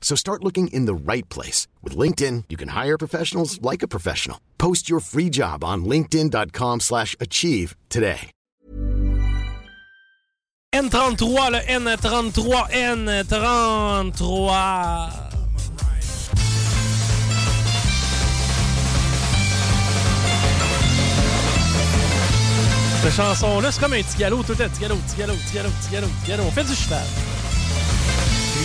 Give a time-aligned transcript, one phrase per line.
[0.00, 1.68] So start looking in the right place.
[1.84, 4.40] With LinkedIn, you can hire professionals like a professional.
[4.58, 8.32] Post your free job on linkedin.com slash achieve today.
[10.72, 15.10] N33, le N33, N33.
[23.02, 24.68] Cette chanson-là, c'est comme un petit galop, tout le temps.
[24.68, 26.44] Petit galop, petit galop, petit galop, petit galop, petit galop.
[26.46, 27.02] On fait du cheval.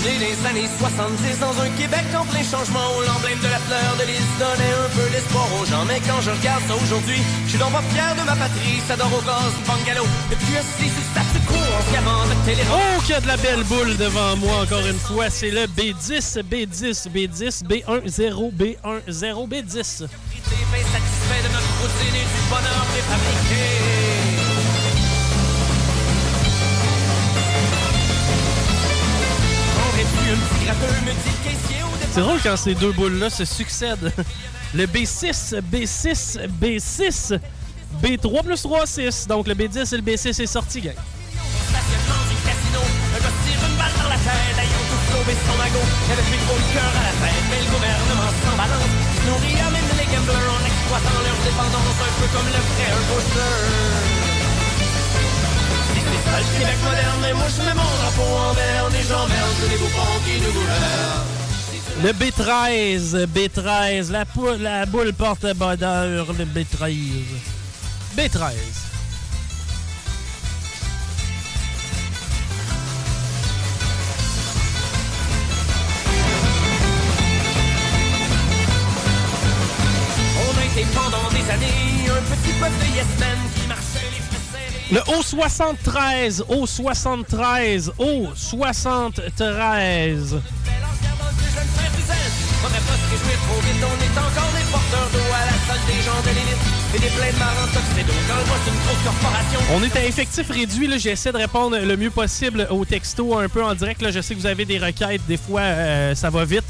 [0.03, 3.95] Né les années 70 dans un Québec en plein changement où l'emblème de la fleur
[3.97, 5.85] de lys donnait un peu d'espoir aux gens.
[5.85, 8.81] Mais quand je regarde ça aujourd'hui, je suis donc pas fier de ma patrie.
[8.87, 10.07] Ça dort au gaz, bungalow.
[10.31, 12.63] Et puis assis sur statu quo en se de télé.
[12.71, 15.29] Oh, qu'il y a de la belle boule devant moi, encore une fois.
[15.29, 18.43] C'est le B10, B10, B10, B10, B10,
[19.47, 20.07] B10.
[20.75, 24.04] Bien satisfait de notre routine et du bonheur préfabriqué.
[32.13, 34.11] C'est drôle quand ces deux boules-là se succèdent.
[34.73, 37.39] Le B6, B6, B6,
[38.01, 39.27] B3 plus 3, 6.
[39.27, 40.95] Donc le B10 et le B6 est sorti, gang.
[49.97, 52.11] les en exploitant dépendance, un
[56.39, 58.53] le Québec moderne, mais moi je mets mon drapeau en
[59.07, 61.45] j'emmerde tous les bouffons qui nous gouvernent.
[62.03, 64.25] Le B13, B13, la,
[64.59, 66.93] la boule porte bonheur, le B13.
[68.17, 68.51] B13.
[80.37, 83.05] On a été pendant des années un petit peuple de yes
[83.55, 83.94] qui marchait.
[84.91, 90.39] Le O73, O73, O73.
[92.61, 93.81] Faudrait pas se réjouir trop vite,
[99.71, 100.99] on est à effectif réduit.
[100.99, 104.01] J'essaie de répondre le mieux possible aux textos un peu en direct.
[104.01, 104.11] Là.
[104.11, 105.21] Je sais que vous avez des requêtes.
[105.27, 106.63] Des fois, euh, ça va vite.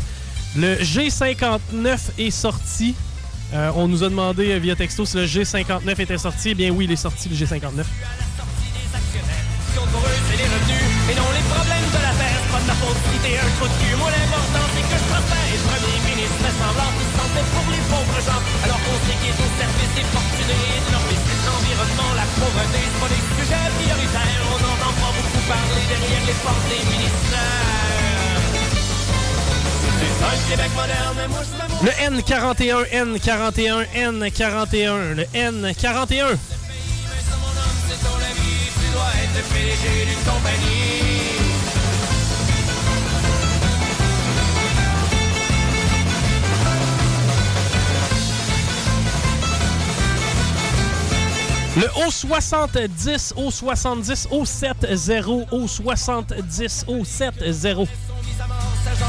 [0.55, 2.95] Le G59 est sorti.
[3.55, 6.49] Euh, on nous a demandé via texto si le G59 était sorti.
[6.51, 7.87] Eh bien oui, il est sorti, le G59.
[7.87, 10.83] Qui compte pour eux, c'est les revenus.
[11.07, 13.47] Et non les problèmes de la terre, c'est pas de ma faute si t'es un
[13.55, 13.95] trou de cul.
[13.95, 15.47] Moi l'important c'est que je prospère.
[15.47, 18.41] Et le premier ministre fait semblant qu'il se sentait pour les pauvres gens.
[18.67, 20.67] Alors qu'on sait qu'il est au service des fortunés.
[20.83, 24.43] De leur business, l'environnement, la pauvreté, c'est pas des sujets prioritaires.
[24.51, 27.94] On n'entend pas beaucoup parler derrière les portes des.
[30.21, 36.37] Le Québec moderne, mais moi je me Le N41, N41, N41, le N41.
[37.87, 40.95] C'est ton ami, tu dois être le PDG d'une compagnie.
[51.77, 58.04] Le O70, O70, O70, O70, O70.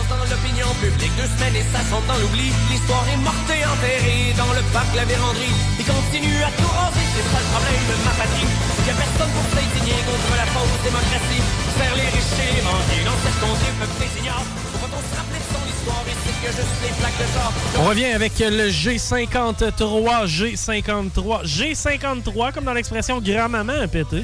[0.07, 2.55] Dans l'opinion publique, deux semaines et ça semble dans l'oubli.
[2.71, 5.51] L'histoire est morte et enterrée dans le parc La Vérandrie.
[5.79, 8.47] Il continue à tout raser, c'est ça le problème de ma patrie.
[8.47, 11.43] Y a personne pour s'indigner contre la fausse démocratie.
[11.75, 14.47] Faire les riches et les mendiers, dans cette contrée, peuple des ignares.
[14.79, 17.53] Pourquoi on se rappeler de son histoire et c'est que juste les plaques de genre.
[17.83, 24.23] On revient avec le G53, G53, G53, comme dans l'expression grand-maman a pété.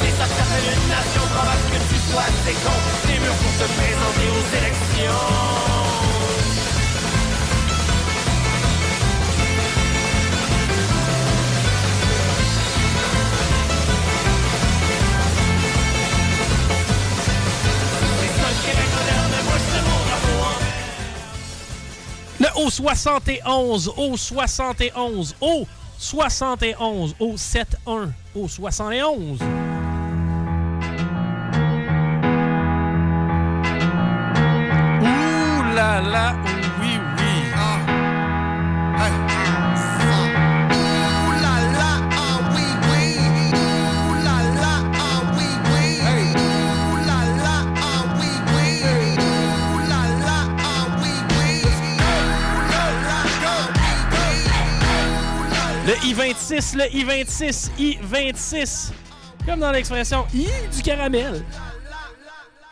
[0.00, 2.82] C'est ça que s'appelle une nation, probable que tu sois des cons.
[3.06, 5.22] Des murs pour te présenter aux élections.
[18.62, 18.74] C'est
[19.66, 20.56] le drapeau en
[22.40, 25.34] Le O71, O71,
[25.98, 29.73] 71 au 71 au 71.
[55.86, 58.92] Le I-26, le I-26, I-26.
[59.44, 61.44] Comme dans l'expression I du caramel.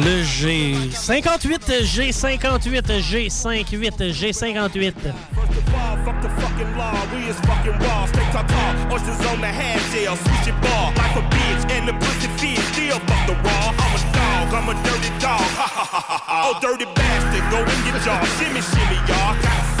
[0.00, 4.92] Le G58, G58, G58, G58.
[5.34, 6.92] First of all, fuck the fucking law.
[7.12, 8.06] We is fucking raw.
[8.06, 8.92] Stay top tall.
[8.92, 10.16] Oysters on the half shell.
[10.16, 10.92] Switch your ball.
[10.96, 11.70] Like a bitch.
[11.70, 12.58] And the pussy feed.
[12.72, 13.72] Still fuck the raw.
[13.78, 14.54] I'm a dog.
[14.54, 15.40] I'm a dirty dog.
[15.40, 16.52] Ha ha ha ha ha.
[16.52, 17.44] Oh, dirty bastard.
[17.50, 18.20] Go in your jaw.
[18.36, 19.73] Shimmy, shimmy, y'all.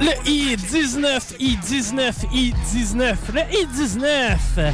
[0.00, 4.72] Le I-19, I-19, I-19, le I-19.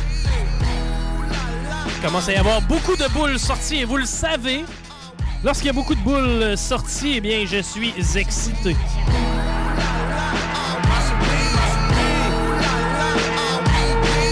[1.87, 4.65] Il commence à y avoir beaucoup de boules sorties et vous le savez.
[5.43, 8.77] Lorsqu'il y a beaucoup de boules sorties, eh bien, je suis excité.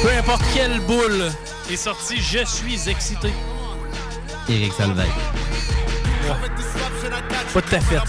[0.03, 1.31] Peu importe quelle boule
[1.71, 3.31] est sortie, je suis excité.
[4.49, 5.09] Éric Salvaille.
[7.53, 8.01] Pas de.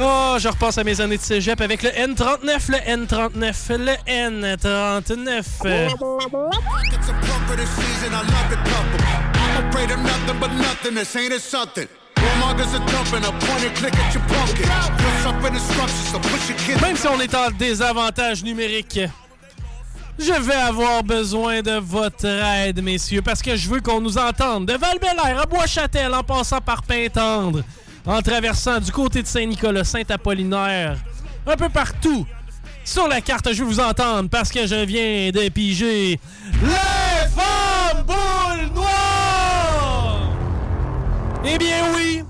[0.00, 5.44] Oh, je repasse à mes années de cégep avec le N39, le N39, le N39.
[5.66, 8.12] Euh, It's a plumper this season.
[8.12, 9.00] I love the couple.
[9.34, 11.14] I'm afraid of nothing but nothingness.
[11.16, 11.86] Ain't it something?
[12.16, 13.24] Warmongers are dumping.
[13.24, 14.66] A point and click at your pumpkin.
[14.66, 16.80] You're suffering instructions, so push your kids.
[16.80, 19.00] Même si on est en désavantage numérique,
[20.18, 24.66] je vais avoir besoin de votre aide, messieurs, parce que je veux qu'on nous entende
[24.66, 27.62] de val à Bois-Châtel, en passant par Pintendre,
[28.06, 30.96] en traversant du côté de Saint-Nicolas, Saint-Apollinaire,
[31.46, 32.26] un peu partout.
[32.84, 36.18] Sur la carte, je veux vous entendre parce que je viens de piger
[36.62, 40.32] les femmes boules noires!
[41.44, 42.22] Eh bien oui,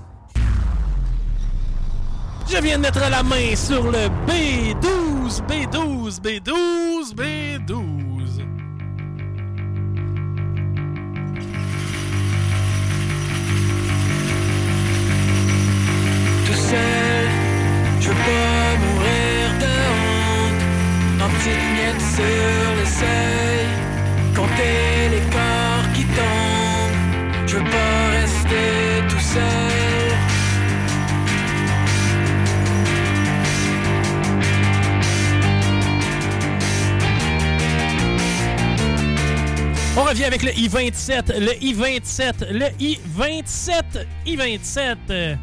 [2.55, 8.03] je viens de mettre la main sur le B12, B12, B12, B12.
[16.45, 17.29] tout seul.
[17.99, 21.23] Je veux pas mourir de honte.
[21.23, 23.67] En petite miette sur le seuil.
[24.35, 25.02] Compter
[40.13, 45.37] revient avec le I-27, le I-27, le I-27, I-27.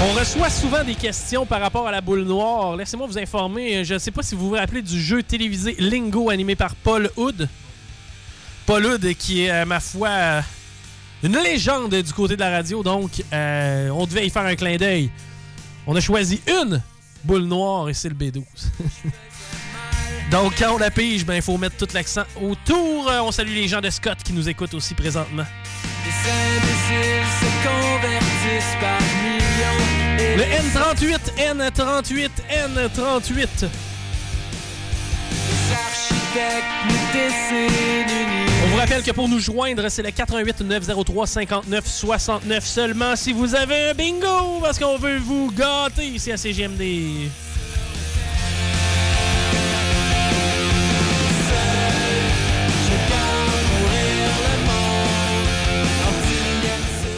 [0.00, 2.76] On reçoit souvent des questions par rapport à la boule noire.
[2.76, 3.84] Laissez-moi vous informer.
[3.84, 7.10] Je ne sais pas si vous vous rappelez du jeu télévisé Lingo animé par Paul
[7.16, 7.48] Hood.
[8.64, 10.40] Paul Hood qui est, euh, ma foi, euh,
[11.24, 12.84] une légende du côté de la radio.
[12.84, 15.10] Donc, euh, on devait y faire un clin d'œil.
[15.86, 16.82] On a choisi une
[17.24, 18.42] boule noire et c'est le B12.
[20.30, 23.08] Donc, quand on la pige, ben, il faut mettre tout l'accent autour.
[23.08, 25.44] Euh, On salue les gens de Scott qui nous écoutent aussi présentement.
[26.04, 30.18] Les imbéciles se convertissent par millions.
[30.18, 33.68] Et Le les N38, N38, N38.
[35.72, 41.86] architectes nous dessinent une vous rappelle que pour nous joindre, c'est le 88 903 59
[41.86, 47.30] 69 seulement si vous avez un bingo, parce qu'on veut vous gâter ici à CGMD.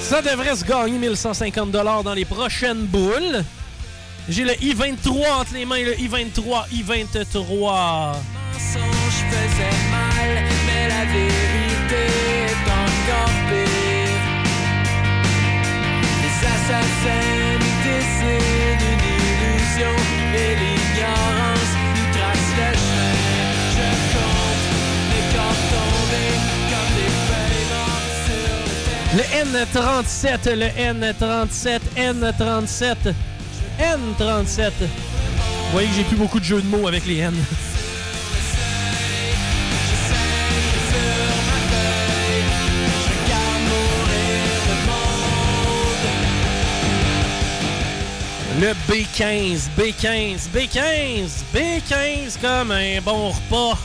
[0.03, 3.43] Ça devrait se gagner 1150 dans les prochaines boules.
[4.29, 8.96] J'ai le I-23 entre les mains, le I-23, I-23.
[9.31, 10.31] Faisaient mal,
[10.67, 12.03] mais la vérité
[12.49, 14.23] est encore pire.
[16.23, 19.97] Les assassins nous dessinent une illusion
[20.35, 23.51] et l'ignorance nous trace le chemin.
[23.77, 24.67] Je compte
[25.13, 26.37] les corps tombés
[26.71, 28.57] comme des feuilles mortes sur.
[29.19, 30.69] Le N37, le
[31.03, 31.65] N37,
[31.97, 33.15] N37,
[33.81, 34.73] N37.
[34.81, 37.35] Vous voyez que j'ai plus beaucoup de jeux de mots avec les N.
[48.59, 53.79] Le B15, B15, B15, B15 comme un bon repas.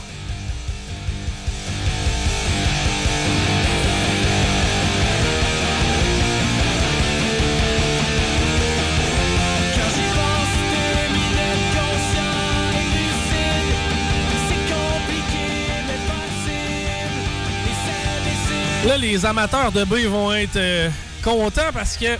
[18.86, 20.88] Là, les amateurs de B vont être euh,
[21.22, 22.16] contents parce que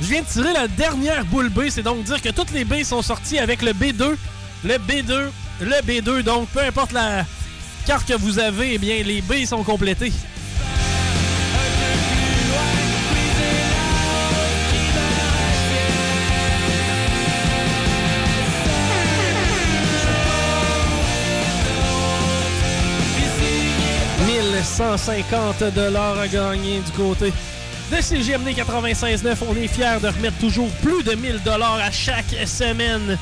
[0.00, 1.68] je viens de tirer la dernière boule B.
[1.68, 4.16] C'est donc dire que toutes les B sont sorties avec le B2,
[4.64, 6.22] le B2, le B2.
[6.22, 7.24] Donc, peu importe la
[7.86, 10.12] carte que vous avez, eh bien, les B sont complétés.
[24.26, 27.32] «1150 dollars à gagner du côté
[27.90, 29.36] de CGMD 96.9.
[29.48, 33.18] On est fiers de remettre toujours plus de 1000 dollars à chaque semaine.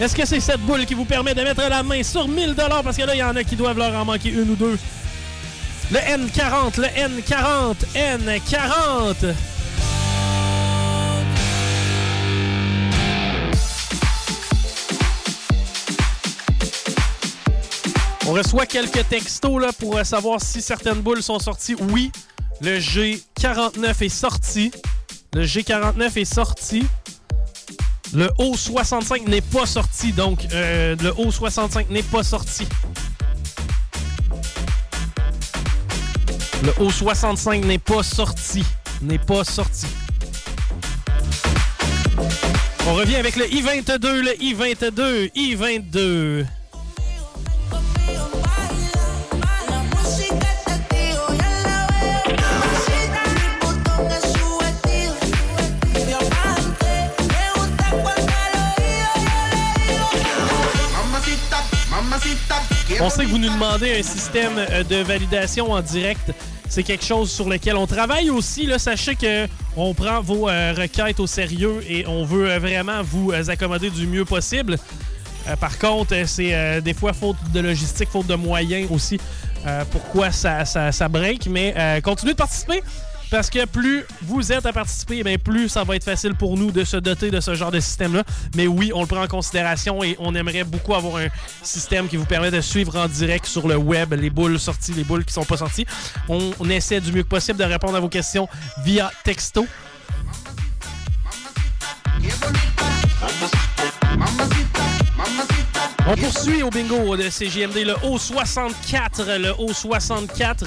[0.00, 2.82] Est-ce que c'est cette boule qui vous permet de mettre la main sur 1000 dollars?
[2.82, 4.78] Parce que là, il y en a qui doivent leur en manquer une ou deux.
[5.90, 9.34] Le N40, le N40, N40.
[18.26, 21.74] On reçoit quelques textos pour savoir si certaines boules sont sorties.
[21.90, 22.12] Oui,
[22.60, 24.70] le G49 est sorti.
[25.34, 26.84] Le G49 est sorti.
[28.12, 32.66] Le O65 n'est pas sorti, donc euh, le O65 n'est pas sorti.
[36.62, 38.64] Le O65 n'est pas sorti.
[39.02, 39.86] N'est pas sorti.
[42.88, 46.46] On revient avec le I-22, le I-22, I-22.
[63.02, 66.32] On sait que vous nous demandez un système euh, de validation en direct.
[66.68, 68.68] C'est quelque chose sur lequel on travaille aussi.
[68.78, 73.32] Sachez que on prend vos euh, requêtes au sérieux et on veut euh, vraiment vous
[73.48, 74.76] accommoder du mieux possible.
[75.58, 79.18] Par contre, c'est des fois faute de logistique, faute de moyens aussi.
[79.90, 81.46] pourquoi ça, ça, ça break.
[81.46, 82.82] Mais continuez de participer.
[83.30, 86.56] Parce que plus vous êtes à participer, eh bien, plus ça va être facile pour
[86.56, 88.24] nous de se doter de ce genre de système-là.
[88.56, 91.28] Mais oui, on le prend en considération et on aimerait beaucoup avoir un
[91.62, 95.04] système qui vous permet de suivre en direct sur le web les boules sorties, les
[95.04, 95.86] boules qui sont pas sorties.
[96.28, 98.48] On, essaie du mieux que possible de répondre à vos questions
[98.84, 99.66] via texto.
[106.06, 110.64] On poursuit au bingo de CGMD le O64, le O64,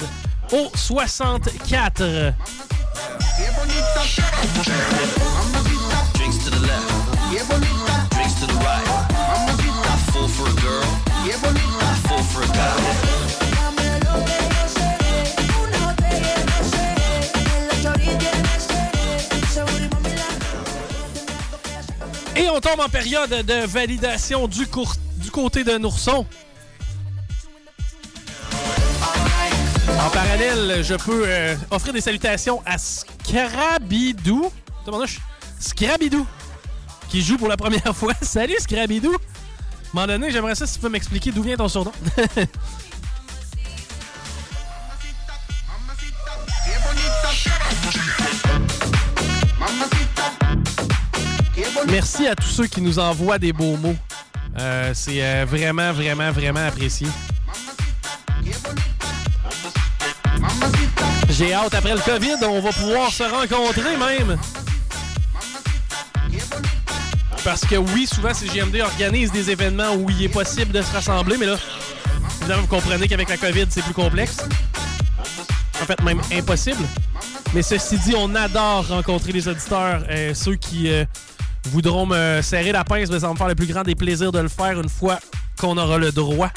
[6.14, 8.10] Drinks to the left.
[8.12, 8.86] Drinks to the right.
[8.86, 10.84] I fall for a girl.
[11.24, 13.24] I fall for a guy.
[22.36, 24.66] Et on tombe en période de validation du,
[25.16, 26.26] du côté de Nourson.
[30.00, 34.50] En parallèle, je peux euh, offrir des salutations à Scrabidou.
[35.58, 36.26] Scrabidou,
[37.08, 38.12] qui joue pour la première fois.
[38.22, 39.12] Salut Scrabidou!
[39.12, 39.20] À un
[39.94, 41.92] moment donné, j'aimerais ça si tu peux m'expliquer d'où vient ton surnom.
[51.88, 53.96] Merci à tous ceux qui nous envoient des beaux mots.
[54.58, 57.06] Euh, c'est euh, vraiment, vraiment, vraiment apprécié.
[61.30, 64.38] J'ai hâte, après le COVID, on va pouvoir se rencontrer même.
[67.44, 71.36] Parce que oui, souvent, CGMD organise des événements où il est possible de se rassembler,
[71.36, 71.56] mais là,
[72.58, 74.38] vous comprenez qu'avec la COVID, c'est plus complexe.
[75.82, 76.84] En fait, même impossible.
[77.52, 81.04] Mais ceci dit, on adore rencontrer les auditeurs, euh, ceux qui euh,
[81.66, 84.32] voudront me serrer la pince, mais ça va me faire le plus grand des plaisirs
[84.32, 85.18] de le faire une fois
[85.58, 86.50] qu'on aura le droit.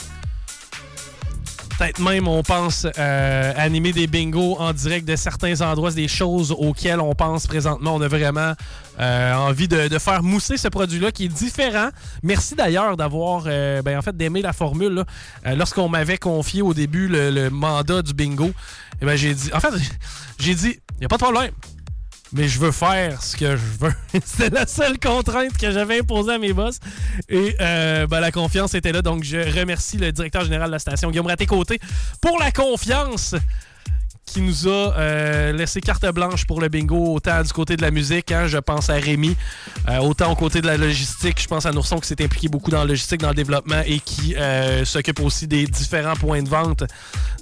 [1.78, 6.52] Peut-être même, on pense euh, animer des bingos en direct de certains endroits, des choses
[6.52, 7.96] auxquelles on pense présentement.
[7.96, 8.54] On a vraiment
[9.00, 11.90] euh, envie de, faire mousser ce produit-là qui est différent.
[12.24, 15.04] Merci d'ailleurs d'avoir, euh, ben, en fait, d'aimer la formule.
[15.46, 18.52] Euh, Lorsqu'on m'avait confié au début le, le mandat du bingo,
[19.02, 19.74] eh ben, j'ai dit, en fait,
[20.40, 21.52] j'ai dit, il n'y a pas de problème.
[22.34, 23.94] Mais je veux faire ce que je veux.
[24.26, 26.80] C'était la seule contrainte que j'avais imposée à mes boss.
[27.30, 29.02] Et euh, ben, la confiance était là.
[29.02, 31.80] Donc, je remercie le directeur général de la station, Guillaume Raté-Côté,
[32.22, 33.36] pour la confiance
[34.26, 37.92] qui nous a euh, laissé carte blanche pour le bingo, autant du côté de la
[37.92, 39.38] musique, hein, je pense à Rémi,
[39.88, 42.70] euh, autant au côté de la logistique, je pense à Nourson qui s'est impliqué beaucoup
[42.70, 44.36] dans la logistique, dans le développement et qui
[44.84, 46.84] s'occupe aussi des différents points de vente.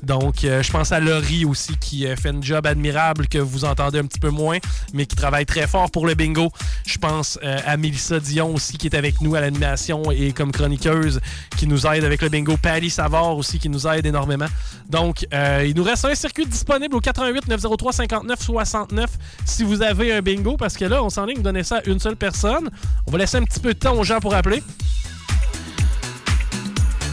[0.04, 4.06] Donc, je pense à Laurie aussi qui fait un job admirable que vous entendez un
[4.06, 4.58] petit peu moins,
[4.94, 6.52] mais qui travaille très fort pour le bingo.
[6.86, 11.20] Je pense à Mélissa Dion aussi qui est avec nous à l'animation et comme chroniqueuse
[11.58, 12.58] qui nous aide avec le bingo.
[12.58, 14.48] Patty Savard aussi qui nous aide énormément.
[14.90, 19.10] Donc, il nous reste un circuit disponible au 88 903 59 69
[19.46, 22.00] si vous avez un bingo, parce que là, on s'en ligne donner ça à une
[22.00, 22.70] seule personne.
[23.08, 24.62] On va laisser un petit peu de temps aux gens pour appeler.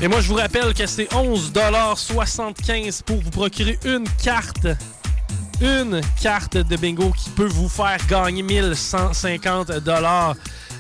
[0.03, 4.67] Et moi, je vous rappelle que c'est 11,75 pour vous procurer une carte.
[5.61, 9.71] Une carte de bingo qui peut vous faire gagner 1150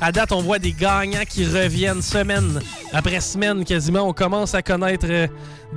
[0.00, 2.60] à date, on voit des gagnants qui reviennent semaine
[2.92, 4.08] après semaine quasiment.
[4.08, 5.28] On commence à connaître euh,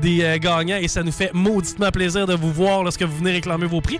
[0.01, 3.33] des euh, gagnants et ça nous fait mauditement plaisir de vous voir lorsque vous venez
[3.33, 3.99] réclamer vos prix.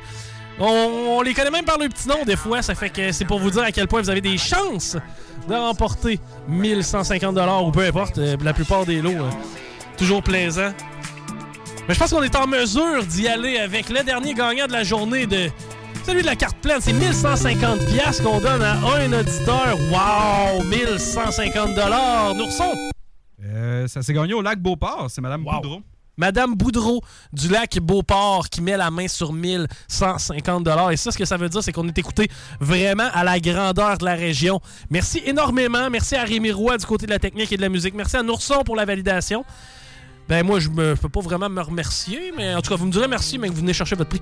[0.58, 3.40] On, les connaît même par le petit nom des fois, ça fait que c'est pour
[3.40, 4.98] vous dire à quel point vous avez des chances
[5.48, 9.12] de remporter 1150 ou peu importe, euh, la plupart des lots.
[9.98, 10.74] toujours plaisant.
[11.88, 14.84] Mais je pense qu'on est en mesure d'y aller avec le dernier gagnant de la
[14.84, 15.50] journée de
[16.06, 19.76] celui de la carte pleine, c'est 1150 pièces qu'on donne à un auditeur.
[19.92, 20.64] Wow!
[20.64, 22.36] 1150 dollars.
[22.36, 22.72] Nourson!
[23.44, 25.08] Euh, ça s'est gagné au lac Beauport.
[25.10, 25.82] C'est Madame Boudreau.
[26.18, 27.02] Madame Boudreau
[27.34, 30.92] du lac Beauport qui met la main sur 1150 dollars.
[30.92, 32.30] Et ça, ce que ça veut dire, c'est qu'on est écouté
[32.60, 34.60] vraiment à la grandeur de la région.
[34.90, 35.90] Merci énormément.
[35.90, 37.94] Merci à Rémi Roy du côté de la technique et de la musique.
[37.94, 39.46] Merci à Nourson pour la validation.
[40.28, 42.92] Ben moi, je ne peux pas vraiment me remercier, mais en tout cas, vous me
[42.92, 44.22] direz merci, mais que vous venez chercher votre prix.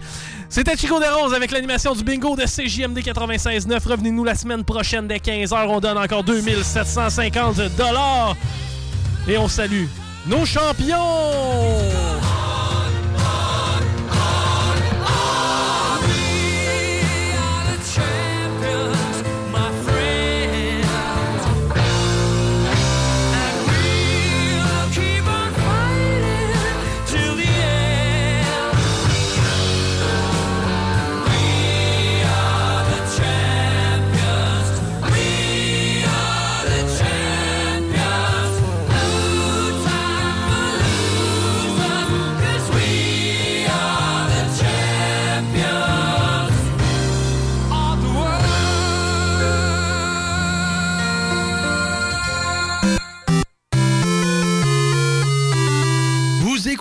[0.49, 3.87] C'était Chico Roses avec l'animation du bingo de CJMD 96.9.
[3.87, 5.65] Revenez-nous la semaine prochaine dès 15h.
[5.67, 8.35] On donne encore 2750 dollars.
[9.29, 9.85] Et on salue
[10.25, 12.62] nos champions!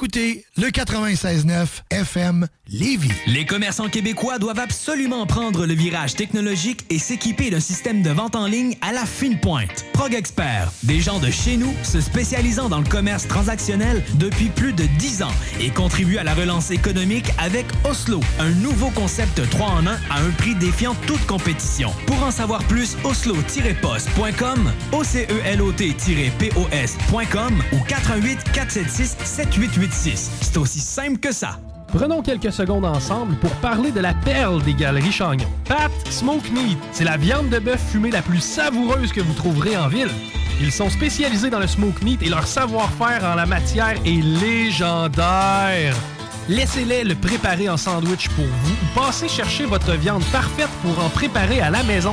[0.03, 3.13] Écoutez le 96.9 FM Lévis.
[3.29, 8.35] Les commerçants québécois doivent absolument prendre le virage technologique et s'équiper d'un système de vente
[8.35, 9.85] en ligne à la fine pointe.
[9.93, 14.73] Prog Expert, des gens de chez nous se spécialisant dans le commerce transactionnel depuis plus
[14.73, 19.69] de 10 ans et contribuent à la relance économique avec Oslo, un nouveau concept 3
[19.69, 21.93] en 1 à un prix défiant toute compétition.
[22.07, 31.59] Pour en savoir plus, oslo-post.com, OCELOT-POS.com ou 418 476 7888 c'est aussi simple que ça.
[31.89, 35.47] Prenons quelques secondes ensemble pour parler de la perle des galeries Chagnon.
[35.67, 39.77] Pat Smoke Meat, c'est la viande de bœuf fumée la plus savoureuse que vous trouverez
[39.77, 40.11] en ville.
[40.61, 45.95] Ils sont spécialisés dans le smoke meat et leur savoir-faire en la matière est légendaire.
[46.49, 51.09] Laissez-les le préparer en sandwich pour vous ou passez chercher votre viande parfaite pour en
[51.09, 52.13] préparer à la maison,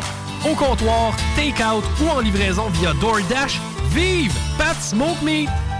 [0.49, 3.59] au comptoir, take-out ou en livraison via DoorDash.
[3.91, 5.49] Vive Pat Smoke Meat!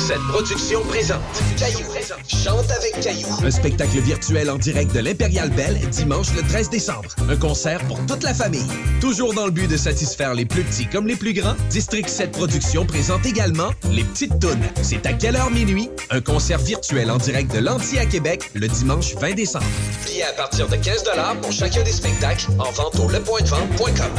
[0.00, 1.20] District 7 Productions présente
[1.58, 1.86] Caillou.
[2.26, 3.28] Chante avec Caillou.
[3.44, 7.14] Un spectacle virtuel en direct de l'Impérial Belle dimanche le 13 décembre.
[7.28, 8.66] Un concert pour toute la famille.
[9.02, 12.32] Toujours dans le but de satisfaire les plus petits comme les plus grands, District 7
[12.32, 14.64] Productions présente également Les Petites Tounes.
[14.80, 15.90] C'est à quelle heure minuit?
[16.08, 19.66] Un concert virtuel en direct de l'Anti à Québec le dimanche 20 décembre.
[20.06, 21.04] Billets à partir de 15
[21.42, 24.12] pour chacun des spectacles en vente au lepointdevente.com.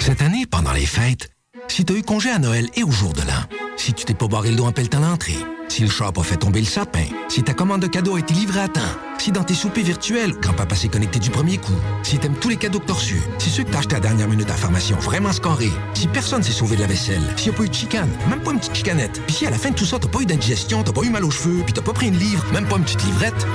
[0.00, 1.28] Cette année, pendant les fêtes,
[1.68, 3.44] si tu as eu congé à Noël et au jour de l'an,
[3.76, 5.36] Si tu t'es pas barré le dos en pelletant l'entrée.
[5.68, 7.04] Si le chat a fait tomber le sapin.
[7.28, 8.80] Si ta commande de cadeau a été livrée à temps.
[9.18, 11.74] Si dans tes soupers virtuels, grand-papa s'est connecté du premier coup.
[12.02, 13.20] Si t'aimes tous les cadeaux que t'as reçus.
[13.38, 15.70] Si ceux que t'as achetés à dernière minute à vraiment scoré.
[15.94, 17.22] Si personne s'est sauvé de la vaisselle.
[17.36, 19.20] S'il n'y a pas eu de chicane, même pas une petite chicanette.
[19.26, 21.10] Puis si à la fin de tout ça, t'as pas eu d'indigestion, t'as pas eu
[21.10, 23.46] mal aux cheveux, puis t'as pas pris une livre, même pas une petite livrette.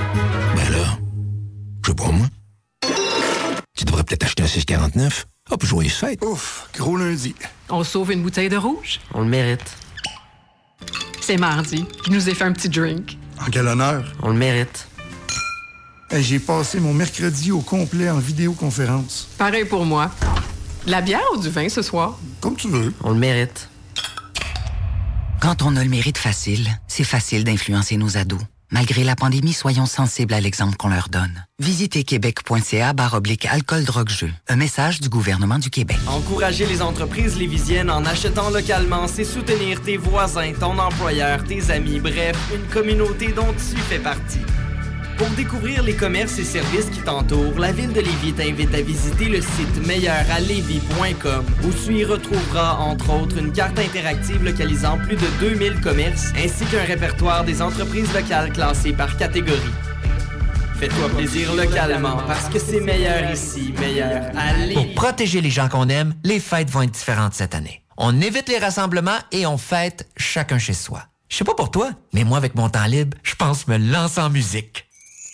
[0.54, 0.98] Ben là,
[1.84, 2.26] je sais pas moi.
[3.76, 5.26] Tu devrais peut-être acheter un 649.
[5.52, 6.24] Hop, joyeuse fête.
[6.24, 7.34] Ouf, gros lundi.
[7.68, 9.00] On sauve une bouteille de rouge?
[9.12, 9.76] On le mérite.
[11.20, 11.84] C'est mardi.
[12.06, 13.18] Je nous ai fait un petit drink.
[13.38, 14.02] En quel honneur?
[14.22, 14.88] On le mérite.
[16.10, 19.28] Hey, J'ai passé mon mercredi au complet en vidéoconférence.
[19.36, 20.10] Pareil pour moi.
[20.86, 22.18] De la bière ou du vin ce soir?
[22.40, 22.94] Comme tu veux.
[23.04, 23.68] On le mérite.
[25.38, 28.40] Quand on a le mérite facile, c'est facile d'influencer nos ados.
[28.72, 31.44] Malgré la pandémie, soyons sensibles à l'exemple qu'on leur donne.
[31.58, 34.30] Visitez québec.ca barre oblique alcool drogue jeu.
[34.48, 35.98] Un message du gouvernement du Québec.
[36.06, 42.00] Encourager les entreprises lévisiennes en achetant localement, c'est soutenir tes voisins, ton employeur, tes amis,
[42.00, 44.40] bref, une communauté dont tu fais partie.
[45.22, 49.26] Pour découvrir les commerces et services qui t'entourent, la ville de Lévis t'invite à visiter
[49.26, 55.26] le site meilleuralevis.com où tu y retrouveras entre autres une carte interactive localisant plus de
[55.38, 59.60] 2000 commerces ainsi qu'un répertoire des entreprises locales classées par catégorie.
[60.80, 64.74] Fais-toi plaisir localement parce que c'est meilleur ici, meilleur à Lévis.
[64.74, 67.84] Pour protéger les gens qu'on aime, les fêtes vont être différentes cette année.
[67.96, 71.04] On évite les rassemblements et on fête chacun chez soi.
[71.28, 74.20] Je sais pas pour toi, mais moi avec mon temps libre, je pense me lancer
[74.20, 74.88] en musique.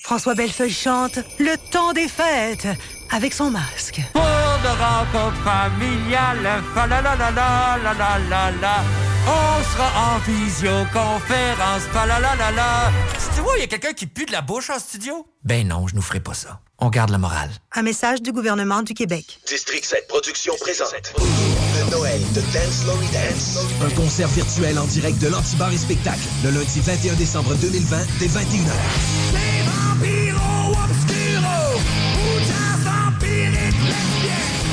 [0.08, 2.66] François Bellefeuille chante Le temps des fêtes
[3.10, 4.00] avec son masque.
[4.14, 8.84] Pour de rencontres familiales, fa la la la la la la la la.
[9.26, 12.90] On sera en visioconférence, fa la la la la.
[13.18, 15.26] Si tu vois, il y a quelqu'un qui pue de la bouche en studio?
[15.44, 16.60] Ben non, je nous ferai pas ça.
[16.78, 17.50] On garde la morale.
[17.74, 19.40] Un message du gouvernement du Québec.
[19.46, 23.58] District 7 Productions présente le Noël de Dance Lory Dance.
[23.84, 28.28] Un concert virtuel en direct de l'Antibar et Spectacle le lundi 21 décembre 2020 dès
[28.28, 29.77] 21h.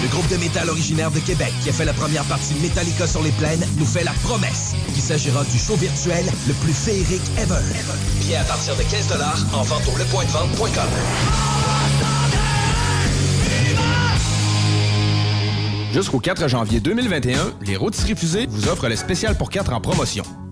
[0.05, 3.23] Le groupe de métal originaire de Québec qui a fait la première partie Metallica sur
[3.23, 7.55] les plaines nous fait la promesse qu'il s'agira du show virtuel le plus féerique ever.
[8.19, 9.11] Billets à partir de 15
[9.51, 10.89] en vente au lepointdevente.com.
[15.91, 20.23] Jusqu'au 4 janvier 2021, les rôtisseries fusées vous offrent le spécial pour 4 en promotion.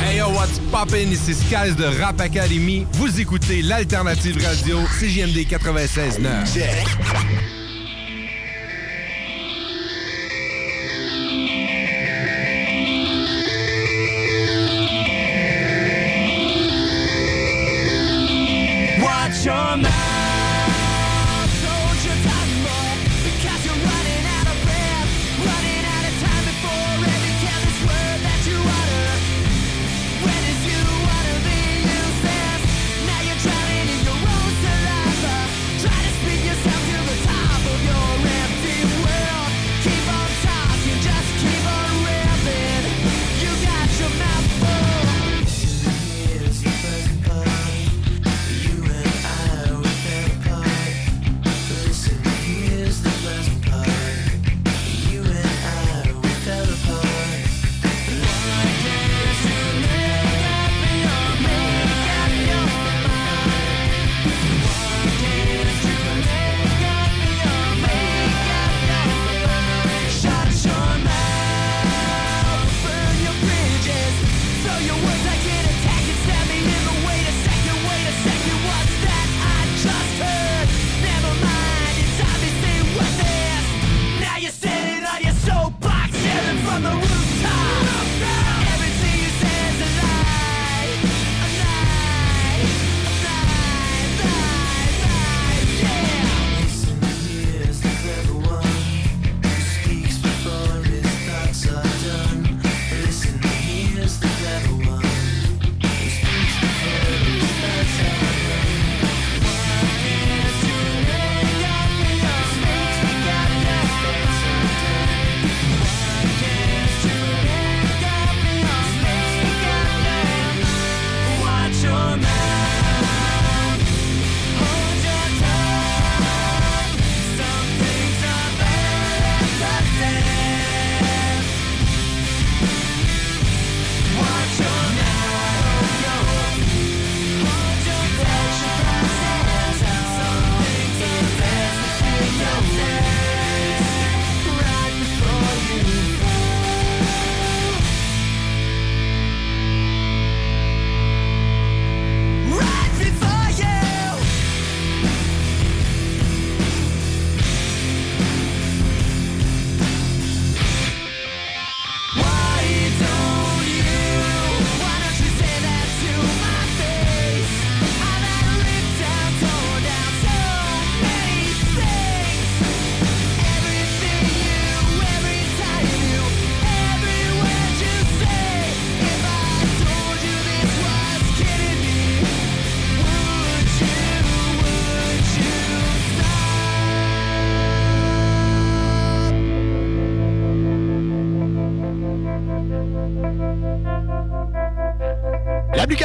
[0.00, 1.10] Hey yo, what's poppin'?
[1.10, 2.86] Ici Skies de Rap Academy.
[2.92, 7.57] Vous écoutez l'alternative radio CJMD 96.9.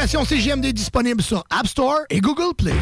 [0.04, 2.74] L'application CGMD est disponible sur App Store et Google Play.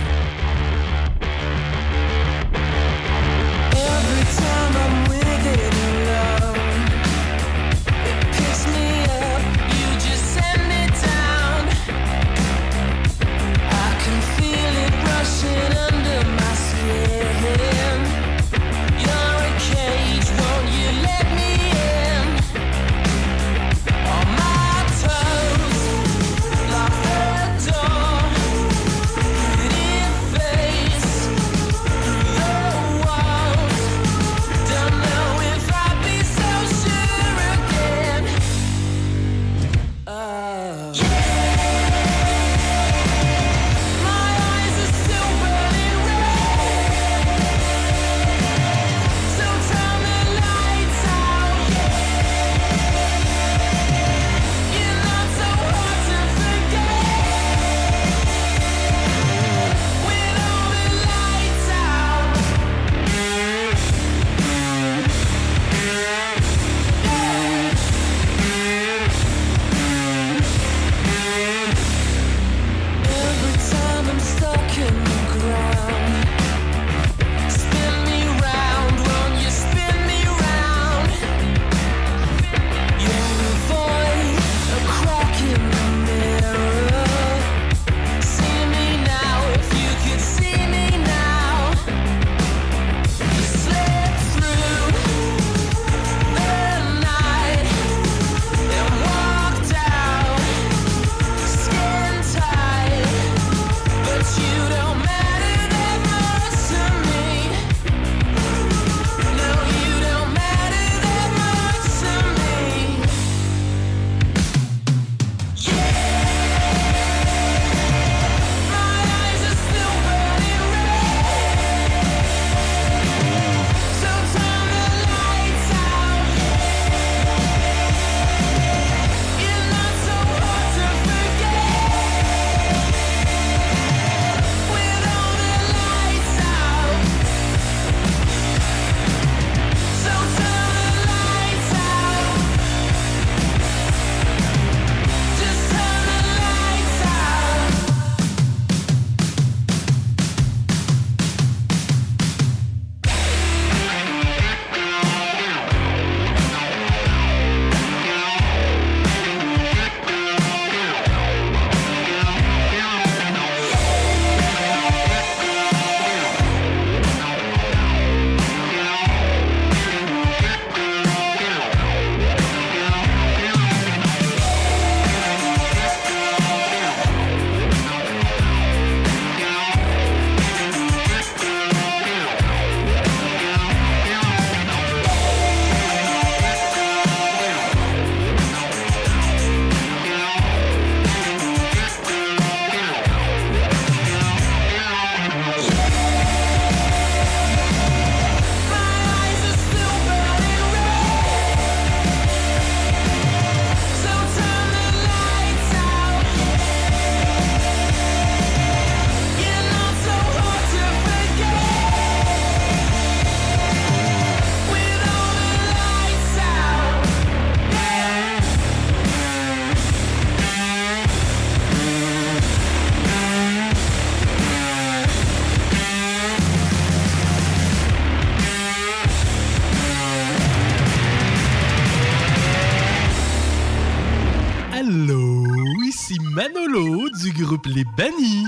[237.96, 238.48] banni.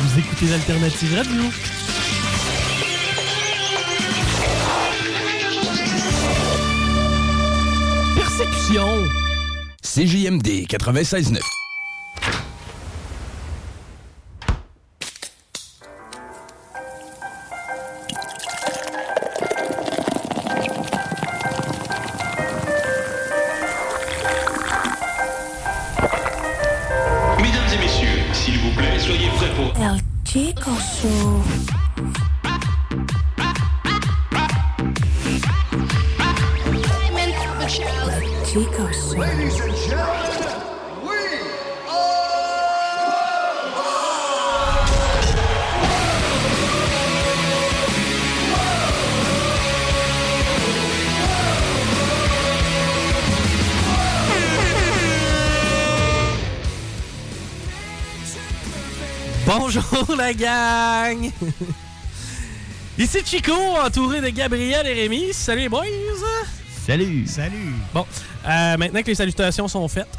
[0.00, 1.42] Vous écoutez l'Alternative Radio.
[8.16, 8.88] Perception.
[9.82, 11.51] CJMD 96.9.
[59.46, 61.30] Bonjour la gang!
[62.98, 65.32] Ici Chico, entouré de Gabriel et Rémi.
[65.32, 65.86] Salut les boys!
[66.92, 67.26] Salut!
[67.26, 67.72] Salut!
[67.94, 68.04] Bon,
[68.46, 70.14] euh, maintenant que les salutations sont faites,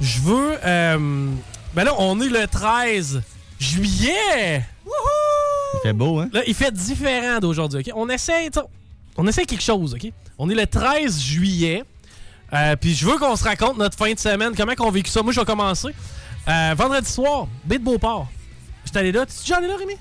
[0.00, 0.56] je veux...
[0.64, 1.30] euh,
[1.74, 3.20] ben là, on est le 13
[3.58, 4.64] juillet!
[4.86, 6.28] Il fait beau, hein?
[6.32, 7.90] Là, il fait différent d'aujourd'hui, OK?
[7.96, 8.50] On essaie,
[9.16, 10.12] on essaie quelque chose, OK?
[10.38, 11.82] On est le 13 juillet.
[12.52, 15.10] euh, Puis je veux qu'on se raconte notre fin de semaine, comment qu'on a vécu
[15.10, 15.24] ça.
[15.24, 15.88] Moi, je vais commencer.
[16.46, 18.28] Euh, vendredi soir, baie de Beauport.
[18.84, 19.26] J'étais allé là.
[19.26, 19.94] Tu déjà allé là, Rémi?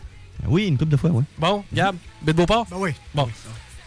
[0.47, 1.23] Oui, une couple de fois, oui.
[1.39, 2.67] Bon, Gab, baie de Beauport?
[2.69, 2.93] Ben oui.
[3.15, 3.27] Bon.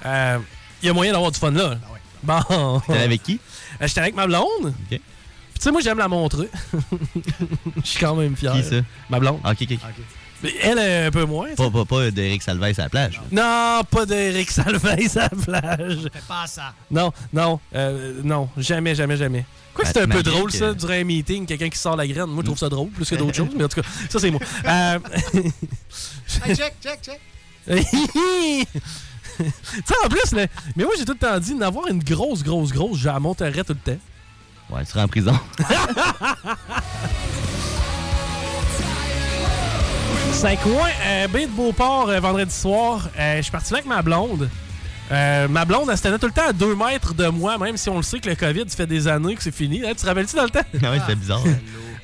[0.05, 0.38] Euh,
[0.87, 1.77] y a moyen d'avoir du fun là.
[2.23, 2.81] Bon.
[2.87, 3.38] T'es avec qui?
[3.81, 4.47] Euh, J'étais avec ma blonde.
[4.66, 4.73] OK.
[4.88, 6.49] Puis tu sais, moi, j'aime la montrer.
[7.83, 8.53] Je suis quand même fier.
[8.55, 8.77] Qui ça?
[9.11, 9.40] Ma blonde.
[9.44, 9.79] Ah, OK, OK.
[10.42, 11.55] Mais Elle, est un peu moins.
[11.55, 13.20] Pas, pas, pas d'Éric Salvaille à la plage.
[13.33, 15.99] Non, pas d'Éric Salvaille à la plage.
[16.12, 16.75] Fais pas ça.
[16.90, 19.44] Non, non, euh, non, jamais, jamais, jamais.
[19.75, 22.27] Quoi, c'est un peu drôle, que- ça, durant un meeting, quelqu'un qui sort la graine.
[22.27, 24.31] Moi, je trouve ça drôle, plus que d'autres choses, mais en tout cas, ça, c'est
[24.31, 24.40] moi.
[24.66, 24.99] Euh,
[26.47, 27.20] Hey, check, check, check.
[29.38, 29.44] tu
[29.85, 32.73] sais, en plus, là, mais moi, j'ai tout le temps dit d'avoir une grosse, grosse,
[32.73, 33.99] grosse, je la monterais tout le temps.
[34.70, 35.38] Ouais, tu seras en prison.
[40.33, 43.09] Saint-Coin, euh, baie de Beauport, euh, vendredi soir.
[43.18, 44.51] Euh, je suis parti là avec ma blonde.
[45.12, 47.77] Euh, ma blonde, elle se tenait tout le temps à 2 mètres de moi, même
[47.77, 49.83] si on le sait que le COVID, fait des années que c'est fini.
[49.85, 50.64] Hein, tu te rappelles-tu dans le temps?
[50.83, 51.42] Ah ouais, c'était bizarre.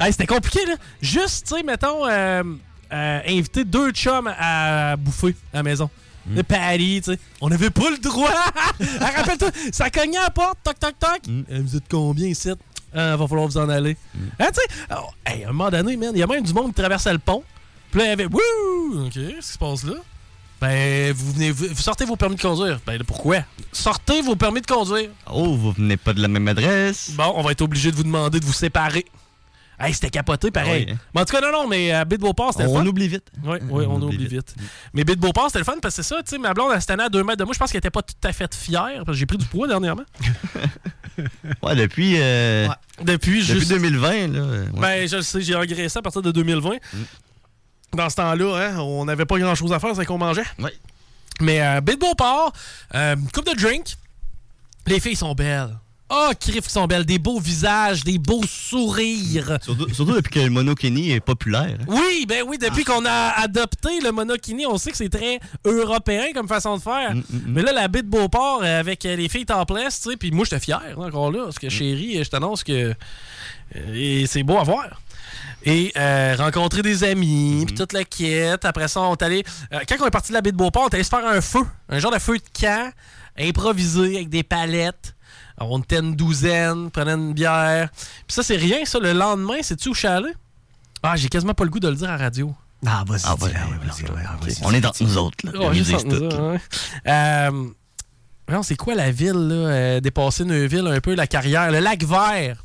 [0.03, 0.77] Hey, c'était compliqué, là.
[1.03, 2.43] Juste, tu sais, mettons, euh,
[2.91, 5.91] euh, inviter deux chums à bouffer à la maison.
[6.29, 7.19] Le Patty, tu sais.
[7.41, 8.31] On n'avait pas le droit.
[9.01, 11.21] Ah, Rappelle-toi, ça cognait à la porte, toc, toc, toc.
[11.29, 12.51] Euh, vous êtes combien ici?
[12.95, 13.97] Ah, va falloir vous en aller.
[14.39, 16.53] Hein, tu sais, oh, hey, à un moment donné, man, il y a même du
[16.53, 17.43] monde qui traversait le pont.
[17.91, 19.95] Puis là, il y avait, wouh, OK, qu'est-ce qui se passe là?
[20.61, 22.81] Ben, vous venez, vous, vous sortez vos permis de conduire.
[22.87, 23.39] Ben, là, pourquoi?
[23.73, 25.09] Sortez vos permis de conduire.
[25.33, 27.13] Oh, vous venez pas de la même adresse.
[27.13, 29.07] Bon, on va être obligé de vous demander de vous séparer.
[29.83, 30.87] Hey, c'était capoté pareil.
[30.89, 30.99] Ah oui.
[31.15, 32.87] Mais en tout cas, non, non, mais à de Beauport, c'était le On fun.
[32.87, 33.25] oublie vite.
[33.43, 34.55] Oui, oui, on, oublie vite.
[34.93, 36.73] Mais Baie de Beauport, c'était le fun parce que c'est ça, tu sais, ma blonde,
[36.75, 37.55] elle se à 2 mètres de moi.
[37.55, 39.67] Je pense qu'elle était pas tout à fait fière parce que j'ai pris du poids
[39.67, 40.05] dernièrement.
[41.63, 42.15] Ouais, depuis.
[42.19, 42.67] euh,
[43.03, 44.39] Depuis, depuis juste- 2020, là.
[44.39, 44.81] euh, ouais.
[44.81, 46.77] Ben, je le sais, j'ai engraissé à partir de 2020.
[47.95, 50.45] Dans ce temps-là, hein, on n'avait pas grand-chose à faire, c'est qu'on mangeait.
[50.59, 50.71] Oui.
[51.41, 52.53] Mais euh, Baie de Beauport,
[52.95, 53.97] euh, coupe de drink.
[54.87, 55.77] Les filles sont belles.
[56.13, 57.05] Oh, crif qui sont belles.
[57.05, 59.59] Des beaux visages, des beaux sourires.
[59.63, 61.77] Surtout, surtout depuis que le monokini est populaire.
[61.81, 61.85] hein.
[61.87, 66.27] Oui, ben oui, depuis qu'on a adopté le monokini, on sait que c'est très européen
[66.35, 67.15] comme façon de faire.
[67.47, 70.31] Mais là, la baie de Beauport euh, avec euh, les filles topless, tu sais, puis
[70.33, 72.95] moi, j'étais fier encore là, parce que chérie, euh, je t'annonce que
[73.95, 75.01] et c'est beau à voir.
[75.65, 78.65] Et euh, rencontrer des amis, puis toute la quête.
[78.65, 79.45] Après ça, on est allé.
[79.73, 81.25] euh, quand on est parti de la baie de Beauport, on est allé se faire
[81.27, 82.91] un feu, un genre de feu de camp,
[83.39, 85.15] improvisé avec des palettes.
[85.61, 87.91] Alors, on était une douzaine, prenait une bière.
[88.27, 88.99] Puis ça, c'est rien, ça.
[88.99, 90.35] Le lendemain, c'est-tu au chalet?
[91.03, 92.55] Ah, j'ai quasiment pas le goût de le dire à la radio.
[92.87, 93.21] Ah, vas-y.
[93.25, 94.55] Ah, ouais, vas-y.
[94.63, 95.53] On est dans nous autres, là.
[95.61, 96.59] Oh, juste nous autres, là.
[97.07, 97.69] Euh,
[98.49, 101.71] voyons, c'est quoi la ville, là, euh, dépassée Neuville, un peu, la carrière?
[101.71, 102.65] Le lac vert?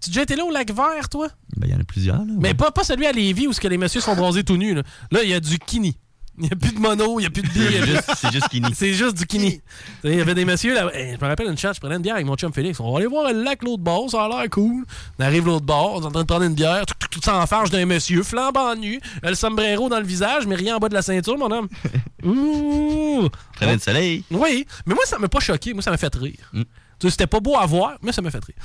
[0.00, 1.28] Tu as déjà été là au lac vert, toi?
[1.56, 2.32] Ben, il y en a plusieurs, là.
[2.40, 4.74] Mais pas, pas celui à Lévis où ce que les messieurs sont bronzés tout nus.
[4.74, 5.96] Là, Là, il y a du kini.
[6.38, 8.02] Il n'y a plus de mono, il n'y a plus de bière.
[8.16, 8.68] C'est juste- kini.
[8.74, 9.60] C'est juste du kini.
[10.04, 10.90] Il y avait des messieurs là.
[10.94, 12.78] je me rappelle une chat, je prenais une bière avec mon chum Félix.
[12.80, 14.84] On va aller voir le lac l'autre bord, ça a l'air cool.
[15.18, 17.20] On arrive l'autre bord, on est en train de prendre une bière, tout, tout, tout
[17.24, 20.78] ça en farge d'un monsieur, flambant nu, le sombrero dans le visage, mais rien en
[20.78, 21.68] bas de la ceinture, mon homme.
[22.24, 23.28] Ouh!
[23.54, 24.24] Prenez le soleil.
[24.30, 25.72] Oui, mais moi, ça m'a pas choqué.
[25.72, 26.34] Moi, ça m'a fait rire.
[26.52, 26.62] Tu
[27.00, 28.56] sais, C'était pas beau à voir, mais ça m'a fait rire.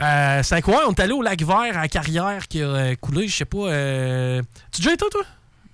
[0.00, 0.84] Euh, c'est quoi?
[0.88, 3.58] On est allé au lac vert à Carrière qui a euh, coulé, je sais pas.
[3.68, 5.22] euh, Tu déjà été, toi?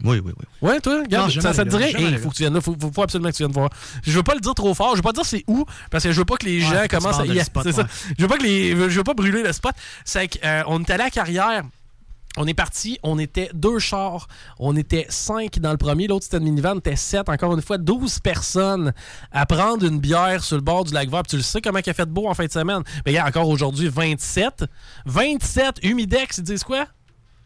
[0.04, 0.44] Oui, oui, oui.
[0.68, 2.76] Ouais, toi, regarde, Non, ça, ça te dirait, il faut que tu viennes là, faut,
[2.80, 3.70] faut, faut absolument que tu viennes voir.
[4.02, 6.12] Je veux pas le dire trop fort, je veux pas dire c'est où, parce que
[6.12, 7.86] je veux pas que les gens commencent à y c'est ça.
[8.18, 9.72] Je veux pas que les, je veux pas brûler le spot.
[10.04, 11.62] C'est qu'on est allé à Carrière.
[12.38, 14.26] On est parti, on était deux chars,
[14.58, 17.60] on était cinq dans le premier, l'autre c'était une minivan, on était sept, encore une
[17.60, 18.94] fois, 12 personnes
[19.32, 21.24] à prendre une bière sur le bord du lac vert.
[21.24, 22.82] Puis tu le sais comment il a fait beau en fin de semaine.
[23.04, 24.64] Mais il y a encore aujourd'hui 27.
[25.04, 26.86] 27 humidex, ils disent quoi?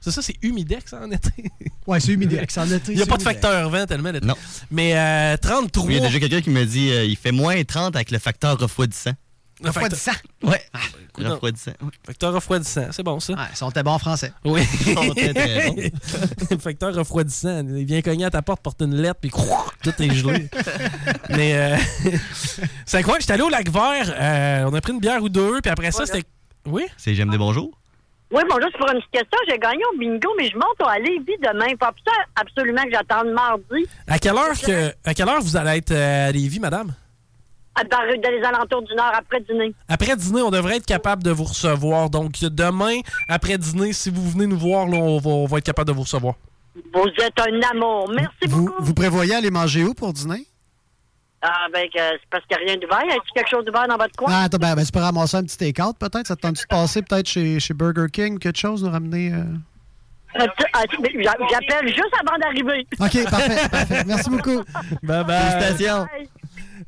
[0.06, 1.30] C'est ça, c'est humidex en été?
[1.88, 2.56] Ouais, c'est humidex.
[2.58, 4.24] En été, Il n'y a pas de facteur vent tellement l'été.
[4.24, 4.36] Non.
[4.70, 5.84] Mais euh, 33.
[5.84, 8.12] Oui, il y a déjà quelqu'un qui me dit euh, il fait moins 30 avec
[8.12, 9.12] le facteur refroidissant.
[9.60, 10.12] Le Refroidissant?
[10.44, 10.62] Ouais.
[11.18, 11.30] non.
[11.30, 11.72] refroidissant.
[11.82, 11.90] ouais.
[12.04, 13.32] Facteur refroidissant, c'est bon ça.
[13.32, 14.32] Ouais, ils sont bons en français.
[14.44, 14.62] Oui.
[14.86, 15.76] Ils sont très, très bons.
[16.52, 17.66] Le facteur refroidissant.
[17.66, 19.30] Il vient cogner à ta porte, porte une lettre, puis
[19.82, 20.48] tout est gelé.
[21.30, 21.76] Mais euh,
[22.86, 23.22] c'est incroyable.
[23.22, 25.90] J'étais allé au lac vert, euh, on a pris une bière ou deux, puis après
[25.90, 26.22] ça, c'était.
[26.64, 26.84] Oui?
[26.96, 27.76] C'est J'aime des bonjours?
[28.32, 29.38] Oui, bonjour, c'est pour une petite question.
[29.48, 31.74] J'ai gagné au bingo, mais je monte à Lévis demain.
[31.78, 33.86] Pas ça absolument que j'attende mardi.
[34.08, 36.92] À quelle heure que à quelle heure vous allez être euh, à Lévis, madame?
[37.76, 39.72] À- Dans, dans les alentours d'une heure après dîner.
[39.88, 42.10] Après dîner, on devrait être capable de vous recevoir.
[42.10, 42.98] Donc, demain,
[43.28, 45.94] après dîner, si vous venez nous voir, là, on, va, on va être capable de
[45.94, 46.34] vous recevoir.
[46.94, 48.10] Vous êtes un amour.
[48.12, 48.82] Merci Vous, beaucoup.
[48.82, 50.46] vous prévoyez aller manger où pour dîner?
[51.48, 53.00] Ah, ben, que c'est parce qu'il n'y a rien d'ouvert.
[53.04, 54.28] Y a-t-il quelque chose d'ouvert dans votre coin?
[54.30, 56.26] Ah, attends, ben, ben, tu peux ramasser un petit take-out peut-être?
[56.26, 59.32] Ça te tente de passer peut-être chez, chez Burger King, quelque chose, nous ramener.
[59.32, 59.44] euh?
[60.38, 60.46] Mais
[61.22, 62.86] j'a- J'appelle juste avant d'arriver.
[63.00, 64.04] OK, parfait, parfait.
[64.06, 64.62] Merci beaucoup.
[65.02, 65.60] Bye bye.
[65.62, 66.06] Félicitations.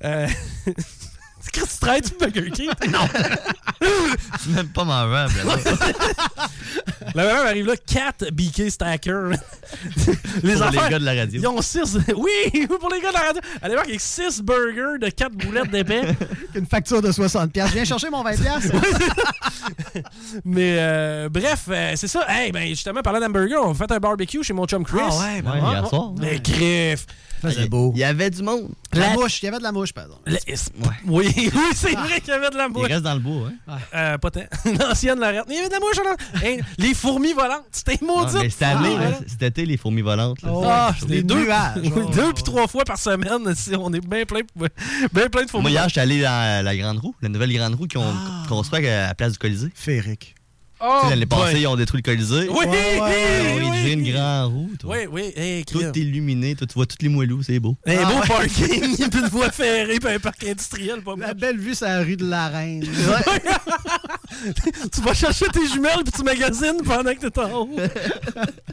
[0.04, 0.26] Euh,
[1.52, 2.70] Que tu traites du Burger King?
[2.90, 3.08] Non.
[4.40, 5.32] C'est même pas mangeable.
[5.46, 5.56] là.
[7.14, 9.30] La madame arrive là, 4 BK Stacker.
[10.42, 11.40] les Pour les gars de la radio.
[11.40, 11.98] Ils ont 6.
[12.16, 13.40] Oui, pour les gars de la radio.
[13.62, 16.02] Allez voir avec 6 burgers de 4 boulettes d'épais.
[16.54, 17.50] Une facture de 60$.
[17.54, 18.72] Je viens chercher mon 20$.
[20.44, 22.24] Mais euh, bref, euh, c'est ça.
[22.28, 24.98] Hey, ben justement, parlant d'hamburger, on a fait un barbecue chez mon chum Chris.
[25.02, 25.70] Ah ouais, ben Ouais, ouais.
[25.70, 26.12] hier soir.
[26.18, 27.06] Mais griff.
[27.40, 27.92] Faisait beau.
[27.94, 28.68] Il y avait du monde.
[28.92, 30.14] La La- mouche, il y avait de la mouche, pardon.
[30.26, 30.36] Oui,
[31.06, 32.88] oui, c'est vrai qu'il y avait de la Il mouche.
[32.88, 33.50] reste dans le bois.
[33.68, 33.78] Hein?
[33.94, 34.40] Euh, pas tant.
[34.64, 35.18] L'ancienne.
[35.20, 36.16] Mais il y avait de la mouche là.
[36.42, 37.64] Hey, les fourmis volantes.
[37.70, 38.54] C'était Ah, maudit.
[39.26, 40.42] cet été, les fourmis volantes.
[40.42, 41.72] là, Ah, c'est- c'était des deux, nuages.
[41.84, 43.54] Oh, deux oh, puis trois fois par semaine.
[43.54, 44.40] si On est bien plein,
[45.12, 45.62] bien plein de fourmis.
[45.64, 48.44] Moi, hier, j'étais allé dans la Grande Roue, la nouvelle Grande Roue qu'ils ont Ah.
[48.48, 49.70] construite à la place du Colisée.
[49.74, 50.34] Féerique.
[50.80, 52.48] Oh, L'année passée, ils ont détruit le Colisée.
[52.48, 54.70] Oui, Ils ont oui, érigé une grande roue.
[54.78, 54.94] toi.
[54.96, 55.32] Oui, oui.
[55.36, 57.76] Hey, Tout illuminé, toi, tu vois tous les moelleux, c'est beau.
[57.86, 58.26] Un Ah, beau ouais.
[58.28, 62.00] parking, puis une voie ferrée, puis un parc industriel, pas La belle vue, c'est la
[62.02, 62.84] rue de la Reine.
[64.92, 67.70] tu vas chercher tes jumelles, puis tu magasines pendant que t'es en haut.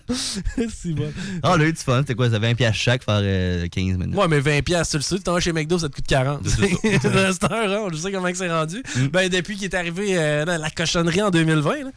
[0.10, 1.12] c'est bon.
[1.44, 2.00] Ah, on a eu du fun.
[2.00, 2.30] C'était quoi?
[2.30, 4.16] Ça 20 piastres chaque, faire euh, 15 minutes?
[4.16, 6.06] Ouais, mais 20$, piastres, tu le sais, tu t'en vas chez McDo, ça te coûte
[6.08, 6.42] 40.
[6.48, 7.10] C'est ça.
[7.10, 8.84] De cette heure, hein, on sait comment que c'est rendu.
[8.96, 9.08] Mm.
[9.08, 11.92] Ben, depuis qu'il est arrivé euh, dans la cochonnerie en 2020, là,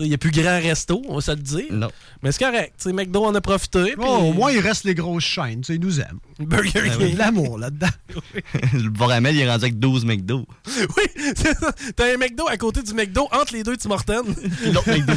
[0.00, 1.72] il n'y a plus grand resto, on va se le dire.
[1.72, 1.88] Non.
[2.22, 2.84] Mais c'est correct.
[2.86, 3.94] McDo en a profité.
[3.98, 5.62] Oh, au moins, il reste les grosses chaînes.
[5.68, 6.18] Ils nous aiment.
[6.40, 7.12] Burger Il y a King.
[7.14, 7.86] de l'amour là-dedans.
[8.72, 10.46] le Boramel, il est rendu avec 12 McDo.
[10.66, 11.04] Oui,
[11.36, 11.72] c'est ça.
[11.94, 14.24] T'as un McDo à côté du McDo, entre les deux Tim Hortons.
[14.72, 15.12] L'autre McDo.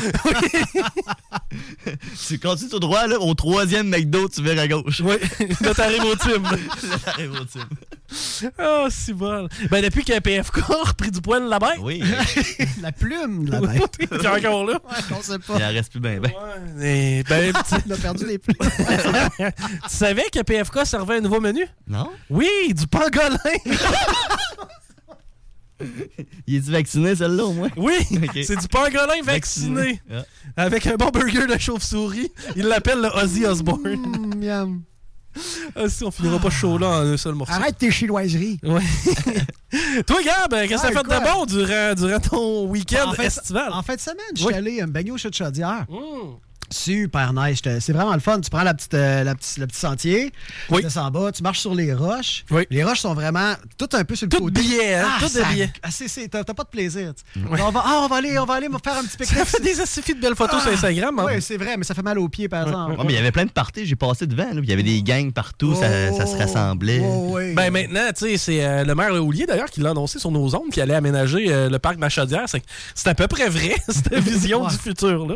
[2.28, 5.02] tu continues tout droit, là, au troisième McDo, tu verras à gauche.
[5.04, 5.16] Oui,
[5.62, 6.44] là, t'arrives au Tim.
[6.44, 7.46] Là, t'arrives au
[8.08, 8.52] team.
[8.60, 9.48] Oh, c'est bon.
[9.70, 11.80] Ben, depuis que PFK a repris du poil de la bête.
[11.82, 12.04] Oui,
[12.82, 13.98] la plume de la bête.
[14.00, 14.80] il est encore là.
[15.12, 15.56] on sait pas.
[15.58, 16.20] il en reste plus bien.
[16.20, 16.32] Ben.
[16.78, 18.56] Ben, tu, Il a perdu les plumes.
[18.60, 21.68] tu savais que PFK servait un nouveau menu?
[21.88, 22.10] Non?
[22.30, 23.38] Oui, du pangolin.
[26.48, 27.70] Il est-tu vacciné, celle-là, au moins?
[27.78, 27.94] Oui,
[28.44, 30.02] c'est du pangolin vacciné.
[30.12, 30.24] Ah.
[30.56, 32.32] Avec un bon burger de chauve-souris.
[32.56, 33.96] Il l'appelle le Ozzy Osbourne.
[33.96, 34.82] Mm, miam.
[35.76, 37.54] Ah, si, on finira pas chaud là en un seul morceau.
[37.54, 38.60] Arrête tes chinoiseries.
[38.64, 38.82] Ouais.
[40.08, 41.20] Toi, Gab, qu'est-ce que Ah, t'as fait quoi?
[41.20, 43.72] de bon durant, durant ton week-end En fait, estival?
[43.74, 44.48] En fin de semaine, je Oui.
[44.54, 45.86] suis allé me baigner au chaudière.
[45.90, 45.96] Mmh.
[46.70, 47.60] Super nice.
[47.80, 48.40] C'est vraiment le fun.
[48.42, 50.32] Tu prends la petite, euh, la petite- le petit sentier,
[50.70, 50.78] Oui.
[50.78, 52.44] tu descends en bas, tu marches sur les roches.
[52.52, 52.66] Oui.
[52.70, 54.62] Les roches sont vraiment tout un peu sur le Tout côté.
[54.62, 55.08] billet, hein?
[55.08, 57.14] Ah, Tout ça- de ah, c'est- c'est- T'as pas de plaisir.
[57.50, 59.46] On, va, ah, on va aller, on va aller me faire un petit Ça pique-nique.
[59.46, 61.18] fait des astifies de belles photos sur Instagram.
[61.20, 61.26] hein?
[61.28, 62.92] Oui, c'est vrai, mais ça fait mal aux pieds, par exemple.
[63.00, 64.44] Ouais, mais il y avait plein de parties, j'ai passé devant.
[64.54, 67.02] là, Il y avait des gangs partout, ça, ça se rassemblait.
[67.04, 67.54] Oh, oui.
[67.54, 70.54] Ben maintenant, tu sais, c'est euh, le maire Houlier d'ailleurs qui l'a annoncé sur nos
[70.56, 72.44] ondes qui allait aménager euh, le parc Chaudière.
[72.48, 72.62] C'est
[72.96, 74.70] c'est à peu près vrai, cette vision Ouais.
[74.72, 75.36] du futur là.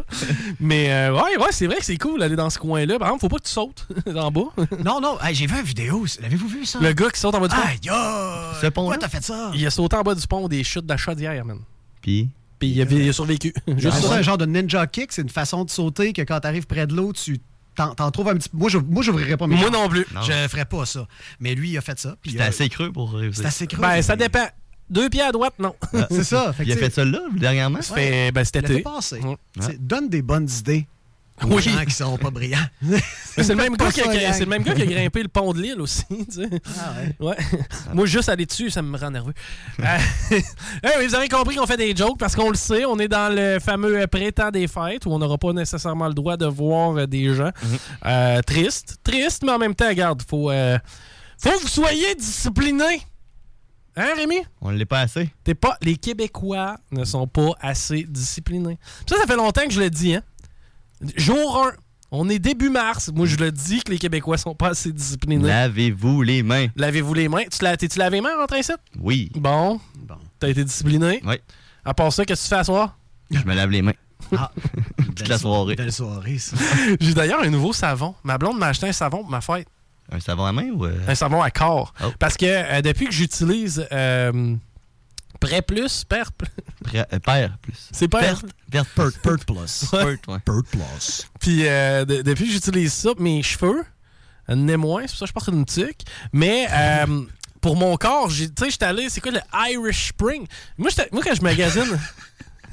[0.60, 2.98] Mais euh, ouais, ouais, c'est vrai que c'est cool d'aller dans ce coin-là.
[3.00, 4.42] Par exemple, faut pas que tu sautes en bas.
[4.86, 6.06] Non, non, hey, j'ai vu une vidéo.
[6.22, 6.80] L'avez-vous vu ça?
[6.80, 7.62] Le gars qui saute en bas du pont.
[7.62, 8.56] Aïe, aïe!
[8.62, 8.72] Ce pont-là?
[8.72, 9.52] Pourquoi t'as fait ça?
[9.54, 11.60] Il a sauté en bas du pont des chutes de la Chaudière, man.
[12.02, 13.54] Puis, Puis il a, il a survécu.
[13.78, 14.16] Juste C'est ça.
[14.16, 15.12] un genre de ninja kick.
[15.12, 17.40] C'est une façon de sauter que quand t'arrives près de l'eau, tu
[17.76, 18.58] t'en t'en trouves un petit peu.
[18.58, 20.06] Moi, je, moi, j'ouvrirais pas mes Moi non plus.
[20.14, 20.22] Non.
[20.22, 21.08] Je ferais pas ça.
[21.40, 22.16] Mais lui, il a fait ça.
[22.22, 23.42] puis c'était assez creux pour réussir.
[23.44, 23.82] C'est assez creux.
[23.82, 24.48] Ben, ça dépend.
[24.90, 25.74] Deux pieds à droite, non.
[25.94, 26.08] Ah.
[26.12, 26.52] C'est ça.
[26.52, 27.82] Fait Il a fait ça là, dernièrement?
[27.82, 28.84] Ça fait, ben, cet été.
[28.86, 29.38] Ouais.
[29.54, 30.86] Tu sais, Donne des bonnes idées
[31.48, 31.62] Oui.
[31.62, 32.58] gens qui sont pas brillants.
[33.36, 34.34] C'est le, même Pas gars qui a, ça, gang.
[34.34, 36.04] c'est le même gars qui a grimpé le pont de l'île aussi.
[36.10, 36.50] tu sais.
[36.78, 37.28] Ah ouais.
[37.30, 37.38] Ouais.
[37.94, 39.34] Moi, juste aller dessus, ça me rend nerveux.
[39.80, 39.98] Euh,
[40.84, 42.84] hey, vous avez compris qu'on fait des jokes parce qu'on le sait.
[42.84, 46.36] On est dans le fameux pré-temps des fêtes où on n'aura pas nécessairement le droit
[46.36, 47.52] de voir euh, des gens.
[48.06, 48.98] Euh, triste.
[49.04, 50.78] Triste, mais en même temps, regarde, faut, euh,
[51.38, 53.02] faut que vous soyez disciplinés.
[53.96, 54.38] Hein, Rémi?
[54.62, 55.30] On l'est pas assez.
[55.44, 58.78] T'es pas, les Québécois ne sont pas assez disciplinés.
[59.08, 60.16] Ça, ça fait longtemps que je le dis.
[60.16, 60.24] Hein?
[61.16, 61.72] Jour 1,
[62.12, 63.10] on est début mars.
[63.14, 65.48] Moi, je le dis que les Québécois sont pas assez disciplinés.
[65.48, 66.68] Lavez-vous les mains.
[66.76, 67.44] Lavez-vous les mains.
[67.52, 68.72] Tu T'es-tu lavé les mains en ici?
[69.00, 69.32] Oui.
[69.36, 69.80] Bon.
[69.98, 70.16] Bon.
[70.40, 71.22] T'as été discipliné?
[71.26, 71.36] Oui.
[71.86, 72.98] À part ça, qu'est-ce que tu fais à soir?
[73.32, 73.94] Je me lave les mains.
[74.38, 74.52] Ah,
[75.16, 75.76] Toute la soirée.
[75.76, 76.56] Belle soirée, ça.
[77.00, 78.14] J'ai d'ailleurs un nouveau savon.
[78.24, 79.68] Ma blonde m'a acheté un savon pour ma fête.
[80.12, 80.86] Un savon à main ou.
[80.86, 81.94] euh, Un savon à corps.
[82.04, 82.08] Oh.
[82.20, 84.56] Parce que euh, depuis que j'utilise euh,
[85.42, 86.48] Prêt Plus, Père Plus.
[86.84, 87.74] pré- euh, père plus.
[87.92, 88.22] C'est Père.
[88.22, 88.46] Perte.
[88.72, 88.88] Perte.
[88.96, 89.86] Pert, Pert Plus.
[89.92, 90.40] Perte, ouais.
[90.40, 91.28] Pert Plus.
[91.42, 93.84] Puis euh, de- depuis que j'utilise ça, pour mes cheveux,
[94.50, 96.06] euh, n'est moins, c'est pour ça que je porte une tique.
[96.32, 97.24] Mais euh,
[97.60, 100.46] pour mon corps, j'ai- tu sais, j'étais allé, c'est quoi le Irish Spring?
[100.78, 102.00] Moi, j'étais- moi quand je magasine.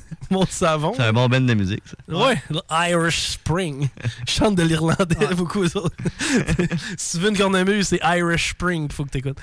[0.30, 0.92] mon savon.
[0.96, 2.14] C'est un bon band de musique, ça.
[2.14, 2.42] Ouais,
[2.90, 3.88] Irish Spring.
[4.26, 5.66] Je chante de l'irlandais beaucoup.
[5.68, 5.80] ça.
[6.96, 9.38] si tu veux une cornemuse, c'est Irish Spring qu'il faut que tu écoutes.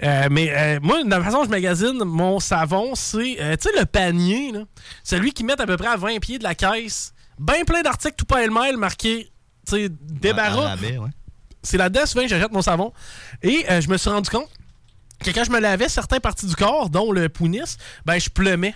[0.00, 3.78] mais euh, moi, de la façon dont je magasine mon savon, c'est euh, tu sais
[3.78, 4.60] le panier, là,
[5.02, 8.16] celui qui met à peu près à 20 pieds de la caisse, bien plein d'articles
[8.16, 9.30] tout pas mail marqué
[9.66, 10.76] tu sais, débarras.
[10.76, 11.10] Ouais.
[11.62, 12.92] C'est là-dedans souvent que j'achète mon savon.
[13.42, 14.50] Et euh, je me suis rendu compte
[15.20, 18.74] que quand je me lavais certaines parties du corps, dont le pounis, ben je pleumais.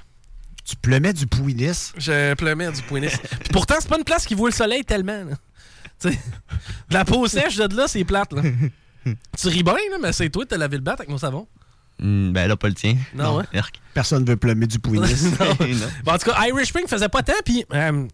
[0.69, 1.93] Tu pleumais du pouinis?
[1.97, 3.09] Je pleumais du pouinis.
[3.09, 5.25] Puis pourtant, c'est pas une place qui voit le soleil tellement.
[5.25, 5.37] là.
[5.99, 6.19] Tu sais,
[6.91, 8.35] de la peau sèche de là, c'est plate.
[8.35, 8.43] Là.
[9.07, 11.47] tu ris bien, là, mais c'est toi qui t'as lavé le bat avec mon savon.
[11.99, 12.97] Hmm, ben là, pas le tien.
[13.15, 13.45] Non, ouais.
[13.55, 13.81] Erk.
[13.95, 15.15] Personne veut pleumer du pouinis.
[15.41, 15.87] Non.
[16.05, 18.07] Bon, en tout cas, Irish Spring faisait pas tant, puis euh,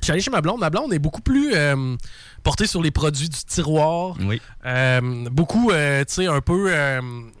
[0.00, 0.60] je suis allé chez ma blonde.
[0.60, 1.96] Ma blonde est beaucoup plus euh,
[2.42, 4.16] portée sur les produits du tiroir.
[4.20, 4.40] Oui.
[4.64, 6.72] Euh, beaucoup, euh, tu sais, un peu.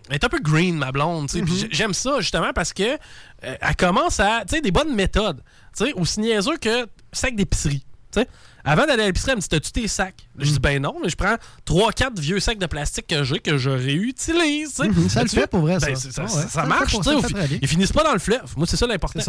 [0.08, 1.28] Elle est un peu green, ma blonde.
[1.28, 1.44] tu sais.
[1.44, 2.96] Puis j- j'aime ça, justement, parce que euh,
[3.42, 4.44] elle commence à.
[4.46, 5.42] Tu sais, des bonnes méthodes.
[5.76, 7.84] Tu sais, aussi niaiseux que sac d'épicerie.
[8.12, 8.28] Tu sais.
[8.64, 10.26] Avant d'aller à l'épicerie, elle me dit T'as-tu tes sacs?
[10.38, 11.36] Je dis Ben non, mais je prends
[11.66, 14.78] 3-4 vieux sacs de plastique que j'ai, que je réutilise.
[14.78, 16.00] Mhm, ça le Tu fait pour vrai, Ben, ça.
[16.00, 16.92] c'est- ça, Ah ouais, ça- ça le marche.
[16.96, 17.58] tu sais, le.
[17.62, 18.54] Ils finissent pas dans le fleuve.
[18.56, 19.20] Moi, c'est ça l'important.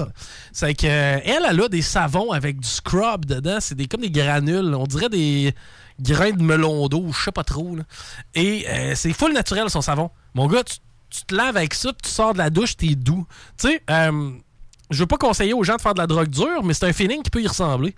[0.51, 3.57] C'est que euh, elle, elle a des savons avec du scrub dedans.
[3.59, 4.73] C'est des, comme des granules.
[4.73, 5.53] On dirait des
[5.99, 7.75] grains de melon d'eau, je sais pas trop.
[7.75, 7.83] là.
[8.35, 10.11] Et euh, c'est full naturel, son savon.
[10.33, 10.75] Mon gars, tu,
[11.09, 13.25] tu te laves avec ça, tu sors de la douche, t'es doux.
[13.57, 14.31] Tu sais, euh,
[14.91, 16.93] je veux pas conseiller aux gens de faire de la drogue dure, mais c'est un
[16.93, 17.95] feeling qui peut y ressembler.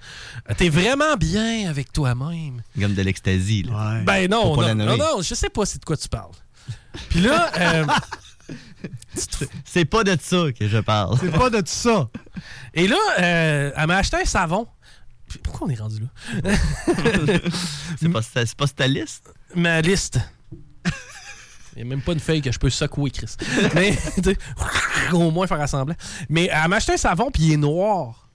[0.57, 2.61] T'es vraiment bien avec toi-même.
[2.79, 3.63] Comme de l'ecstasy.
[3.63, 4.01] là.
[4.05, 6.31] Ben non, non, non, je sais pas c'est de quoi tu parles.
[7.09, 7.85] Puis là, euh,
[9.65, 11.17] C'est pas de ça que je parle.
[11.19, 12.09] C'est pas de ça.
[12.73, 14.67] Et là, euh, elle m'a acheté un savon.
[15.43, 16.51] Pourquoi on est rendu là?
[17.99, 19.29] c'est pas, c'est pas ta liste?
[19.55, 20.19] Ma liste.
[21.78, 23.36] Il n'y a même pas une feuille que je peux secouer, Chris.
[23.75, 23.95] Mais,
[25.13, 25.95] au moins faire assembler.
[26.28, 28.28] Mais elle m'a acheté un savon, puis il est noir.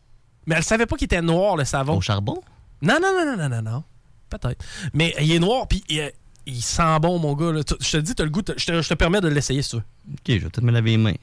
[0.47, 1.97] Mais elle savait pas qu'il était noir, le savon.
[1.97, 2.40] Au charbon?
[2.80, 3.84] Non, non, non, non, non, non, non.
[4.30, 4.64] Peut-être.
[4.95, 6.12] Mais il est noir, puis il,
[6.47, 7.53] il sent bon, mon gars.
[7.53, 7.62] là.
[7.80, 9.76] Je te dis, t'as le goût, je te, je te permets de l'essayer, si tu
[9.76, 9.82] veux.
[10.12, 11.14] Ok, je vais peut-être me laver les mains.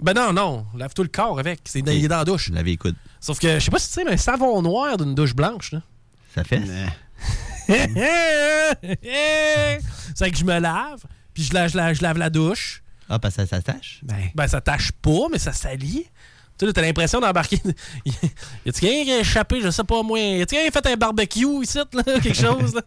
[0.00, 0.66] Ben non, non.
[0.76, 1.60] Lave-toi le corps avec.
[1.64, 2.50] C'est il est dans la douche.
[2.50, 2.96] Laver les coudes.
[3.20, 5.72] Sauf que, je sais pas si tu sais, mais un savon noir d'une douche blanche,
[5.72, 5.82] là.
[6.34, 6.62] Ça fait?
[10.14, 11.04] c'est que je me lave,
[11.38, 12.82] puis je lave, je lave, je lave la douche.
[13.08, 14.00] Ah, parce que ça s'attache?
[14.34, 16.02] Ben, ça tâche pas, mais ça salit.
[16.04, 16.10] Tu
[16.58, 17.62] sais, là, t'as l'impression d'embarquer.
[18.04, 18.10] y
[18.68, 20.18] a-tu quelqu'un qui a échappé, je sais pas moi.
[20.18, 22.82] Y a-tu quelqu'un qui a fait un barbecue ici, là, quelque chose, là?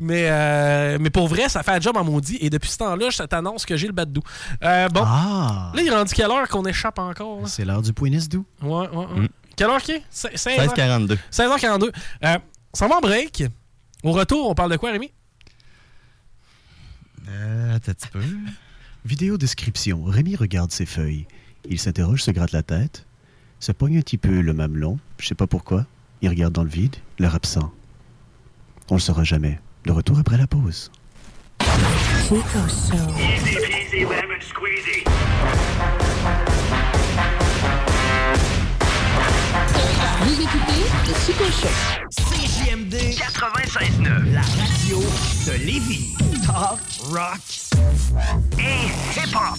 [0.00, 2.36] Mais, euh, mais pour vrai, ça fait un job en maudit.
[2.40, 4.24] Et depuis ce temps-là, je t'annonce que j'ai le bad doux.
[4.64, 5.04] Euh, bon.
[5.06, 5.70] Ah.
[5.72, 7.46] Là, il est rendu quelle heure qu'on échappe encore?
[7.46, 8.44] C'est l'heure du pouinis doux.
[8.60, 9.28] Ouais, ouais, ouais.
[9.54, 10.02] Quelle heure qu'il est?
[10.12, 11.16] 16h42.
[11.30, 11.92] 16h42.
[12.24, 12.38] Euh,
[12.72, 13.44] ça va en break?
[14.02, 15.12] Au retour, on parle de quoi, Rémi?
[17.28, 18.22] Euh, attends un petit peu.
[19.04, 20.04] Vidéo description.
[20.04, 21.26] Rémi regarde ses feuilles.
[21.68, 23.06] Il s'interroge, se gratte la tête,
[23.60, 24.98] se pogne un petit peu le mamelon.
[25.18, 25.86] Je sais pas pourquoi.
[26.22, 27.72] Il regarde dans le vide, l'air absent.
[28.90, 29.60] On le saura jamais.
[29.84, 30.90] De retour après la pause.
[31.60, 35.04] Easy peasy lemon squeezy.
[40.20, 41.68] Vous écoutez le Super Show.
[42.10, 45.00] CJMD 96.9, la radio
[45.46, 46.14] de Lévis.
[46.46, 46.78] Talk,
[47.10, 47.40] rock
[48.58, 48.86] et
[49.18, 49.58] hip-hop.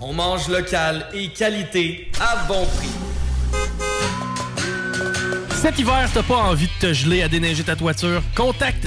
[0.00, 2.90] On mange local et qualité à bon prix.
[5.54, 8.22] Cet hiver, t'as pas envie de te geler à déneiger ta toiture?
[8.34, 8.86] Contacte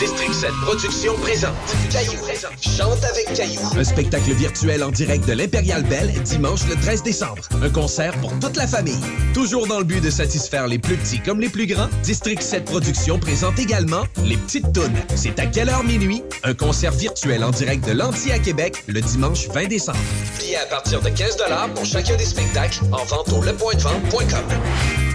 [0.00, 1.52] District 7 Productions présente
[1.90, 2.18] Caillou.
[2.62, 3.60] Chante avec Caillou.
[3.76, 7.42] Un spectacle virtuel en direct de l'Impérial Belle dimanche le 13 décembre.
[7.62, 8.98] Un concert pour toute la famille.
[9.34, 12.64] Toujours dans le but de satisfaire les plus petits comme les plus grands, District 7
[12.64, 14.96] Productions présente également Les Petites Tounes.
[15.16, 16.22] C'est à quelle heure minuit?
[16.44, 19.98] Un concert virtuel en direct de l'Anti à Québec le dimanche 20 décembre.
[20.38, 21.36] Billets à partir de 15
[21.74, 25.09] pour chacun des spectacles en vente au lepointdevente.com.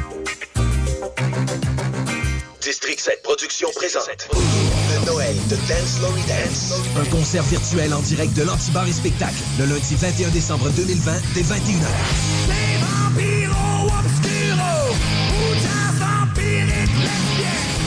[2.65, 6.73] District 7 Productions présente Le Noël de Dance Lory Dance.
[6.99, 11.41] Un concert virtuel en direct de l'Antibar et Spectacle le lundi 21 décembre 2020 dès
[11.41, 11.85] 21h.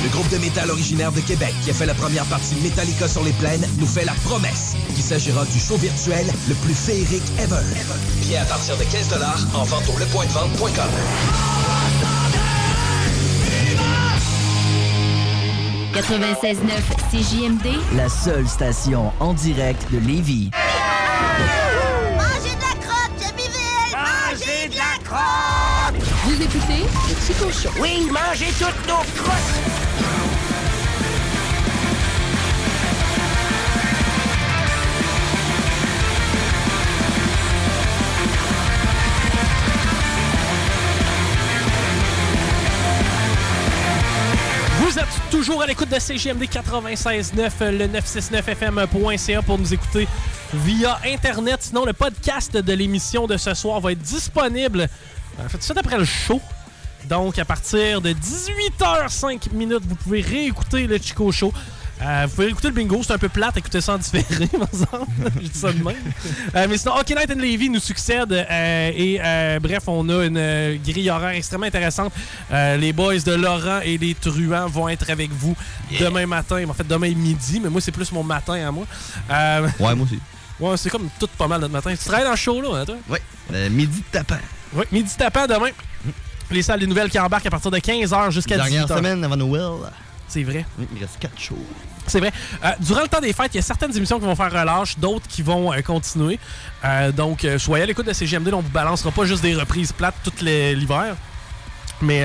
[0.04, 3.08] Le groupe de métal originaire de Québec qui a fait la première partie de Metallica
[3.08, 7.26] sur les plaines nous fait la promesse qu'il s'agira du show virtuel le plus féerique
[7.40, 7.64] ever.
[8.20, 9.08] Billets à partir de 15
[9.54, 11.57] en vente au lepointdevente.com.
[16.00, 16.60] 96.9
[17.10, 17.96] CJMD.
[17.96, 20.48] La seule station en direct de Lévis.
[22.16, 23.48] Mangez de la crotte, Jimmy
[23.90, 26.00] Mangez de la crotte!
[26.22, 27.70] Vous écoutez le Chico Show.
[27.80, 29.87] Oui, mangez toutes nos crottes!
[45.30, 50.08] Toujours à l'écoute de CGMD 96.9, le 969fm.ca pour nous écouter
[50.54, 51.58] via Internet.
[51.60, 54.88] Sinon, le podcast de l'émission de ce soir va être disponible
[55.44, 56.40] en fait, ça après le show.
[57.08, 61.52] Donc, à partir de 18h05 minutes, vous pouvez réécouter le Chico Show.
[62.00, 64.68] Euh, vous pouvez écouter le bingo, c'est un peu plate, écouter ça en différé, par
[64.72, 65.06] exemple.
[65.42, 65.96] Je dis ça de même.
[66.54, 68.32] Euh, mais sinon, Hockey Night and Levy nous succède.
[68.32, 72.12] euh, et bref, on a une grille horaire extrêmement intéressante.
[72.50, 75.56] Les boys de Laurent et les truands vont être avec vous
[75.98, 76.64] demain matin.
[76.68, 78.84] En fait, demain midi, mais moi, c'est plus mon matin à moi.
[79.80, 80.18] Ouais, moi aussi.
[80.60, 81.90] ouais, c'est comme tout pas mal notre matin.
[81.90, 82.96] Tu travailles dans le show, là, hein, toi?
[83.08, 83.18] Oui.
[83.70, 84.36] midi de tapant.
[84.74, 85.70] Oui, midi tapant demain.
[86.50, 88.58] Les salles des nouvelles qui embarquent à partir de 15h jusqu'à 18h.
[88.58, 89.90] Dernière semaine avant Noël.
[90.28, 90.64] C'est vrai.
[90.94, 91.56] Il reste 4 shows.
[92.08, 92.32] C'est vrai.
[92.64, 94.98] Euh, durant le temps des fêtes, il y a certaines émissions qui vont faire relâche,
[94.98, 96.38] d'autres qui vont euh, continuer.
[96.84, 98.52] Euh, donc, soyez à l'écoute de CGMD.
[98.52, 101.16] On vous balancera pas juste des reprises plates tout l'hiver.
[102.00, 102.24] Mais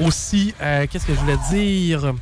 [0.00, 2.14] aussi, qu'est-ce que je voulais dire?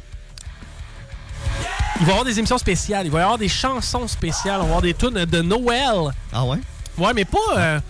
[1.98, 3.06] Il va y avoir des émissions spéciales.
[3.06, 4.56] Il va y avoir des chansons spéciales.
[4.56, 6.12] On va avoir des tunes de Noël.
[6.32, 6.58] Ah ouais?
[6.98, 7.80] Ouais, mais pas...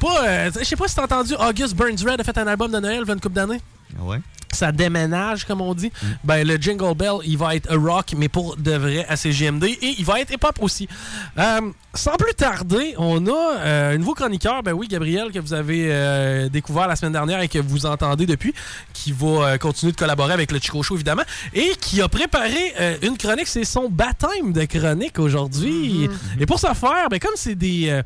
[0.00, 2.78] pas je sais pas si t'as entendu, August Burns Red a fait un album de
[2.78, 3.60] Noël il y a une couple d'années.
[3.98, 4.20] Ouais?
[4.52, 5.92] Ça déménage, comme on dit.
[6.24, 9.64] Ben, le Jingle Bell, il va être rock, mais pour de vrai à CGMD.
[9.64, 10.88] Et il va être hip-hop aussi.
[11.38, 11.60] Euh,
[11.92, 14.62] sans plus tarder, on a euh, un nouveau chroniqueur.
[14.62, 18.24] Ben oui, Gabriel, que vous avez euh, découvert la semaine dernière et que vous entendez
[18.24, 18.54] depuis,
[18.94, 21.24] qui va continuer de collaborer avec le Chico Show, évidemment.
[21.52, 22.72] Et qui a préparé
[23.02, 23.48] une chronique.
[23.48, 26.08] C'est son baptême de chronique aujourd'hui.
[26.40, 28.02] Et pour ce faire, ben, comme c'est des.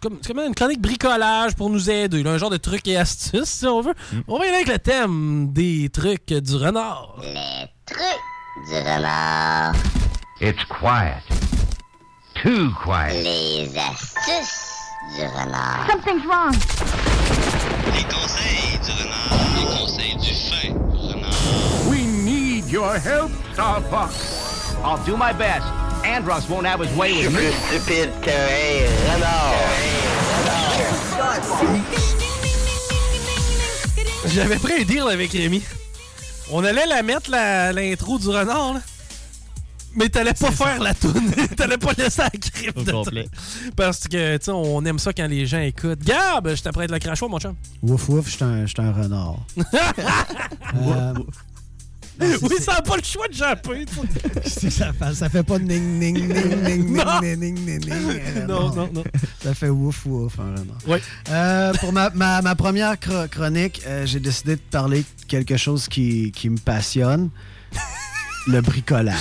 [0.00, 2.96] Comme, c'est comme une chronique bricolage pour nous aider, là, un genre de trucs et
[2.96, 3.94] astuces, si on veut.
[4.26, 7.16] On va y aller avec le thème des trucs du renard.
[7.22, 9.74] Les trucs du renard.
[10.40, 11.22] It's quiet.
[12.42, 13.22] Too quiet.
[13.22, 14.78] Les astuces
[15.16, 15.86] du renard.
[15.90, 16.54] Something's wrong.
[17.94, 19.36] Les conseils du renard.
[19.56, 21.88] Les conseils du fin renard.
[21.88, 24.39] Oui, Your help, Starbuck.
[24.84, 25.66] I'll do my best.
[26.04, 27.50] Andros won't have his way with me.
[27.68, 28.30] stupide que
[34.26, 35.62] J'avais pris un deal avec Rémi.
[36.52, 38.80] On allait la mettre, l'intro du renard, là.
[39.94, 41.32] Mais t'allais pas faire la toune.
[41.56, 43.28] t'allais pas laisser la crime Au de complet.
[43.76, 46.02] Parce que, tu sais, on aime ça quand les gens écoutent.
[46.04, 47.54] Gab, je t'apprête le crachoir, mon chum.
[47.82, 49.36] Ouf, ouf, je suis un, un renard.
[50.72, 51.14] Euh,
[52.42, 53.84] oui, ça n'a pas le choix de japper.
[54.46, 58.90] ça, fait, ça fait pas ning, ning, ning, ning, ning, ning, ning, ning, Non, non,
[58.92, 59.04] non.
[59.42, 60.64] Ça fait ouf, ouf, renard.
[60.86, 60.98] Oui.
[61.30, 65.56] Euh, pour ma, ma, ma première chro- chronique, euh, j'ai décidé de parler de quelque
[65.56, 67.30] chose qui, qui me passionne.
[68.46, 69.16] Le bricolage.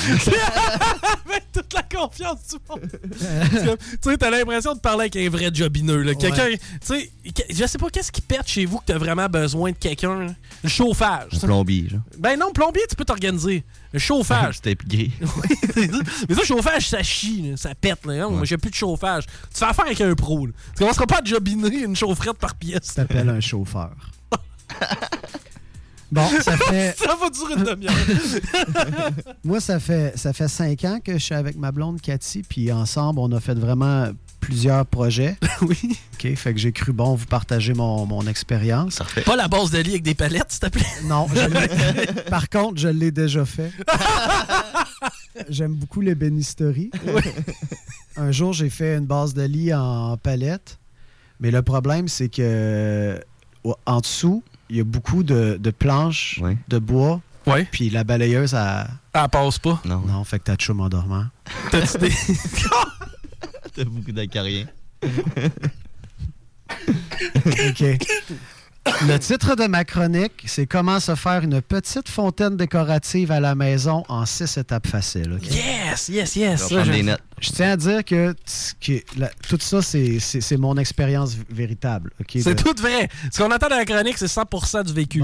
[1.51, 2.89] Toute la confiance du monde.
[3.11, 6.03] Tu sais, t'as l'impression de parler avec un vrai jobineux.
[6.03, 6.13] là.
[6.15, 6.57] Quelqu'un, Ouais.
[6.59, 9.71] tu sais, que- je sais pas qu'est-ce qui pète chez vous que t'as vraiment besoin
[9.71, 10.25] de quelqu'un.
[10.25, 10.31] là?
[10.63, 11.29] Le chauffage.
[11.33, 11.47] Un ça.
[11.47, 12.01] plombier, genre.
[12.17, 13.63] Ben non, plombier, tu peux t'organiser.
[13.93, 14.55] Le chauffage.
[14.63, 14.77] C'était.
[14.91, 15.09] Oui,
[15.73, 15.97] c'est ça.
[16.27, 17.57] Mais ça, le chauffage, ça chie, là.
[17.57, 18.05] ça pète.
[18.05, 18.29] Là.
[18.29, 19.25] Moi, j'ai plus de chauffage.
[19.25, 20.45] Tu fais affaire avec un pro.
[20.45, 20.53] Là.
[20.75, 22.79] Tu commenceras pas à jobiner une chaufferette par pièce.
[22.83, 23.91] Ça s'appelle un chauffeur.
[26.11, 26.95] Bon, ça fait.
[26.97, 29.11] ça va durer une demi-heure.
[29.43, 32.71] Moi, ça fait, ça fait cinq ans que je suis avec ma blonde Cathy, puis
[32.71, 34.07] ensemble, on a fait vraiment
[34.39, 35.37] plusieurs projets.
[35.61, 35.77] oui.
[36.15, 38.99] OK, fait que j'ai cru bon vous partager mon, mon expérience.
[39.25, 40.85] Pas la base de lit avec des palettes, s'il te plaît.
[41.05, 43.71] Non, je l'ai- par contre, je l'ai déjà fait.
[45.49, 46.91] J'aime beaucoup l'ébénisterie.
[48.17, 50.79] Un jour, j'ai fait une base de lit en palette,
[51.39, 53.19] mais le problème, c'est que
[53.85, 57.21] en dessous, il y a beaucoup de, de planches de bois.
[57.47, 57.67] Ouais.
[57.71, 58.87] Puis la balayeuse, elle...
[59.13, 59.81] Elle passe pas.
[59.85, 60.01] Non.
[60.01, 61.25] Non, fait que t'as de chum en dormant.
[61.71, 62.11] T'as-tu des...
[63.75, 64.67] T'as beaucoup d'acariens.
[66.87, 67.83] OK.
[69.07, 73.53] Le titre de ma chronique, c'est Comment se faire une petite fontaine décorative à la
[73.55, 75.37] maison en six étapes faciles.
[75.43, 76.63] Yes, yes, yes.
[76.69, 77.21] Je Ça, je- des notes.
[77.39, 78.33] Je tiens à dire que,
[78.81, 82.11] que la- tout ça, c'est- mon expérience véritable.
[82.29, 83.09] C'est De- tout vrai.
[83.31, 85.21] Ce qu'on entend dans la chronique, c'est 100% du vécu.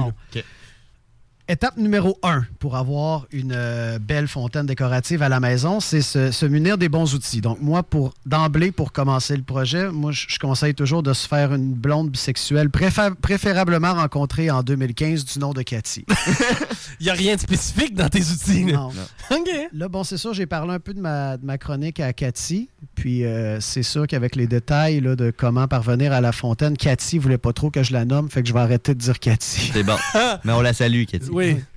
[1.48, 6.32] Étape numéro un pour avoir une euh, belle fontaine décorative à la maison, c'est se,
[6.32, 7.40] se munir des bons outils.
[7.40, 11.28] Donc, moi, pour d'emblée, pour commencer le projet, moi, je je conseille toujours de se
[11.28, 16.04] faire une blonde bisexuelle, préfé- préférablement rencontrée en 2015 du nom de Cathy.
[17.00, 18.64] Il n'y a rien de spécifique dans tes outils.
[18.66, 18.74] là.
[18.78, 18.90] Non.
[19.32, 19.50] OK.
[19.74, 22.70] Là, bon, c'est sûr, j'ai parlé un peu de ma, de ma chronique à Cathy.
[22.96, 27.18] Puis euh, c'est sûr qu'avec les détails là, de comment parvenir à la fontaine, Cathy
[27.20, 29.72] voulait pas trop que je la nomme, fait que je vais arrêter de dire Cathy.
[29.74, 29.98] C'est bon.
[30.44, 31.30] Mais on la salue, Cathy.
[31.36, 31.64] Oui.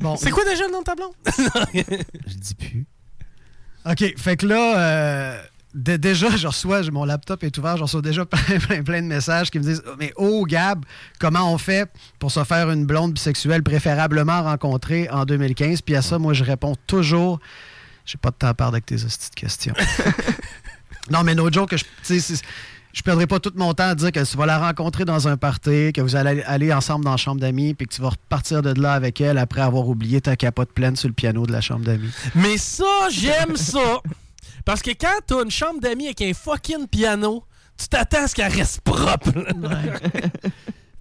[0.00, 1.12] Bon, C'est quoi déjà le nom de ta blonde?
[2.26, 2.84] je dis plus.
[3.88, 5.42] OK, fait que là, euh,
[5.72, 9.06] dé- déjà, je reçois, mon laptop est ouvert, je reçois déjà plein, plein, plein de
[9.06, 10.84] messages qui me disent Mais oh, Gab,
[11.20, 11.88] comment on fait
[12.18, 16.42] pour se faire une blonde bisexuelle préférablement rencontrée en 2015 Puis à ça, moi, je
[16.42, 17.38] réponds toujours
[18.04, 19.74] J'ai pas de temps à perdre avec tes de questions.
[21.08, 21.84] non, mais no joke, je,
[22.94, 25.36] je perdrai pas tout mon temps à dire que tu vas la rencontrer dans un
[25.36, 28.62] party, que vous allez aller ensemble dans la chambre d'amis, puis que tu vas repartir
[28.62, 31.60] de là avec elle après avoir oublié ta capote pleine sur le piano de la
[31.60, 32.10] chambre d'amis.
[32.36, 34.00] Mais ça, j'aime ça.
[34.64, 37.42] Parce que quand t'as une chambre d'amis avec un fucking piano,
[37.76, 39.30] tu t'attends à ce qu'elle reste propre.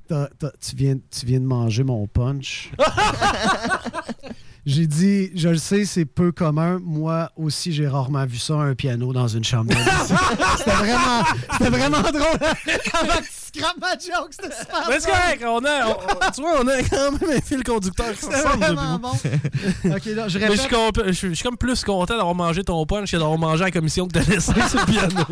[0.07, 0.29] T'as-
[0.59, 2.71] tu, viens, tu viens de manger mon punch.
[4.65, 6.79] j'ai dit, je le sais, c'est peu commun.
[6.83, 9.73] Moi aussi, j'ai rarement vu ça, un piano dans une chambre.
[10.57, 12.13] C'était vraiment, c'était vraiment drôle.
[12.93, 16.41] Avant que tu scrapes ma joke, c'était super Mais c'est correct, on a, on- tu
[16.41, 19.09] vois, on a quand même un fil conducteur qui vraiment bon.
[19.09, 21.05] OK, je je répète.
[21.07, 23.71] je suis- je suis comme plus content d'avoir mangé ton punch que d'avoir mangé la
[23.71, 25.25] commission que t'as laissée sur le piano.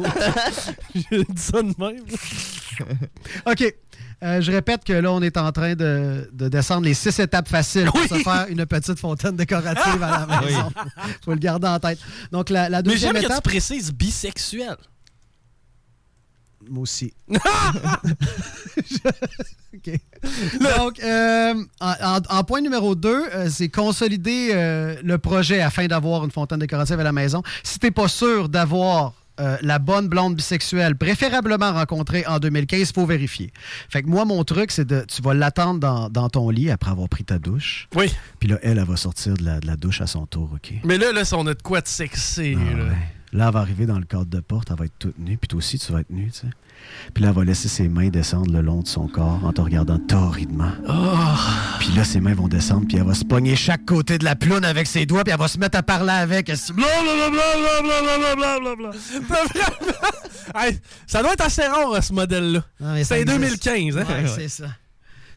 [0.96, 2.04] J'ai dit ça de même.
[3.48, 3.76] OK.
[4.24, 7.48] Euh, je répète que là, on est en train de, de descendre les six étapes
[7.50, 10.72] faciles pour se faire une petite fontaine décorative à la maison.
[11.26, 11.98] faut le garder en tête.
[12.32, 13.44] Donc, la, la Mais deuxième j'aime que tu étape...
[13.44, 14.78] précises bisexuel.
[16.70, 17.12] Moi aussi.
[20.78, 26.60] Donc, euh, en, point numéro 2, c'est consolider euh, le projet afin d'avoir une fontaine
[26.60, 27.42] décorative à la maison.
[27.64, 32.90] Si tu n'es pas sûr d'avoir euh, la bonne blonde bisexuelle, préférablement rencontrée en 2015,
[32.90, 33.52] il faut vérifier.
[33.90, 35.04] Fait que moi, mon truc, c'est de.
[35.08, 37.88] Tu vas l'attendre dans, dans ton lit après avoir pris ta douche.
[37.96, 38.14] Oui.
[38.40, 40.74] Puis là, elle, elle va sortir de la, de la douche à son tour, OK?
[40.84, 42.56] Mais là, là, si on a de quoi de sexy.
[42.56, 42.94] là.
[43.34, 45.48] Là, elle va arriver dans le cadre de porte, elle va être toute nue, puis
[45.48, 46.48] toi aussi, tu vas être nue, tu sais.
[47.14, 49.62] Puis là, elle va laisser ses mains descendre le long de son corps en te
[49.62, 50.72] regardant torridement.
[51.80, 54.36] Puis là, ses mains vont descendre, puis elle va se pogner chaque côté de la
[54.36, 56.50] ploune avec ses doigts, puis elle va se mettre à parler avec.
[56.50, 56.74] Elle se-
[60.56, 62.64] Hey, ça doit être assez rare, ce modèle-là.
[63.04, 63.66] C'est existe.
[63.66, 64.06] 2015, hein?
[64.10, 64.66] Ouais, c'est ça.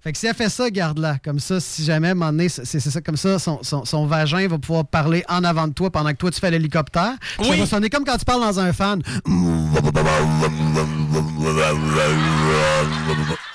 [0.04, 1.16] Fait que si elle fait ça, garde-la.
[1.24, 3.86] Comme ça, si jamais, à un moment donné, c'est c'est ça, comme ça, son, son-
[3.86, 7.14] son vagin va pouvoir parler en avant de toi pendant que toi, tu fais l'hélicoptère.
[7.38, 7.58] Puis Ça Oui.
[7.60, 9.00] va sonner comme quand tu parles dans un fan.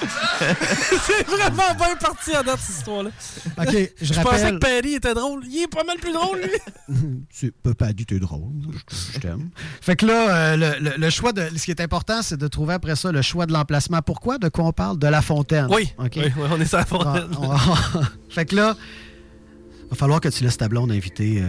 [1.06, 3.10] c'est vraiment bien parti à date, cette histoire-là.
[3.58, 5.42] OK, je pensais rappelle- que Perry était drôle.
[5.46, 6.96] Il est pas mal plus drôle, lui.
[7.30, 8.50] C'est pas, pas du tout drôle.
[8.90, 9.50] Je, je t'aime.
[9.80, 11.42] Fait que là, euh, le, le- le choix de.
[11.56, 14.00] Ce qui est important, c'est de trouver après ça le choix de l'emplacement.
[14.02, 14.38] Pourquoi?
[14.38, 14.98] De quoi on parle?
[14.98, 15.68] De la fontaine.
[15.70, 15.92] Oui.
[15.98, 16.12] OK?
[16.16, 17.28] Oui, oui, on est sur la fontaine.
[17.38, 18.76] On- on- fait que là,
[19.90, 21.48] va falloir que tu laisses ta blonde inviter euh,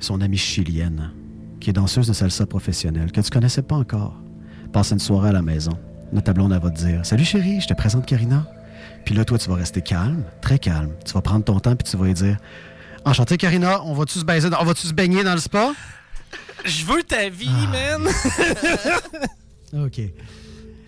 [0.00, 1.12] son amie chilienne,
[1.60, 4.16] qui est danseuse de salsa professionnelle, que tu connaissais pas encore.
[4.72, 5.72] Passer une soirée à la maison.
[6.12, 8.44] Là, ta blonde, elle va te dire Salut chérie, je te présente Karina.
[9.04, 10.92] Puis là, toi, tu vas rester calme, très calme.
[11.04, 12.36] Tu vas prendre ton temps, puis tu vas lui dire
[13.04, 15.72] Enchanté, Karina, on va-tu se baiser, dans- on va-tu se baigner dans le spa?
[16.64, 17.98] Je veux ta vie, Ah.
[18.02, 18.12] man.
[19.86, 20.00] OK.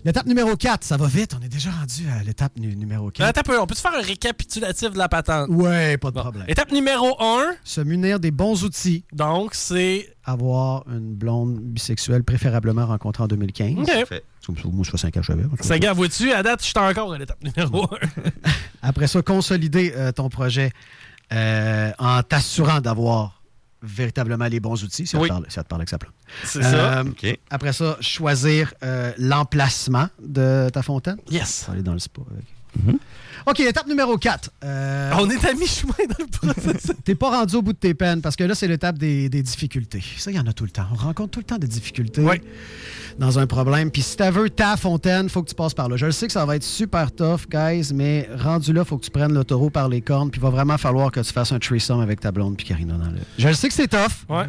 [0.04, 1.34] L'étape numéro 4, ça va vite.
[1.40, 3.26] On est déjà rendu à l'étape nu- numéro 4.
[3.26, 5.48] Attends un peu, on peut-tu faire un récapitulatif de la patente?
[5.48, 6.44] Ouais, pas de problème.
[6.46, 7.54] Étape numéro 1.
[7.64, 9.04] Se munir des bons outils.
[9.12, 10.14] Donc, c'est.
[10.24, 13.78] Avoir une blonde bisexuelle, préférablement rencontrée en 2015.
[13.78, 13.86] OK.
[13.86, 14.22] Parfait.
[14.46, 15.44] Comme ça, Moi, je fais 5 ans, je savais.
[15.60, 17.88] Ça gars, vois-tu, à date, je suis encore à l'étape numéro 1.
[18.82, 20.70] Après ça, consolider euh, ton projet
[21.32, 23.33] euh, en t'assurant d'avoir
[23.84, 25.06] véritablement les bons outils.
[25.06, 25.22] Si, Oui.
[25.22, 26.14] elle, te parle, si te parle avec sa plante.
[26.44, 27.04] C'est ça.
[27.50, 31.16] Après ça, choisir euh, l'emplacement de ta fontaine.
[31.30, 31.66] Yes.
[31.70, 32.22] Aller dans le spa.
[32.30, 32.96] avec.
[33.46, 34.50] OK, étape numéro 4.
[34.62, 36.92] On est à mi-chemin dans le processus.
[37.04, 39.42] T'es pas rendu au bout de tes peines parce que là, c'est l'étape des, des
[39.42, 40.02] difficultés.
[40.18, 40.86] Ça, il y en a tout le temps.
[40.92, 42.24] On rencontre tout le temps des difficultés
[43.18, 43.90] dans un problème.
[43.90, 45.96] Puis si tu veux ta fontaine, faut que tu passes par là.
[45.96, 49.04] Je le sais que ça va être super tough, guys, mais rendu là, faut que
[49.04, 50.30] tu prennes le taureau par les cornes.
[50.30, 52.94] Puis il va vraiment falloir que tu fasses un threesome avec ta blonde puis Karina
[52.94, 53.18] dans le.
[53.38, 54.28] Je le sais que c'est tough.
[54.28, 54.46] Ouais.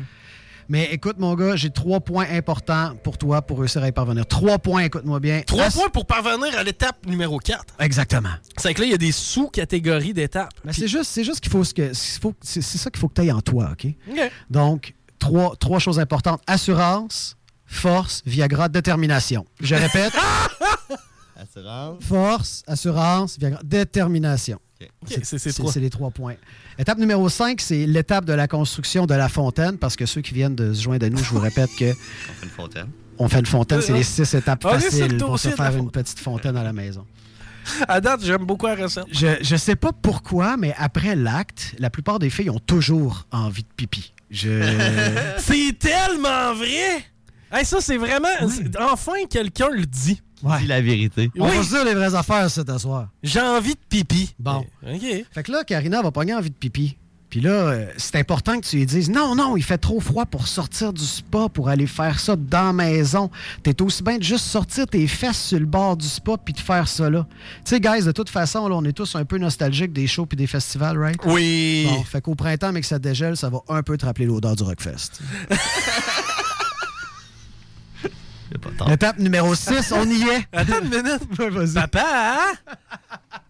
[0.67, 4.25] Mais écoute, mon gars, j'ai trois points importants pour toi pour réussir à y parvenir.
[4.25, 5.41] Trois points, écoute-moi bien.
[5.45, 7.75] Trois points pour parvenir à l'étape numéro 4.
[7.79, 8.29] Exactement.
[8.57, 10.53] C'est que là, il y a des sous-catégories d'étapes.
[10.63, 12.99] Mais c'est juste, c'est juste qu'il faut ce que, c'est faut- c'est c'est ça qu'il
[12.99, 13.87] faut que tu aies en toi, OK?
[14.09, 14.31] OK.
[14.49, 16.41] Donc, trois, trois choses importantes.
[16.47, 17.37] Assurance,
[17.67, 19.45] force, Viagra, détermination.
[19.61, 20.13] Je répète,
[21.35, 22.03] Assurance.
[22.03, 24.57] force, assurance, Viagra, détermination.
[24.81, 25.71] OK, c'est ces trois.
[25.71, 26.35] C'est les trois points.
[26.77, 30.33] Étape numéro 5, c'est l'étape de la construction de la fontaine, parce que ceux qui
[30.33, 32.87] viennent de se joindre à nous, je vous répète que On fait une fontaine.
[33.17, 36.57] on fait une fontaine, c'est les six étapes faciles pour se faire une petite fontaine
[36.57, 37.05] à la maison.
[37.87, 39.05] À date, j'aime beaucoup la recette.
[39.11, 43.63] Je, je sais pas pourquoi, mais après l'acte, la plupart des filles ont toujours envie
[43.63, 44.13] de pipi.
[44.29, 44.61] Je...
[45.39, 47.03] c'est tellement vrai!
[47.51, 48.27] Hey, ça, c'est vraiment.
[48.81, 50.21] Enfin, quelqu'un le dit.
[50.59, 51.29] Dis la vérité.
[51.37, 51.57] On Oui.
[51.57, 53.07] va se dire les vraies affaires cet soir.
[53.23, 54.33] J'ai envie de pipi.
[54.39, 54.65] Bon.
[54.87, 55.25] OK.
[55.31, 56.97] Fait que là, Karina va pogner envie de pipi.
[57.27, 60.25] Puis là, euh, c'est important que tu lui dises non, non, il fait trop froid
[60.25, 63.29] pour sortir du spa, pour aller faire ça dans la maison.
[63.61, 66.59] T'es aussi bien de juste sortir tes fesses sur le bord du spa puis de
[66.59, 67.25] faire ça là.
[67.65, 70.27] Tu sais, guys, de toute façon, là, on est tous un peu nostalgiques des shows
[70.27, 71.19] puis des festivals, right?
[71.25, 71.87] Oui.
[71.89, 74.55] Bon, fait qu'au printemps, mais que ça dégèle, ça va un peu te rappeler l'odeur
[74.55, 75.19] du Rockfest.
[78.91, 80.47] Étape numéro 6, on y est.
[80.51, 81.73] Attends une minute.
[81.73, 82.53] Papa, hein?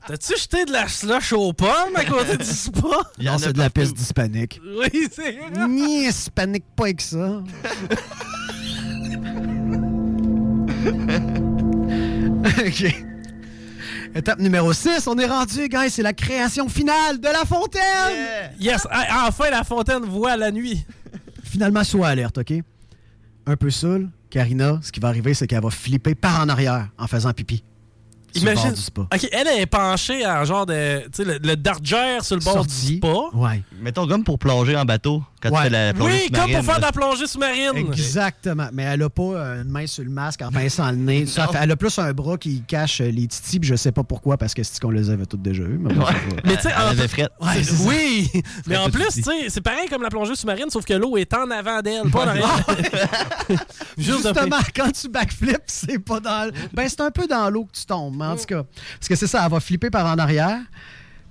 [0.07, 2.79] T'as-tu jeté de la slush aux pommes à côté du spa?
[3.19, 4.61] Non, c'est de la piste hispanique.
[4.63, 5.67] Oui, c'est vrai.
[5.67, 7.41] Ni hispanique pas avec ça.
[12.59, 12.95] OK.
[14.15, 18.51] Étape numéro 6, on est rendu, guys, c'est la création finale de la fontaine!
[18.59, 18.87] Yes,
[19.27, 20.85] enfin la fontaine voit la nuit.
[21.43, 22.53] Finalement, sois alerte, OK?
[23.45, 24.09] Un peu saoul,
[24.39, 27.63] Karina, ce qui va arriver, c'est qu'elle va flipper par en arrière en faisant pipi.
[28.35, 28.63] Sur le Imagine.
[28.65, 29.01] bord du spa.
[29.03, 31.03] OK, elle est penchée en genre de.
[31.05, 33.07] Tu sais, le, le darger sur le bord du spa.
[33.33, 33.63] Ouais.
[33.79, 35.63] Mettons comme pour plonger en bateau quand Ouais.
[35.65, 37.71] tu fais la plongée Oui, comme pour faire de la plongée sous-marine.
[37.77, 38.67] Exactement.
[38.73, 41.25] Mais elle a pas euh, une main sur le masque en pinçant le nez.
[41.25, 43.91] Ça fait- elle a plus un bras qui cache euh, les titis, puis je sais
[43.91, 45.79] pas pourquoi, parce que c'est qu'on les avait toutes déjà eues.
[45.79, 47.31] Mais, tu sais, Elle en- avait frette.
[47.41, 48.31] Ouais, oui,
[48.67, 49.21] mais en plus, petit.
[49.21, 52.09] tu sais, c'est pareil comme la plongée sous-marine, sauf que l'eau est en avant d'elle,
[52.11, 52.65] pas en arrière.
[53.97, 56.49] Justement, quand tu backflips, c'est pas dans.
[56.73, 58.63] Ben, c'est un peu dans l'eau que tu tombes, mais en tout cas.
[58.99, 60.59] Parce que c'est ça, elle va flipper par en arrière.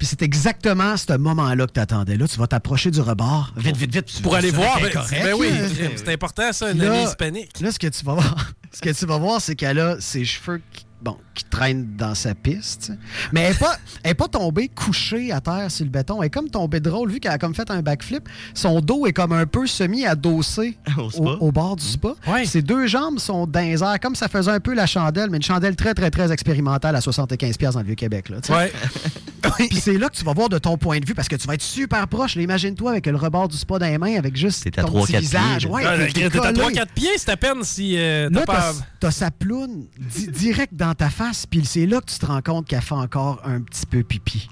[0.05, 2.19] Puis c'est exactement ce moment-là que tu attendais.
[2.19, 3.55] Là, tu vas t'approcher du rebord.
[3.57, 4.21] Vite, vite, vite.
[4.23, 4.79] Pour aller voir.
[4.79, 5.49] Ben, correct, ben oui,
[5.97, 7.59] c'est important, ça, une Là- amie hispanique.
[7.61, 10.27] Là, ce que tu vas voir, ce que tu vas voir, c'est qu'elle a ses
[10.27, 12.93] cheveux qui, bon, qui traînent dans sa piste.
[13.33, 16.23] Mais elle n'est pas, elle est pas tombée couchée à terre sur le béton.
[16.23, 18.29] Elle est comme tombée drôle, vu qu'elle a comme fait un backflip.
[18.55, 21.23] Son dos est comme un peu semi-adossé Au spa.
[21.23, 22.15] au, au bord du spa.
[22.27, 22.45] Ouais.
[22.45, 25.39] Ses deux jambes sont dans les airs, comme ça faisait un peu la chandelle, mais
[25.39, 28.27] une chandelle très, très, très expérimentale à 75$ dans le Vieux-Québec.
[28.51, 28.73] Ouais.
[29.59, 31.47] Puis c'est là que tu vas voir de ton point de vue parce que tu
[31.47, 32.37] vas être super proche.
[32.37, 35.63] Imagine-toi avec le rebord du spa dans les mains avec juste à ton petit visage.
[35.63, 35.71] pieds.
[35.71, 36.75] Ouais, Ah, t'es- t'es T'es à collé.
[36.75, 39.11] 3-4 pieds, c'est à peine si euh, Là, t'as pas...
[39.11, 42.67] sa ploune di- direct dans ta face, puis c'est là que tu te rends compte
[42.67, 44.49] qu'elle fait encore un petit peu pipi.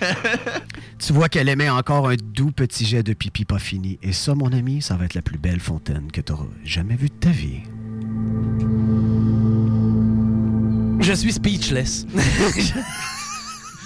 [0.98, 3.98] tu vois qu'elle émet encore un doux petit jet de pipi pas fini.
[4.02, 6.96] Et ça, mon ami, ça va être la plus belle fontaine que tu auras jamais
[6.96, 7.62] vue de ta vie.
[11.00, 12.06] Je suis speechless.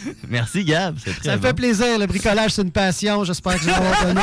[0.28, 0.96] Merci, Gab.
[1.02, 1.98] C'est très Ça me fait plaisir.
[1.98, 3.24] Le bricolage, c'est une passion.
[3.24, 4.20] J'espère que je vais avoir donné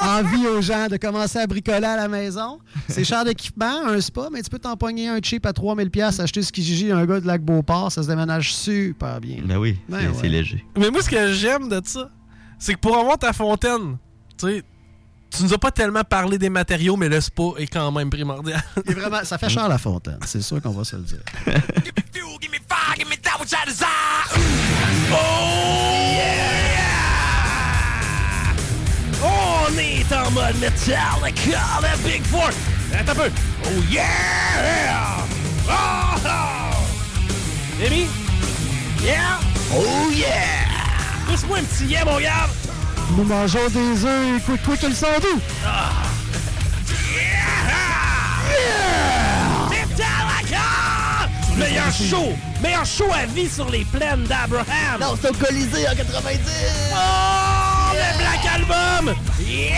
[0.00, 2.58] envie aux gens de commencer à bricoler à la maison.
[2.88, 6.42] C'est cher d'équipement, un spa, mais tu peux t'empoigner un cheap à 3000 pièces acheter
[6.42, 7.92] ce Kijiji un gars de Lac-Beauport.
[7.92, 9.38] Ça se déménage super bien.
[9.44, 10.28] Ben oui, Ben c'est ouais.
[10.28, 10.64] léger.
[10.78, 12.10] Mais moi, ce que j'aime de ça,
[12.58, 13.96] c'est que pour avoir ta fontaine,
[14.38, 14.62] tu sais,
[15.30, 18.60] tu nous as pas tellement parlé des matériaux, mais le spa est quand même primordial.
[18.84, 20.18] Est vraiment, ça fait cher la fontaine.
[20.26, 21.20] C'est sûr qu'on va se le dire.
[29.22, 32.50] On est en mode Metallica, le Big Four.
[32.92, 33.30] Attends un peu.
[33.64, 34.04] Oh yeah!
[35.68, 36.16] Oh!
[36.24, 37.84] oh.
[37.84, 38.06] Amy?
[39.02, 39.38] Yeah?
[39.74, 40.66] Oh yeah!
[41.26, 42.48] Pousse-moi un petit yeah, mon gars!
[43.16, 45.40] Nous mangeons des œufs quick quick le sandou.
[45.64, 46.10] Metallica!
[51.60, 52.32] Meilleur show!
[52.62, 54.98] Meilleur show à vie sur les plaines d'Abraham!
[54.98, 56.40] Non, c'est au Colisée en 90!
[56.94, 57.92] Oh!
[57.92, 59.14] Le Black Album!
[59.46, 59.76] Yeah!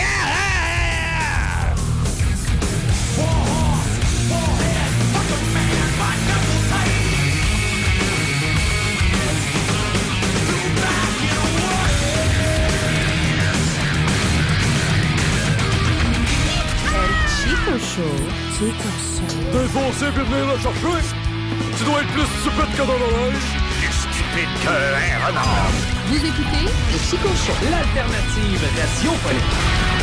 [17.27, 18.15] Chico Show?
[18.57, 19.51] Chico Show.
[19.51, 21.32] T'es foncé puis venir le chercher.
[21.77, 23.49] Tu dois être plus stupide que dans le linge.
[23.79, 25.71] Plus stupide qu'un renard.
[26.07, 27.55] Vous écoutez le Chico Show.
[27.69, 30.02] L'alternative radiophonique.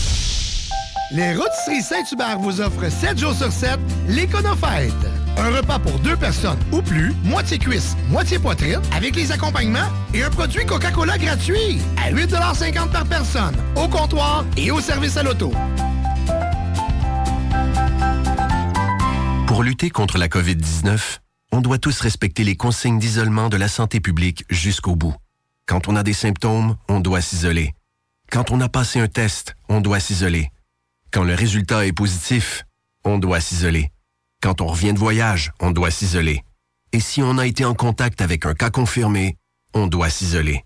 [1.13, 4.93] Les Rôtisseries Saint-Hubert vous offrent 7 jours sur 7 l'Éconofête.
[5.37, 10.23] Un repas pour deux personnes ou plus, moitié cuisse, moitié poitrine, avec les accompagnements et
[10.23, 15.51] un produit Coca-Cola gratuit à 8,50 par personne, au comptoir et au service à l'auto.
[19.47, 21.19] Pour lutter contre la COVID-19,
[21.51, 25.15] on doit tous respecter les consignes d'isolement de la santé publique jusqu'au bout.
[25.65, 27.73] Quand on a des symptômes, on doit s'isoler.
[28.31, 30.51] Quand on a passé un test, on doit s'isoler.
[31.11, 32.63] Quand le résultat est positif,
[33.03, 33.91] on doit s'isoler.
[34.41, 36.41] Quand on revient de voyage, on doit s'isoler.
[36.93, 39.35] Et si on a été en contact avec un cas confirmé,
[39.73, 40.63] on doit s'isoler.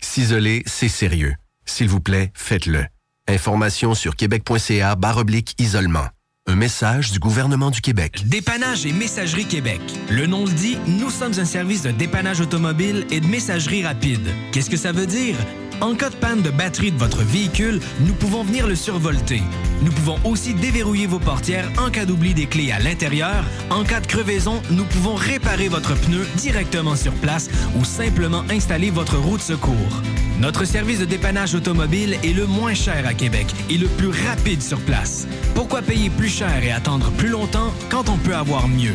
[0.00, 1.34] S'isoler, c'est sérieux.
[1.64, 2.84] S'il vous plaît, faites-le.
[3.28, 6.08] Information sur québec.ca oblique isolement.
[6.46, 8.24] Un message du gouvernement du Québec.
[8.26, 9.80] Dépannage et Messagerie Québec.
[10.10, 14.26] Le nom le dit, nous sommes un service de dépannage automobile et de messagerie rapide.
[14.52, 15.36] Qu'est-ce que ça veut dire?
[15.80, 19.42] En cas de panne de batterie de votre véhicule, nous pouvons venir le survolter.
[19.82, 23.44] Nous pouvons aussi déverrouiller vos portières en cas d'oubli des clés à l'intérieur.
[23.70, 28.90] En cas de crevaison, nous pouvons réparer votre pneu directement sur place ou simplement installer
[28.90, 30.02] votre roue de secours.
[30.40, 34.62] Notre service de dépannage automobile est le moins cher à Québec et le plus rapide
[34.62, 35.26] sur place.
[35.54, 38.94] Pourquoi payer plus cher et attendre plus longtemps quand on peut avoir mieux?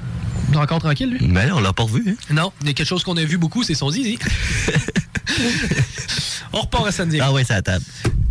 [0.59, 1.27] encore tranquille, lui?
[1.27, 2.03] Ben, on l'a pas revu.
[2.07, 2.33] Hein?
[2.33, 4.17] Non, il y a quelque chose qu'on a vu beaucoup, c'est son zizi.
[6.53, 7.25] on repart à Diego.
[7.27, 7.85] Ah ouais, c'est à la table.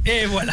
[0.06, 0.52] Et voilà.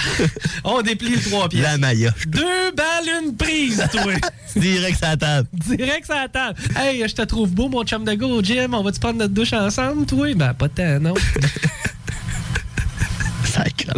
[0.63, 1.63] On déplie le trois pièces.
[1.63, 2.09] La maillot.
[2.27, 4.13] Deux balles, une prise, toi.
[4.55, 5.47] Direct à la table.
[5.53, 6.59] Direct sur la table.
[6.75, 8.73] Hey, je te trouve beau, mon chum de go gym.
[8.73, 10.33] On va-tu prendre notre douche ensemble, toi?
[10.33, 11.13] Ben, pas tant, non.
[13.45, 13.93] Sacrement.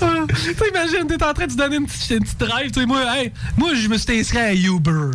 [0.00, 2.70] Ah, T'imagines, t'es en train de te donner une petite, une petite drive.
[2.70, 5.10] Tu sais, moi, hey, moi, je me suis inscrit à Uber.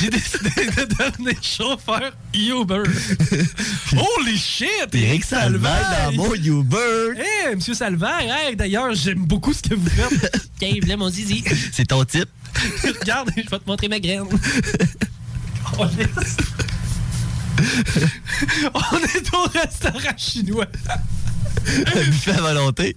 [0.00, 2.82] J'ai décidé de devenir chauffeur Uber.
[3.92, 4.88] Holy shit!
[4.92, 7.14] Eric Salvaire dans mon Uber.
[7.16, 10.48] Hey, monsieur Salvaire, hey, d'ailleurs, j'aime beaucoup ce que vous faites.
[10.58, 11.44] Tiens, là, mon zizi.
[11.72, 12.28] C'est ton type.
[12.82, 14.24] Regarde, je vais te montrer ma graine.
[15.78, 15.84] Oh.
[18.74, 20.66] On est au restaurant chinois.
[21.66, 22.96] Un buffet à volonté.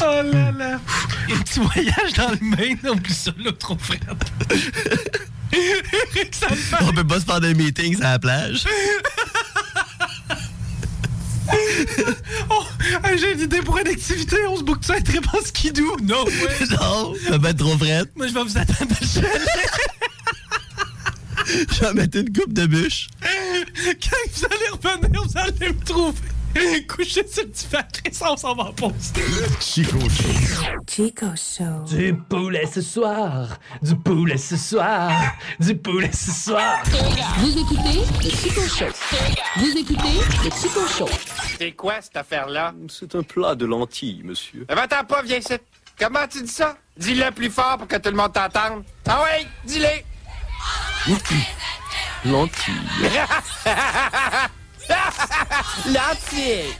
[0.00, 0.80] Oh là là.
[1.30, 3.98] Un petit voyage dans le Maine, on plus ça là, trop frère.
[5.52, 6.80] Eric Salvaire.
[6.82, 8.64] On peut pas se faire des meetings à la plage.
[12.50, 12.64] Oh,
[13.16, 14.36] j'ai une idée pour une activité.
[14.48, 15.96] On se boucle ça un trip en skidoo.
[16.02, 16.66] Non, ouais.
[16.70, 18.14] Non, ça va être trop frette.
[18.16, 19.04] Moi, je vais vous attendre à.
[21.46, 23.08] Je vais mettre une coupe de bûche.
[23.22, 26.18] Quand vous allez revenir, vous allez me trouver.
[26.88, 27.82] Couché sur le divan,
[28.32, 29.12] on s'en va en pause.
[29.60, 30.72] Chico Show.
[30.86, 31.84] Chico Show.
[31.86, 33.48] Du poulet ce soir,
[33.82, 35.10] du poulet ce soir,
[35.60, 36.82] du poulet ce soir.
[37.38, 38.86] Vous écoutez le Chico Show.
[39.56, 41.08] Vous écoutez le Chico Show.
[41.58, 42.72] C'est quoi cette affaire-là?
[42.88, 44.66] C'est un plat de lentilles, monsieur.
[44.68, 45.54] Eh, Va-t'en pas, viens ici.
[45.98, 46.76] Comment tu dis ça?
[46.96, 48.84] Dis-le plus fort pour que tout le monde t'entende.
[49.06, 49.88] Ah oui, dis-le.
[52.24, 52.74] Lentilles.
[55.86, 56.74] Lentilles.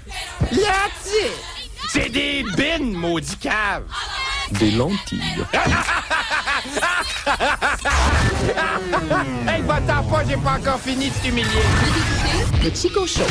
[0.53, 1.33] Lentilles.
[1.89, 3.85] C'est des bines, maudit cave.
[4.53, 5.45] Des lentilles.
[9.47, 11.63] hey, va-t'en pas, j'ai pas encore fini de t'humilier.
[12.63, 13.27] Le Chico Show.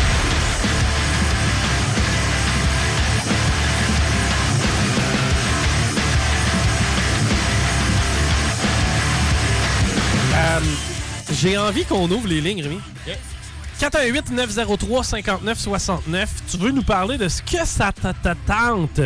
[11.39, 12.79] J'ai envie qu'on ouvre les lignes, Rémi.
[13.79, 16.27] 418-903-5969.
[16.49, 19.01] Tu veux nous parler de ce que ça te te tente?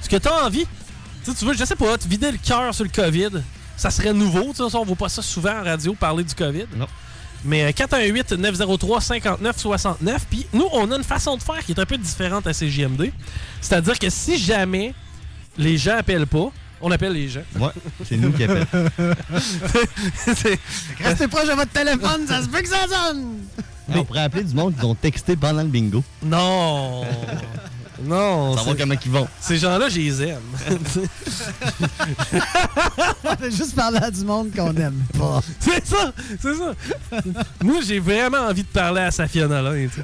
[0.00, 0.66] Ce que tu as envie?
[1.24, 3.30] Tu, sais, tu veux, je sais pas, te vider le cœur sur le COVID.
[3.76, 6.66] Ça serait nouveau, tu sais, on voit pas ça souvent en radio parler du COVID.
[6.76, 6.86] Non.
[7.44, 9.96] Mais euh, 418-903-5969.
[10.30, 13.10] Puis nous, on a une façon de faire qui est un peu différente à CJMD.
[13.60, 14.94] C'est-à-dire que si jamais
[15.58, 16.50] les gens appellent pas,
[16.80, 17.42] on appelle les gens.
[17.58, 17.68] Ouais,
[18.08, 18.66] c'est nous qui appellons.
[20.34, 20.58] C'est-
[21.00, 23.41] Restez proche de votre téléphone, ça se peut que ça sonne.
[23.88, 26.02] On pourrait appeler du monde qui ont texté pendant le bingo.
[26.22, 27.04] Non!
[28.04, 28.56] non!
[28.56, 29.26] Savoir comment ils vont.
[29.40, 30.38] Ces gens-là, je les aime.
[33.24, 35.40] On fait juste parler à du monde qu'on aime pas.
[35.60, 36.12] c'est ça!
[36.40, 36.74] C'est ça!
[37.62, 39.88] Moi, j'ai vraiment envie de parler à Safia Nolin.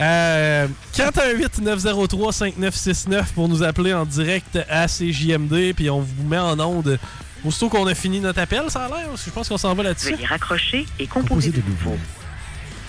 [0.00, 7.00] Euh, 418-903-5969 pour nous appeler en direct à CJMD, puis on vous met en onde
[7.44, 9.08] aussitôt qu'on a fini notre appel, ça a l'air.
[9.08, 10.12] parce que Je pense qu'on s'en va là-dessus.
[10.14, 11.96] Veuillez raccrocher et composer de nouveau.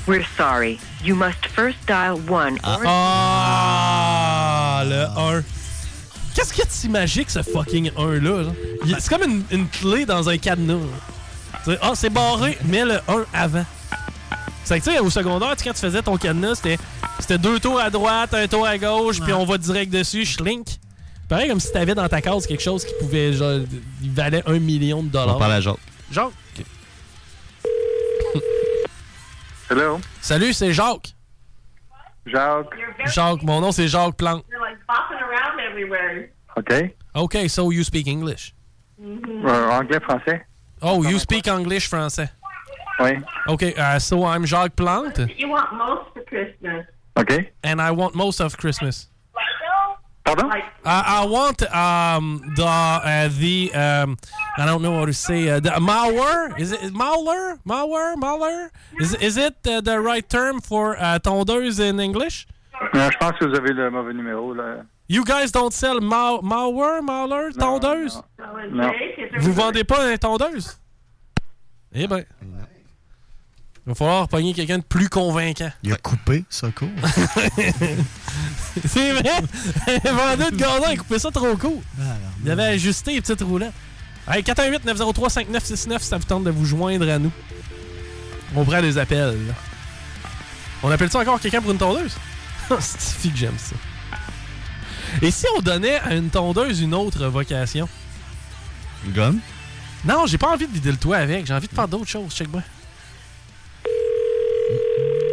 [0.07, 0.79] We're sorry.
[1.03, 2.79] You must first dial one or...
[2.85, 5.05] Ah, le
[5.39, 5.43] 1.
[6.33, 8.43] Qu'est-ce que tu magique ce fucking 1-là?
[8.43, 8.53] genre?
[8.85, 10.77] Il- C'est comme une, une clé dans un cadenas.
[11.81, 13.65] Ah, c'est barré, mets le 1 avant.
[14.63, 16.77] C'est que, tu sais, au secondaire, tu sais, quand tu faisais ton cadenas, c'était
[17.19, 20.67] c'était deux tours à droite, un tour à gauche, puis on va direct dessus, schlink.
[21.29, 23.59] Pareil comme si t'avais dans ta case quelque chose qui pouvait, genre,
[24.01, 25.35] il valait un million de dollars.
[25.35, 25.77] On parle à Jacques.
[26.11, 26.33] Jacques?
[28.35, 28.41] ok.
[29.69, 29.99] Hello?
[30.21, 31.13] Salut, c'est Jacques.
[32.25, 32.75] Jacques.
[33.05, 34.43] Jacques, mon nom c'est Jacques Plante.
[34.49, 36.29] You're like bopping around everywhere.
[36.57, 36.95] OK.
[37.15, 38.53] Okay, so you speak English.
[39.01, 40.41] Euh, anglais, français?
[40.81, 42.29] Oh, you speak English français.
[42.99, 43.11] Oui.
[43.47, 46.85] Okay, uh, so I'm Jacques Plante, You want most for Christmas.
[47.15, 47.51] OK.
[47.63, 49.07] and I want most of Christmas.
[50.29, 50.51] Pardon?
[50.51, 54.17] I, I want um, the uh, the um,
[54.57, 55.49] I don't know what to say.
[55.49, 56.59] Uh, the malware?
[56.59, 57.59] Is it malware?
[57.65, 58.15] Malware?
[58.15, 58.69] Malware?
[58.99, 62.45] Is is it uh, the right term for uh, tondeuse in English?
[62.93, 64.85] Non, je pense que vous avez le mauvais numéro, là.
[65.07, 68.21] You guys don't sell mal malware malware tondeuse?
[68.71, 68.91] Non.
[69.39, 70.77] Vous vendez pas une tondeuse?
[71.91, 72.23] Eh ben.
[73.89, 75.71] Il va falloir pogner quelqu'un de plus convaincant.
[75.81, 76.89] Il a coupé ça court.
[78.85, 79.41] C'est vrai!
[80.05, 81.81] Un vendeur de gazon, il a coupé ça trop court.
[82.45, 83.73] Il avait ajusté les petites roulettes.
[84.31, 85.61] Hey, 418-903-5969
[86.01, 87.31] si ça vous tente de vous joindre à nous.
[88.55, 89.47] On prend des appels.
[89.47, 89.53] là.
[90.83, 92.15] On appelle ça encore quelqu'un pour une tondeuse?
[92.79, 93.75] C'est que j'aime ça.
[95.23, 97.89] Et si on donnait à une tondeuse une autre vocation?
[99.07, 99.39] Une gomme?
[100.05, 101.47] Non, j'ai pas envie de vider le toit avec.
[101.47, 102.31] J'ai envie de faire d'autres choses.
[102.35, 102.61] Check moi.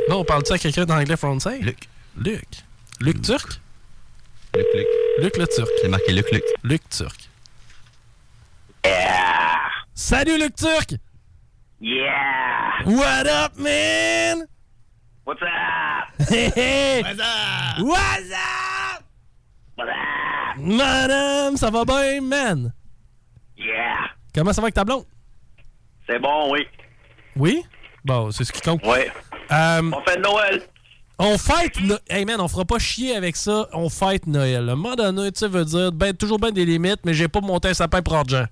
[0.08, 1.58] Là, on parle-tu à quelqu'un d'anglais français?
[1.58, 1.88] Luc.
[2.16, 2.44] Luc.
[3.00, 3.60] Luc Turc?
[4.54, 4.86] Luc, Luc.
[5.18, 5.68] Luc le Turc.
[5.82, 6.44] C'est marqué Luc, Luc.
[6.62, 7.28] Luc Turc.
[9.94, 10.94] Salut Luc Turc!
[11.80, 12.84] Yeah!
[12.84, 14.46] What up, man?
[15.24, 16.28] What's up?
[16.28, 17.02] Hey, hey!
[17.02, 17.80] What's up?
[17.80, 19.02] What's up?
[19.74, 20.58] What's up?
[20.58, 22.72] Madame, ça va bien, man?
[23.56, 24.10] Yeah!
[24.34, 25.06] Comment ça va avec ta blonde?
[26.06, 26.68] C'est bon, oui.
[27.34, 27.64] Oui?
[28.04, 28.82] Bon, c'est ce qui compte.
[28.84, 29.00] Oui.
[29.52, 30.62] Euh, On fait Noël.
[31.18, 31.80] on fête...
[31.80, 33.68] No- hey, man, on fera pas chier avec ça.
[33.72, 34.68] On fête Noël.
[34.68, 37.40] Un moment donné, tu sais, veut dire ben, toujours bien des limites, mais j'ai pas
[37.40, 38.44] monté un sapin pour argent.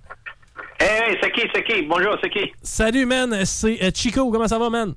[0.80, 1.82] Hey, hey, c'est qui, c'est qui?
[1.82, 2.52] Bonjour, c'est qui?
[2.62, 3.44] Salut, man.
[3.44, 4.30] C'est euh, Chico.
[4.30, 4.94] Comment ça va, man?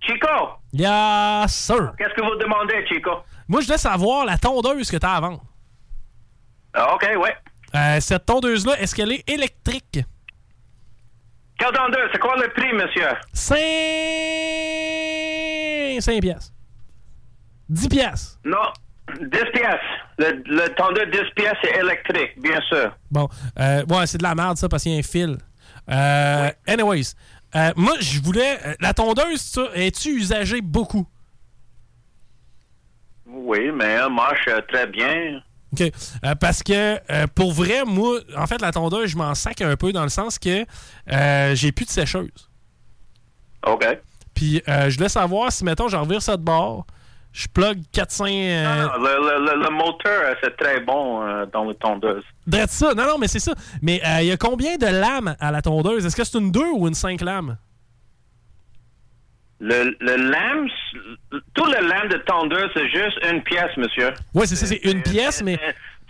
[0.00, 0.26] Chico!
[0.72, 1.92] Yes, sir.
[1.98, 3.10] Qu'est-ce que vous demandez, Chico?
[3.48, 5.42] Moi, je voulais savoir la tondeuse que t'as à vendre.
[6.72, 7.34] Ah, OK, ouais.
[7.74, 10.00] Euh, cette tondeuse-là, est-ce qu'elle est électrique?
[11.58, 13.08] 42, c'est quoi le prix, monsieur?
[13.32, 13.56] 5...
[16.00, 16.52] 5 piastres.
[17.68, 18.38] 10 piastres.
[18.44, 18.72] Non,
[19.20, 19.80] 10 pièces.
[20.18, 22.96] Le, le tondeur 10 pièces est électrique, bien sûr.
[23.10, 23.28] Bon,
[23.58, 25.36] euh, ouais, c'est de la merde, ça, parce qu'il y a un fil.
[25.90, 27.14] Euh, Anyways,
[27.56, 28.58] euh, moi, je voulais...
[28.64, 31.06] euh, la tondeuse, ça, es-tu usagée beaucoup?
[33.26, 35.42] Oui, mais elle marche très bien.
[35.72, 35.82] OK.
[36.24, 39.76] Euh, parce que, euh, pour vrai, moi, en fait, la tondeuse, je m'en sac un
[39.76, 40.64] peu dans le sens que
[41.12, 42.48] euh, j'ai plus de sécheuse.
[43.66, 43.84] OK.
[44.34, 46.86] Puis, euh, je voulais savoir si, mettons, j'en revire ça de bord,
[47.32, 48.24] je plug 400...
[48.28, 51.20] euh, Non, le, le- le- moteur, c'est très bon
[51.52, 52.24] dans le tondeuse.
[52.46, 52.94] Drette ça.
[52.94, 53.52] Non, non, mais c'est ça.
[53.82, 56.06] Mais il y a combien de lames à la tondeuse?
[56.06, 57.58] Est-ce que c'est une 2 ou une 5 lames?
[59.60, 64.12] Le, le lame, s- tout le lame de tondeuse, c'est juste une pièce, monsieur.
[64.34, 65.58] Oui, c'est ça, c'est une pièce, mais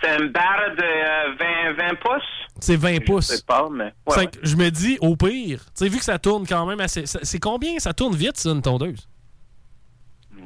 [0.02, 1.34] C'est une barre de euh,
[1.78, 2.22] 20, 20 pouces.
[2.60, 3.26] c'est 20 Je pouces.
[3.28, 3.92] sais pas, mais...
[4.06, 4.28] ouais, ouais.
[4.42, 7.04] je me dis, au pire, tu sais, vu que ça tourne quand même assez.
[7.06, 9.08] C'est combien ça tourne vite, ça, une tondeuse?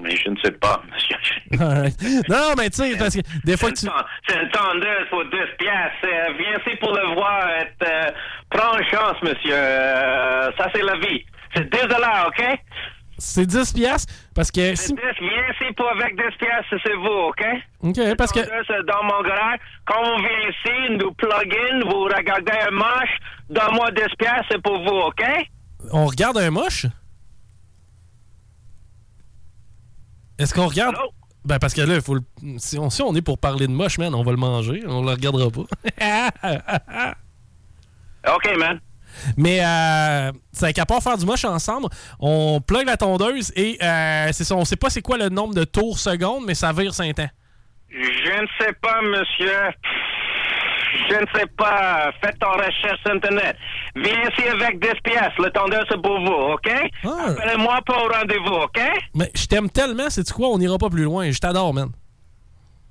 [0.01, 1.17] Mais je ne sais pas, monsieur.
[2.31, 3.87] Non, mais tu sais, parce que des fois que tu.
[4.29, 6.05] C'est une tondeuse pour 10 piastres.
[6.05, 7.47] Euh, viens ici pour le voir.
[7.47, 8.11] euh,
[8.51, 9.53] prends une chance, monsieur.
[9.53, 11.25] Euh, ça, c'est la vie.
[11.55, 12.43] C'est 10 dollars, OK?
[13.23, 14.95] C'est 10 piastres parce que C'est si...
[14.95, 15.01] 10.
[15.21, 17.45] Viens ici pour avec 10 piastres, c'est vous, OK?
[17.83, 18.41] OK, parce que
[18.87, 19.61] dans mon garage.
[19.87, 23.17] Quand vous venez ici, nous plug in, vous regardez un manche,
[23.49, 25.23] donne-moi 10 piastres, c'est pour vous, OK?
[25.93, 26.87] on regarde un moche?
[30.39, 30.97] Est-ce qu'on regarde?
[31.45, 32.23] Ben parce que là, faut le...
[32.59, 35.03] si, on, si on est pour parler de moche, man, on va le manger, on
[35.03, 37.15] le regardera pas.
[38.35, 38.81] OK, man.
[39.37, 41.89] Mais euh, c'est qu'à part faire du moche ensemble,
[42.21, 45.55] on plug la tondeuse et euh, c'est ça, on sait pas c'est quoi le nombre
[45.55, 47.29] de tours secondes, mais ça vire Saint-Temps.
[47.91, 49.71] Je ne sais pas, monsieur.
[51.09, 52.11] Je ne sais pas.
[52.23, 53.57] Faites ton recherche sur Internet.
[53.97, 55.33] Viens ici avec 10 pièces.
[55.39, 56.71] Le tondeur, c'est pour vous, OK?
[56.71, 58.81] Appelez-moi pour au rendez-vous, OK?
[59.15, 61.31] Mais je t'aime tellement, c'est quoi, on n'ira pas plus loin.
[61.31, 61.91] Je t'adore, man.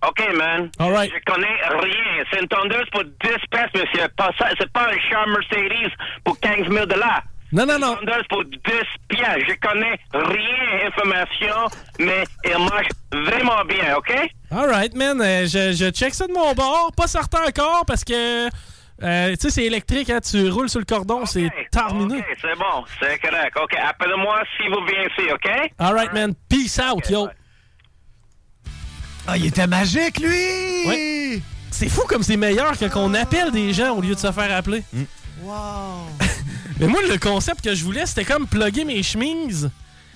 [0.07, 0.69] OK, man.
[0.79, 1.11] All right.
[1.13, 1.47] Je connais
[1.79, 2.23] rien.
[2.31, 3.11] C'est une tondeuse pour 10
[3.51, 4.07] pièces, monsieur.
[4.17, 5.91] Pas ça- C'est pas un char Mercedes
[6.23, 7.21] pour 15 000 dollars.
[7.53, 7.97] Non, non, non.
[8.01, 8.59] Une tondeuse pour 10
[9.09, 9.43] pièces.
[9.47, 11.55] Je connais rien information,
[11.99, 14.11] mais elle marche vraiment bien, OK?
[14.51, 15.21] Alright, man.
[15.21, 16.91] euh, je, je check ça de mon bord.
[16.95, 18.47] Pas certain encore parce que.
[19.03, 22.19] euh, tu sais, c'est électrique, hein, tu roules sur le cordon, c'est terminé.
[22.19, 22.85] OK, c'est bon.
[23.01, 23.57] C'est correct.
[23.61, 25.49] OK, appelez-moi si vous venez ici, OK?
[25.77, 26.33] Alright, man.
[26.49, 27.27] Peace out, yo.
[29.27, 30.87] Ah, il était magique, lui!
[30.87, 31.41] Ouais.
[31.69, 34.55] C'est fou comme c'est meilleur que qu'on appelle des gens au lieu de se faire
[34.55, 34.83] appeler.
[35.43, 36.07] Wow!
[36.79, 39.69] Mais moi, le concept que je voulais, c'était comme plugger mes chemises.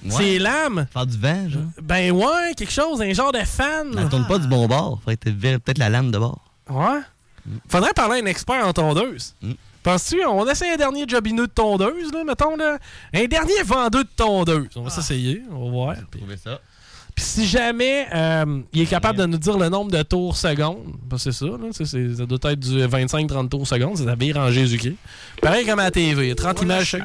[0.09, 0.85] C'est lames.
[0.93, 1.61] Faire du vent, genre.
[1.81, 3.95] Ben ouais, quelque chose, un genre de fan.
[3.97, 4.99] Elle tourne pas du bon bord.
[5.03, 5.17] Faudrait
[5.59, 6.43] peut-être la lame de bord.
[6.69, 7.01] Ouais.
[7.67, 9.35] Faudrait parler à un expert en tondeuse.
[9.83, 12.79] Penses-tu, on essaie un dernier jobineux de tondeuse, là, mettons, là.
[13.13, 14.69] Un dernier vendeur de tondeuse.
[14.75, 15.95] On va s'essayer, on va voir.
[16.43, 16.59] Ça.
[17.15, 20.83] Puis si jamais euh, il est capable de nous dire le nombre de tours secondes,
[21.03, 24.15] ben c'est ça, là, c'est- c'est- ça doit être du 25-30 tours secondes, c'est la
[24.15, 24.97] vire en Jésus-Christ.
[25.41, 26.97] Pareil comme à la TV, 30 images.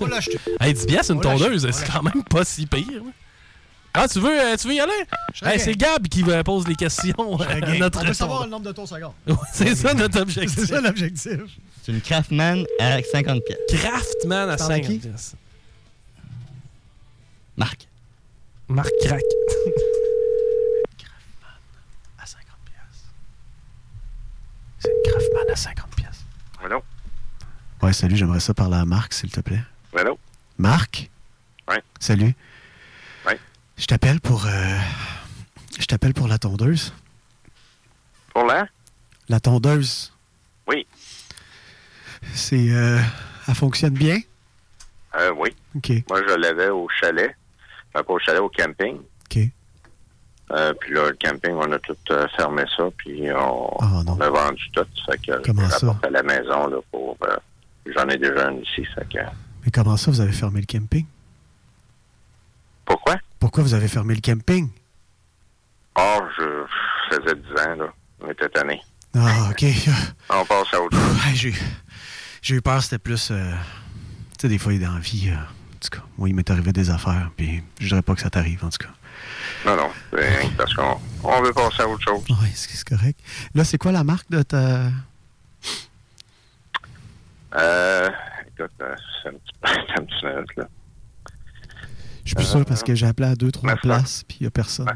[0.00, 0.38] On va l'acheter.
[0.60, 3.02] Hey, 10 piastres, une tondeuse, c'est quand même pas si pire.
[3.94, 4.90] Ah, tu veux, euh, tu veux y aller?
[5.42, 8.50] Hey, c'est Gab qui euh, pose les questions à Ok, notre On veut savoir le
[8.50, 9.12] nombre de tours secondes.
[9.52, 10.58] C'est ça notre objectif.
[10.60, 11.36] C'est ça l'objectif.
[11.82, 13.58] C'est une Craftman à 50 pièces.
[13.82, 14.98] Craftman à Parle à 50 qui?
[14.98, 15.36] piastres.
[18.72, 18.90] Marc.
[19.04, 19.22] Crack.
[22.18, 23.04] À 50 pièces.
[24.78, 26.24] C'est une Craftman à 50 pièces.
[26.64, 26.82] Allô?
[27.82, 29.60] Ouais, salut, j'aimerais ça parler à Marc, s'il te plaît.
[29.96, 30.18] Allô?
[30.58, 31.10] Marc?
[31.68, 31.76] Oui.
[31.98, 32.34] Salut.
[33.26, 33.32] Oui.
[33.76, 34.46] Je t'appelle pour.
[34.46, 34.78] euh,
[35.78, 36.92] Je t'appelle pour la tondeuse.
[38.32, 38.66] Pour là?
[39.28, 40.12] La tondeuse,
[40.66, 40.86] Oui.
[42.34, 42.70] c'est.
[42.70, 42.98] euh,
[43.48, 44.18] Elle fonctionne bien?
[45.16, 45.50] Euh, oui.
[45.76, 45.90] OK.
[46.08, 47.36] Moi, je l'avais au chalet.
[47.92, 48.96] Pas au chalet, au camping.
[48.98, 49.38] OK.
[50.50, 54.28] Euh, puis là, le camping, on a tout euh, fermé ça, puis on, on a
[54.28, 54.84] vendu tout.
[55.06, 55.98] Fait que Comment je ça?
[56.02, 57.16] à la maison là, pour...
[57.24, 57.36] euh,
[57.86, 59.18] J'en ai déjà une ici, fait que...
[59.64, 61.06] Mais comment ça, vous avez fermé le camping?
[62.84, 63.16] Pourquoi?
[63.40, 64.68] Pourquoi vous avez fermé le camping?
[65.98, 66.42] Oh, je
[67.10, 67.92] je faisais 10 ans, là.
[68.20, 68.80] On était tannés.
[69.14, 69.64] Ah, OK.
[70.30, 71.16] On passe à autre chose.
[71.16, 71.52] Ouais,
[72.42, 73.28] j'ai, eu peur, c'était plus.
[73.28, 73.34] tu
[74.38, 75.30] sais, des fois, dans la vie,
[75.82, 78.64] tout cas, moi, il m'est arrivé des affaires, puis je dirais pas que ça t'arrive,
[78.64, 78.92] en tout cas.
[79.66, 82.22] Non, non, rien que parce qu'on on veut passer à autre chose.
[82.28, 83.18] Oui, c'est, correct.
[83.54, 84.90] Là, c'est quoi la marque de ta.
[87.54, 88.08] Euh,
[88.46, 90.68] écoute, euh, c'est un petit, c'est un petit minute, là.
[92.24, 94.46] Je suis plus sûr parce que j'ai appelé à deux, trois places, puis il y
[94.46, 94.88] a personne.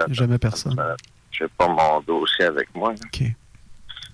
[0.00, 0.78] Il n'y a jamais personne.
[0.78, 0.96] Euh,
[1.30, 2.92] J'ai pas mon dossier avec moi.
[2.92, 2.98] là.
[3.04, 3.22] OK.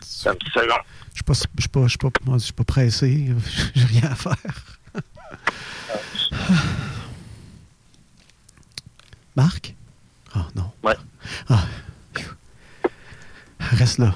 [0.01, 0.75] C'est un petit second.
[1.11, 3.29] Je suis pas, je suis pas, je pas, je suis pas pressé.
[3.75, 4.37] J'ai rien à faire.
[9.37, 9.75] Marc?
[10.35, 10.71] Ah, non.
[10.83, 10.97] Ouais.
[11.49, 11.65] Ah.
[13.73, 14.15] Reste là.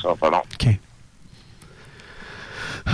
[0.00, 0.42] Ça va pas long.
[0.54, 0.68] OK.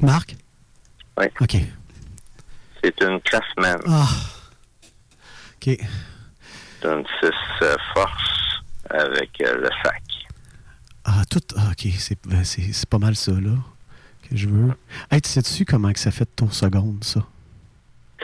[0.00, 0.36] Marc?
[1.18, 1.26] Oui.
[1.40, 1.56] OK.
[2.82, 3.78] C'est une Classman.
[3.86, 4.08] Ah.
[5.56, 5.64] OK.
[5.64, 5.78] C'est
[6.84, 7.30] une 6
[7.62, 8.41] euh, force
[8.90, 10.02] avec euh, le sac.
[11.04, 11.40] Ah, tout.
[11.56, 11.88] ah, OK.
[11.98, 13.56] C'est, ben, c'est, pas mal ça, là,
[14.28, 14.72] que je veux.
[15.10, 17.20] Hey, tu sais-tu comment que ça fait de tours secondes, ça?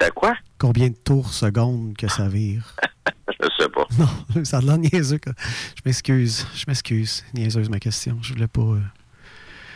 [0.01, 0.37] C'est quoi?
[0.59, 2.75] Combien de tours secondes que ça vire?
[3.41, 3.87] Je sais pas.
[3.99, 5.19] Non, ça a l'air niaiseux.
[5.19, 5.33] quoi.
[5.77, 6.47] Je m'excuse.
[6.55, 7.25] Je m'excuse.
[7.35, 8.19] Niaiseuse ma question.
[8.23, 8.61] Je voulais pas.
[8.63, 8.81] euh,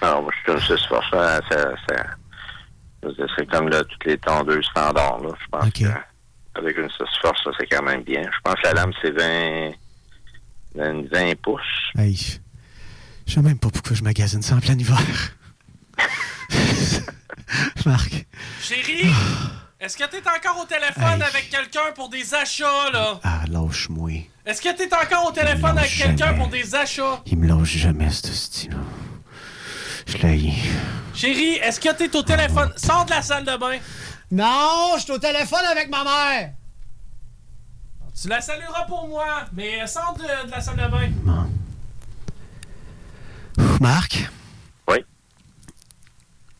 [0.03, 1.07] Non, moi, je suis une 6 force.
[1.11, 2.05] Ça, ça,
[3.37, 5.21] c'est comme là, toutes les tondeuses standards.
[5.23, 5.31] Là.
[5.41, 5.85] Je pense que
[6.59, 8.23] avec une 6 force, ça, c'est quand même bien.
[8.23, 9.71] Je pense que la lame, c'est 20,
[10.75, 11.61] 20, 20 pouces.
[11.97, 12.41] Hey.
[13.27, 14.99] Je sais même pas pourquoi je magasine ça en plein hiver.
[17.87, 18.27] Marc.
[18.61, 19.11] Chérie,
[19.81, 23.21] est-ce que t'es encore au téléphone avec quelqu'un pour des achats, là?
[23.23, 24.29] Ah, lâche-moi.
[24.47, 27.21] Est-ce que t'es encore au téléphone avec quelqu'un pour des achats?
[27.27, 28.77] Il me lâche jamais, ce style
[30.07, 30.53] Je l'ai.
[31.15, 32.73] Chérie, est-ce que t'es au téléphone?
[32.77, 33.79] Sors de la salle de bain.
[34.31, 36.53] Non, je suis au téléphone avec ma mère.
[38.23, 41.11] Tu la salueras pour moi, mais sors de, de la salle de bain.
[43.81, 44.31] Marc?
[44.89, 44.99] Oui?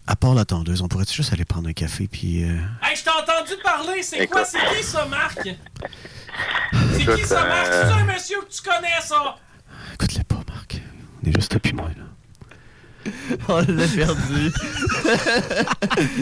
[0.09, 2.43] À part la tondeuse, on pourrait-tu juste aller prendre un café puis.
[2.43, 4.45] euh, Hey, je t'ai entendu parler, c'est quoi?
[4.45, 5.39] C'est qui ça, Marc?
[6.95, 7.69] C'est qui ça, Marc?
[7.69, 9.37] euh, C'est un monsieur que tu connais, ça?
[11.25, 13.13] On est juste toi puis moi, là.
[13.49, 14.53] On l'a perdu.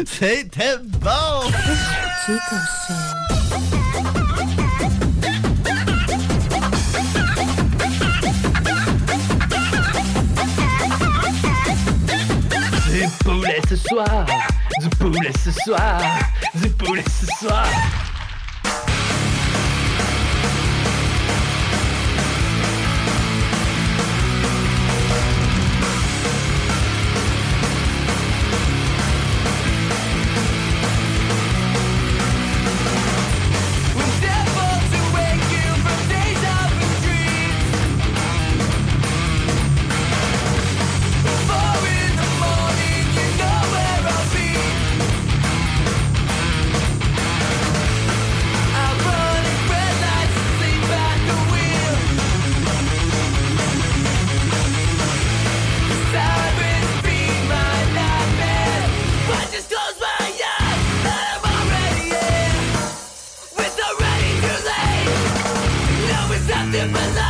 [0.06, 1.50] C'était bon!
[2.26, 2.38] Du
[13.24, 14.26] poulet ce soir,
[14.80, 16.00] du poulet ce soir,
[16.54, 17.66] du poulet ce soir.
[66.70, 67.29] live my life.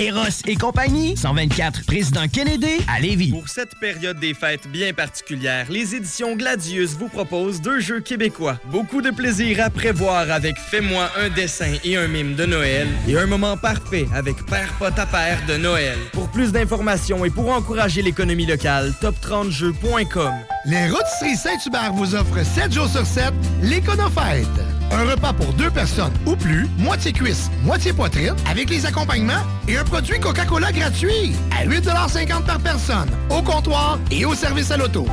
[0.00, 3.32] Eros et compagnie, 124 Président Kennedy à Lévis.
[3.32, 8.58] Pour cette période des fêtes bien particulière, les éditions Gladius vous proposent deux jeux québécois.
[8.72, 13.18] Beaucoup de plaisir à prévoir avec Fais-moi un dessin et un mime de Noël et
[13.18, 15.98] un moment parfait avec Père Pot à Père de Noël.
[16.14, 20.32] Pour plus d'informations et pour encourager l'économie locale, top30jeux.com.
[20.64, 24.46] Les Rôtisseries Saint-Hubert vous offrent 7 jours sur 7 l'Éconofête.
[24.90, 29.76] Un repas pour deux personnes ou plus, moitié cuisse, moitié poitrine, avec les accompagnements et
[29.76, 35.06] un produit Coca-Cola gratuit à 8,50 par personne, au comptoir et au service à l'auto.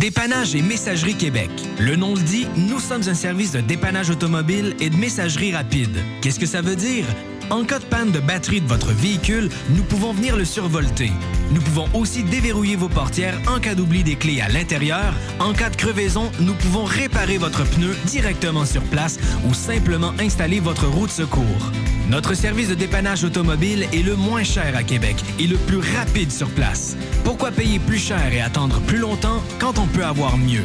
[0.00, 1.50] Dépannage et Messagerie Québec.
[1.78, 5.94] Le nom le dit, nous sommes un service de dépannage automobile et de messagerie rapide.
[6.22, 7.04] Qu'est-ce que ça veut dire?
[7.50, 11.10] En cas de panne de batterie de votre véhicule, nous pouvons venir le survolter.
[11.50, 15.12] Nous pouvons aussi déverrouiller vos portières en cas d'oubli des clés à l'intérieur.
[15.40, 19.18] En cas de crevaison, nous pouvons réparer votre pneu directement sur place
[19.48, 21.72] ou simplement installer votre roue de secours.
[22.08, 26.30] Notre service de dépannage automobile est le moins cher à Québec et le plus rapide
[26.30, 26.96] sur place.
[27.24, 30.64] Pourquoi payer plus cher et attendre plus longtemps quand on peut avoir mieux?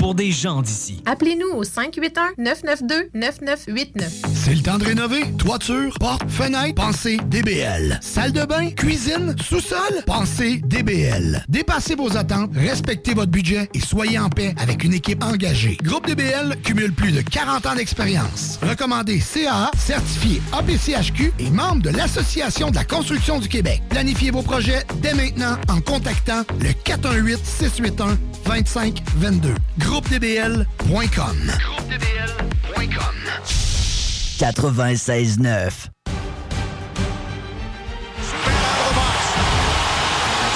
[0.00, 1.02] pour des gens d'ici.
[1.04, 4.08] Appelez-nous au 581-992-9989.
[4.34, 5.30] C'est le temps de rénover.
[5.36, 7.98] Toiture, porte, fenêtre, pensez DBL.
[8.00, 11.44] Salle de bain, cuisine, sous-sol, pensez DBL.
[11.50, 15.76] Dépassez vos attentes, respectez votre budget et soyez en paix avec une équipe engagée.
[15.82, 18.58] Groupe DBL cumule plus de 40 ans d'expérience.
[18.62, 23.82] Recommandé CAA, certifié APCHQ et membre de l'Association de la construction du Québec.
[23.90, 26.70] Planifiez vos projets dès maintenant en contactant le
[28.46, 29.54] 418-681-2522.
[29.90, 31.36] GroupeDBL.com.
[31.66, 33.14] GroupeDBL.com.
[34.38, 35.90] 96.9.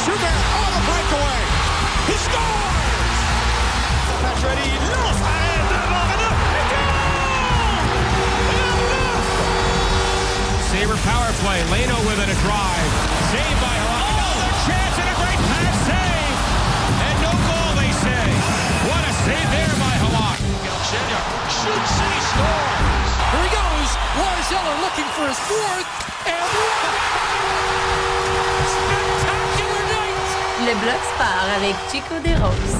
[0.04, 1.42] Schubert on the breakaway.
[2.06, 3.18] He scores!
[4.22, 6.38] Pacioretty lance arrêt devant Renaud.
[10.70, 11.58] Sabre power play.
[11.72, 13.13] Leno with it a drive.
[21.64, 23.12] Shoots and he scores.
[23.32, 23.90] Here he goes.
[24.20, 25.88] Lars Eller looking for his fourth.
[26.28, 26.44] And
[28.74, 30.28] spectacular night.
[30.68, 32.78] Le bloc sport avec Chico des Roses.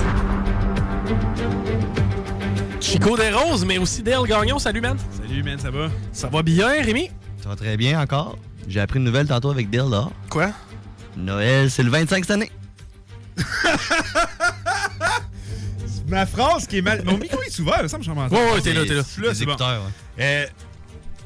[2.80, 4.58] Chico des Roses, mais aussi Dale Gagnon.
[4.58, 4.98] Salut, man.
[5.10, 5.88] Salut, man, ça va?
[6.12, 7.10] Ça va bien, Rémi?
[7.42, 8.36] Ça va très bien encore.
[8.68, 10.08] J'ai appris une nouvelle tantôt avec Dale là.
[10.28, 10.50] Quoi?
[11.16, 12.50] Noël, c'est le 25 cette année.
[16.06, 17.02] Ma phrase qui est mal.
[17.04, 19.02] Mon micro est ouvert, ça me semble Ouais, ouais, t'es là, t'es là.
[19.22, 19.52] là Les c'est bon.
[19.52, 19.82] écouteurs,
[20.20, 20.46] Euh,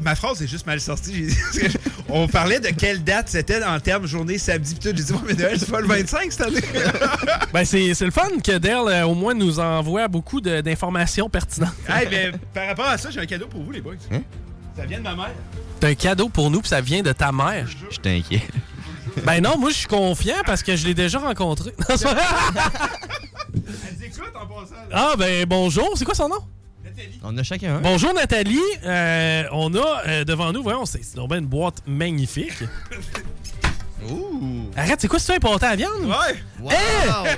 [0.00, 1.30] ma phrase est juste mal sortie.
[1.54, 1.68] J'ai-
[2.08, 4.96] On parlait de quelle date c'était en termes journée samedi pis tout.
[4.96, 6.60] J'ai dit, ouais, mais Noël, c'est pas le 25 cette année.
[7.52, 11.28] Ben, c'est c'est le fun que Dale, euh, au moins, nous envoie beaucoup de- d'informations
[11.28, 11.72] pertinentes.
[11.88, 13.94] hey, mais par rapport à ça, j'ai un cadeau pour vous, les boys.
[14.76, 15.32] Ça vient de ma mère.
[15.80, 17.66] T'as un cadeau pour nous, puis ça vient de ta mère.
[17.90, 18.42] Je t'inquiète.
[19.24, 21.72] Ben non, moi, je suis confiant parce que je l'ai déjà rencontré.
[23.54, 24.66] Elle dit écoute en passant.
[24.92, 25.90] Ah, ben bonjour.
[25.96, 26.38] C'est quoi son nom?
[27.22, 27.80] On a chacun un.
[27.80, 28.58] Bonjour Nathalie.
[28.84, 32.52] Euh, on a euh, devant nous, voyons, c'est c'est donc bien une boîte magnifique.
[34.76, 36.04] Arrête, c'est quoi ce important à viande?
[36.04, 36.70] Ouais.
[36.70, 37.36] Hey!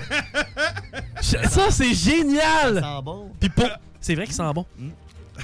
[1.20, 2.74] Ça, c'est génial!
[2.76, 3.30] Ça sent bon.
[3.40, 3.68] Puis pour-
[4.00, 4.64] C'est vrai qu'il sent bon.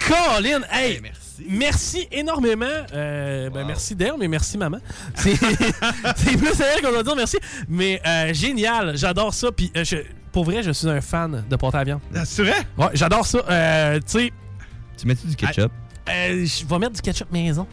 [0.06, 1.00] Colin, hey!
[1.48, 2.06] merci.
[2.12, 2.66] énormément.
[2.92, 4.78] Euh, ben, merci d'elle, mais merci maman.
[5.14, 5.34] C'est
[6.16, 7.38] c'est plus à elle qu'on doit dire merci.
[7.68, 9.50] Mais euh, génial, j'adore ça.
[9.52, 9.96] Puis euh, je-
[10.36, 12.00] pour vrai, je suis un fan de pâte à viande.
[12.26, 12.58] C'est vrai?
[12.76, 13.38] Ouais, j'adore ça.
[13.48, 14.32] Euh, tu sais,
[14.98, 15.72] Tu mets-tu du ketchup?
[16.10, 17.66] euh, je vais mettre du ketchup maison.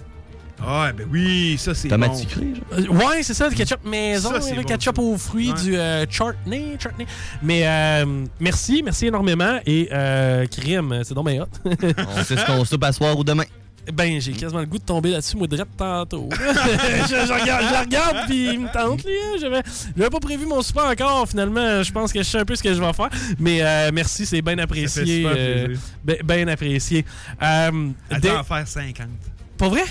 [0.65, 2.15] Ah, ben oui, ça c'est Tomate bon.
[2.15, 2.79] sucrée, genre?
[2.79, 5.01] Euh, ouais, c'est ça, le ketchup maison, Ça, c'est le bon, ketchup ça.
[5.01, 5.61] aux fruits, Ouais.
[5.61, 7.05] du euh, chutney, chutney.
[7.41, 9.59] Mais euh, merci, merci énormément.
[9.65, 11.47] Et euh, crime, c'est donc bien hot.
[11.65, 13.43] On sait ce qu'on soupe à soir ou demain.
[13.91, 16.29] Ben, j'ai quasiment le goût de tomber là-dessus, moi, direct tantôt.
[16.31, 19.11] je, je regarde, je la regarde, puis il me tente, lui.
[19.13, 19.37] hein.
[19.41, 19.61] J'avais,
[19.97, 21.83] j'avais pas prévu mon super encore, finalement.
[21.83, 23.09] Je pense que je sais un peu ce que je vais faire.
[23.39, 25.25] Mais euh, merci, c'est bien apprécié.
[25.27, 27.05] euh, ben, bien apprécié.
[27.41, 27.89] Euh,
[28.21, 29.07] doit en faire 50.
[29.57, 29.83] Pas vrai?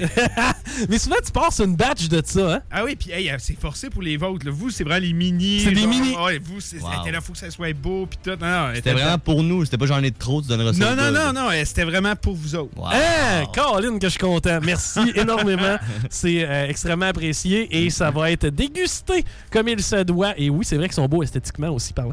[0.88, 2.60] Mais souvent, tu passes une batch de ça, hein?
[2.70, 4.46] Ah oui, puis hey, c'est forcé pour les vôtres.
[4.46, 4.52] là.
[4.52, 5.60] Vous, c'est vraiment les mini.
[5.60, 6.16] C'est des mini.
[6.16, 6.88] Ouais, vous, c'est, Wow.
[7.02, 8.30] était là, faut que ça soit beau, puis tout.
[8.40, 9.64] Non, non, C'était vraiment pour nous.
[9.64, 10.94] C'était pas j'en ai de trop, tu donneras ça.
[10.94, 12.76] Non, non, non, non, eh, c'était vraiment pour vous autres.
[12.76, 12.86] Wow.
[12.92, 14.58] Hein, Caroline, que je suis content.
[14.62, 15.76] Merci énormément.
[16.08, 20.32] C'est euh, extrêmement apprécié et ça va être dégusté comme il se doit.
[20.38, 22.12] Et oui, c'est vrai qu'ils sont beaux esthétiquement aussi, parlant.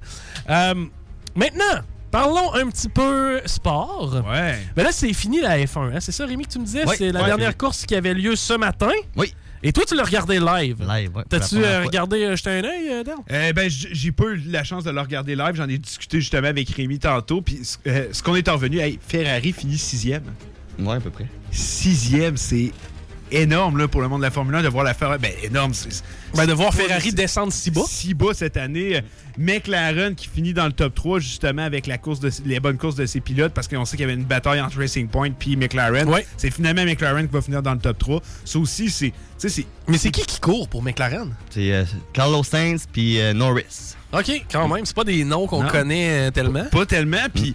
[0.50, 0.74] Euh,
[1.36, 1.82] maintenant,
[2.22, 4.14] parlons un petit peu sport.
[4.30, 4.58] Ouais.
[4.76, 5.94] Ben là, c'est fini la F1.
[5.96, 6.00] hein.
[6.00, 6.84] C'est ça, Rémi, que tu me disais?
[6.88, 6.96] Oui.
[6.98, 7.26] c'est la Ouais.
[7.28, 8.92] dernière course qui avait lieu ce matin.
[9.16, 9.34] Oui.
[9.64, 10.78] Et toi, tu l'as regardé live.
[10.88, 11.24] Live, ouais.
[11.28, 13.16] T'as-tu euh, regardé, euh, jeté un œil, euh, Dan?
[13.32, 15.56] Euh, ben, j'ai pas eu la chance de le regarder live.
[15.56, 17.42] J'en ai discuté justement avec Rémi tantôt.
[17.42, 20.24] Puis euh, ce qu'on est revenu, hey, Ferrari finit sixième.
[20.80, 21.26] Ouais, à peu près.
[21.52, 22.72] Sixième, c'est
[23.32, 25.20] énorme là, pour le monde de la Formule 1 de voir la Ferrari.
[25.22, 25.74] Ben, énorme.
[26.36, 27.84] Ben, de voir Ferrari descendre si bas.
[27.88, 28.98] Si bas cette année.
[28.98, 29.02] Euh,
[29.38, 32.96] McLaren qui finit dans le top 3 justement avec la course de, les bonnes courses
[32.96, 35.56] de ses pilotes parce qu'on sait qu'il y avait une bataille entre Racing Point puis
[35.56, 36.10] McLaren.
[36.10, 36.26] Ouais.
[36.38, 38.22] C'est finalement McLaren qui va finir dans le top 3.
[38.46, 39.14] Ça aussi, c'est.
[39.88, 41.34] Mais c'est qui qui court pour McLaren?
[41.52, 43.96] C'est euh, Carlos Sainz puis euh, Norris.
[44.12, 44.86] OK, quand même.
[44.86, 46.66] C'est pas des noms qu'on connaît euh, tellement.
[46.72, 47.54] Pas tellement, puis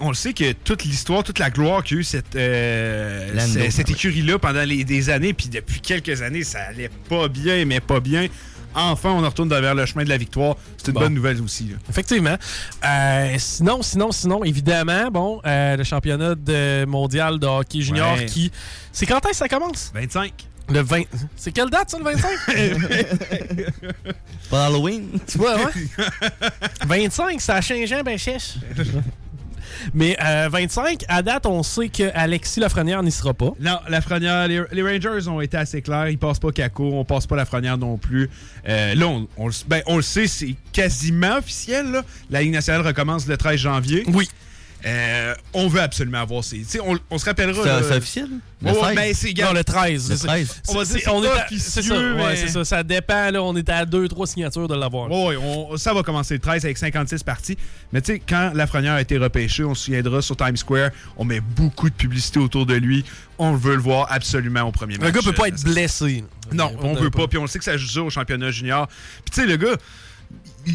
[0.00, 3.70] on le sait que toute l'histoire, toute la gloire qu'il y a eu cette, euh,
[3.70, 7.80] cette écurie-là pendant les, des années, puis depuis quelques années, ça allait pas bien, mais
[7.80, 8.26] pas bien.
[8.76, 10.56] Enfin, on en retourne vers le chemin de la victoire.
[10.78, 11.00] C'est une Bon.
[11.02, 11.64] bonne nouvelle aussi.
[11.68, 11.76] là.
[11.88, 12.36] Effectivement.
[12.84, 18.26] Euh, sinon, sinon, sinon, évidemment, bon, euh, le championnat de mondial de hockey junior Ouais.
[18.26, 18.50] qui.
[18.90, 19.92] C'est quand est-ce que ça commence?
[19.94, 20.32] 25.
[20.70, 21.02] Le 20.
[21.36, 22.30] C'est quelle date, ça, le 25?
[24.50, 25.08] Pas Halloween?
[25.26, 25.72] tu vois, ouais?
[26.86, 28.54] 25, ça a changé, ben chèche.
[29.94, 33.52] Mais euh, 25, à date, on sait que Alexis Lafrenière n'y sera pas.
[33.60, 36.08] Non, la Frenière, les, les Rangers ont été assez clairs.
[36.08, 38.30] Ils passent pas Caco, on passe pas la Frenière non plus.
[38.68, 41.90] Euh, là, on, ben, on le sait, c'est quasiment officiel.
[41.90, 42.02] là.
[42.30, 44.04] La Ligue nationale recommence le 13 janvier.
[44.08, 44.28] Oui.
[44.86, 46.58] Euh, on veut absolument avoir ces.
[46.58, 47.62] tu sais, On, on se rappellera.
[47.62, 48.28] C'est là- c'est officiel?
[48.62, 48.94] Le Ouais, 16?
[48.94, 50.10] ben, c'est Non, gars, le 13.
[50.10, 50.62] Le c'est- 13.
[50.68, 52.64] On va c'est- dire on c'est est à- C'est ça, ouais, c'est ça.
[52.64, 53.42] Ça dépend, là.
[53.42, 55.10] On est à 2-3 signatures de l'avoir.
[55.10, 57.56] on- ça va commencer le 13 avec 56 parties.
[57.92, 61.24] Mais tu sais, quand Lafrenière a été repêché, on se souviendra sur Times Square, on
[61.24, 63.04] met beaucoup de publicité autour de lui.
[63.38, 65.06] On veut le voir absolument au premier match.
[65.06, 66.24] Le gars peut pas être blessé.
[66.52, 67.26] Non, on veut pas.
[67.26, 68.86] Puis on le sait que ça joue ça au championnat junior.
[69.24, 69.76] Puis tu sais, le gars,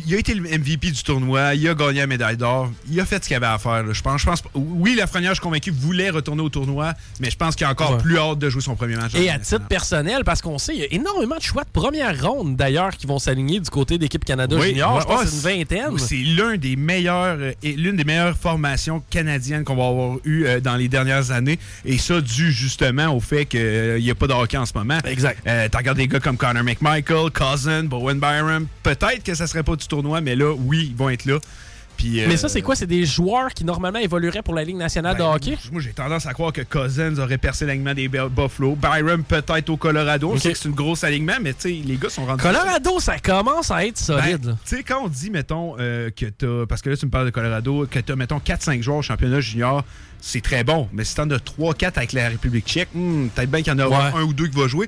[0.08, 3.06] il a été le MVP du tournoi, il a gagné la médaille d'or, il a
[3.06, 3.84] fait ce qu'il avait à faire.
[3.84, 3.94] là.
[3.94, 7.36] Je pense, je pense, oui, Lafrenière, je suis convaincu, voulait retourner au tournoi, mais je
[7.38, 7.98] pense qu'il a encore Ouais.
[7.98, 9.14] plus hâte de jouer son premier match.
[9.16, 12.20] Et à titre personnel, parce qu'on sait, il y a énormément de choix de première
[12.22, 14.96] ronde, d'ailleurs, qui vont s'aligner du côté d'équipe Canada Oui, Junior.
[14.96, 15.98] ouais, je pense c'est une vingtaine.
[15.98, 20.46] C'est l'un des meilleurs euh, et l'une des meilleures formations canadiennes qu'on va avoir eu
[20.46, 21.58] euh, dans les dernières années.
[21.86, 25.00] Et ça, dû justement au fait qu'il n'y a pas de hockey en ce moment.
[25.06, 25.40] Exact.
[25.48, 28.68] Euh, T'as regardé des gars comme Connor McMichael, Cousin, Bowen Byram.
[28.84, 31.40] Peut-être que ça serait pas du tournoi, mais là, oui, ils vont être là.
[31.98, 32.78] Puis, euh, Mais ça, c'est quoi?
[32.78, 35.58] C'est des joueurs qui, normalement, évolueraient pour la Ligue nationale de ben, hockey?
[35.70, 38.78] Moi, j'ai tendance à croire que Cousins aurait percé l'alignement des Buffalo.
[38.78, 40.30] Byram, peut-être au Colorado.
[40.32, 40.40] Ok.
[40.40, 42.42] sait que c'est une grosse alignement, mais tu sais, les gars sont rendus.
[42.42, 44.40] Colorado, ça commence à être solide.
[44.44, 44.58] Ben, là.
[44.66, 46.66] tu sais, quand on dit, mettons, euh, que t'as.
[46.68, 49.42] Parce que là, tu me parles de Colorado, que t'as, mettons, 4-5 joueurs au championnat
[49.42, 49.84] junior,
[50.22, 50.88] c'est très bon.
[50.94, 53.80] Mais si t'en as 3-4 avec la République tchèque, hmm, peut-être bien qu'il y en
[53.80, 54.20] a Ouais.
[54.20, 54.88] un ou deux qui va jouer.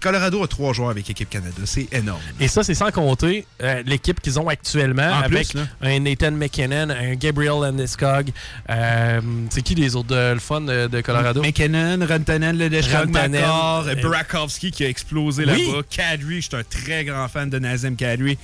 [0.00, 1.56] Colorado a 3 joueurs avec Équipe Canada.
[1.64, 2.20] C'est énorme.
[2.40, 6.32] Et ça, c'est sans compter euh, l'équipe qu'ils ont actuellement En avec plus, un Nathan
[6.32, 8.30] McKinnon, un Gabriel Landeskog.
[8.68, 9.20] Euh,
[9.50, 11.42] c'est qui les autres de, le fun de, de Colorado?
[11.42, 12.60] McKinnon, Rantanen,
[12.92, 13.10] Rantanen,
[13.40, 15.66] Makar, euh, Burakovsky qui a explosé Oui.
[15.66, 15.82] là-bas.
[15.90, 18.38] Kadri, je suis un très grand fan de Nazem Kadri.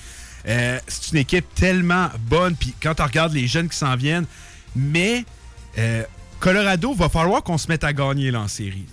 [0.48, 2.54] Euh, c'est une équipe tellement bonne.
[2.54, 4.26] Puis quand on regarde les jeunes qui s'en viennent,
[4.76, 5.24] mais
[5.78, 6.02] euh,
[6.38, 8.84] Colorado, va falloir qu'on se mette à gagner là, en série.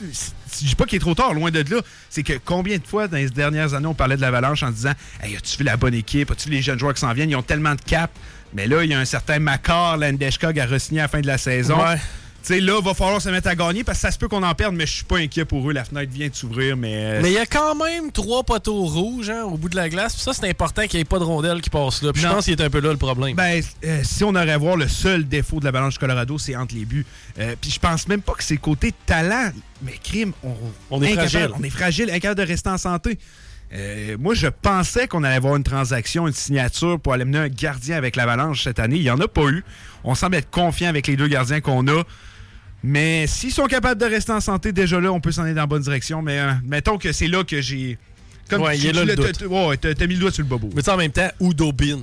[0.00, 1.80] Je dis pas qu'il est trop tard, loin de là.
[2.10, 4.92] C'est que combien de fois dans les dernières années on parlait de l'Avalanche en disant
[5.22, 6.30] Hey, as-tu vu la bonne équipe?
[6.30, 7.30] As-tu les jeunes joueurs qui s'en viennent?
[7.30, 8.10] Ils ont tellement de cap.
[8.52, 11.26] Mais là, il y a un certain Makar, Landeskog à re-signer à la fin de
[11.26, 11.76] la saison.
[12.46, 14.42] Tu sais, là, va falloir se mettre à gagner parce que ça se peut qu'on
[14.42, 15.72] en perde, mais je suis pas inquiet pour eux.
[15.72, 16.92] La fenêtre vient de s'ouvrir, mais.
[16.94, 19.88] euh, Mais il y a quand même trois poteaux rouges hein, au bout de la
[19.88, 20.12] glace.
[20.12, 22.12] Puis ça, c'est important qu'il n'y ait pas de rondelles qui passent là.
[22.12, 23.34] Puis je pense qu'il est un peu là le problème.
[23.34, 26.54] Ben, euh, si on aurait à voir le seul défaut de l'Avalanche du Colorado, c'est
[26.54, 27.06] entre les buts.
[27.38, 29.50] Euh, Puis je pense même pas que c'est côté talent.
[29.80, 30.52] Mais crime, on,
[30.90, 31.50] On est incapable- fragile.
[31.58, 33.18] On est fragile, incapable de rester en santé.
[33.72, 37.48] Euh, moi, je pensais qu'on allait avoir une transaction, une signature pour aller mener un
[37.48, 38.96] gardien avec l'Avalanche cette année.
[38.96, 39.64] Il n'y en a pas eu.
[40.04, 42.02] On semble être confiant avec les deux gardiens qu'on a.
[42.86, 45.62] Mais s'ils sont capables de rester en santé, déjà là, on peut s'en aller dans
[45.62, 46.20] la bonne direction.
[46.20, 47.98] Mais euh, mettons que c'est là que j'ai.
[48.50, 49.42] Comme Ouais, tu- il est là le doute.
[49.48, 50.68] ouais, t'as mis le doigt sur le bobo.
[50.76, 52.00] Mais tu en même temps, Udo Bin.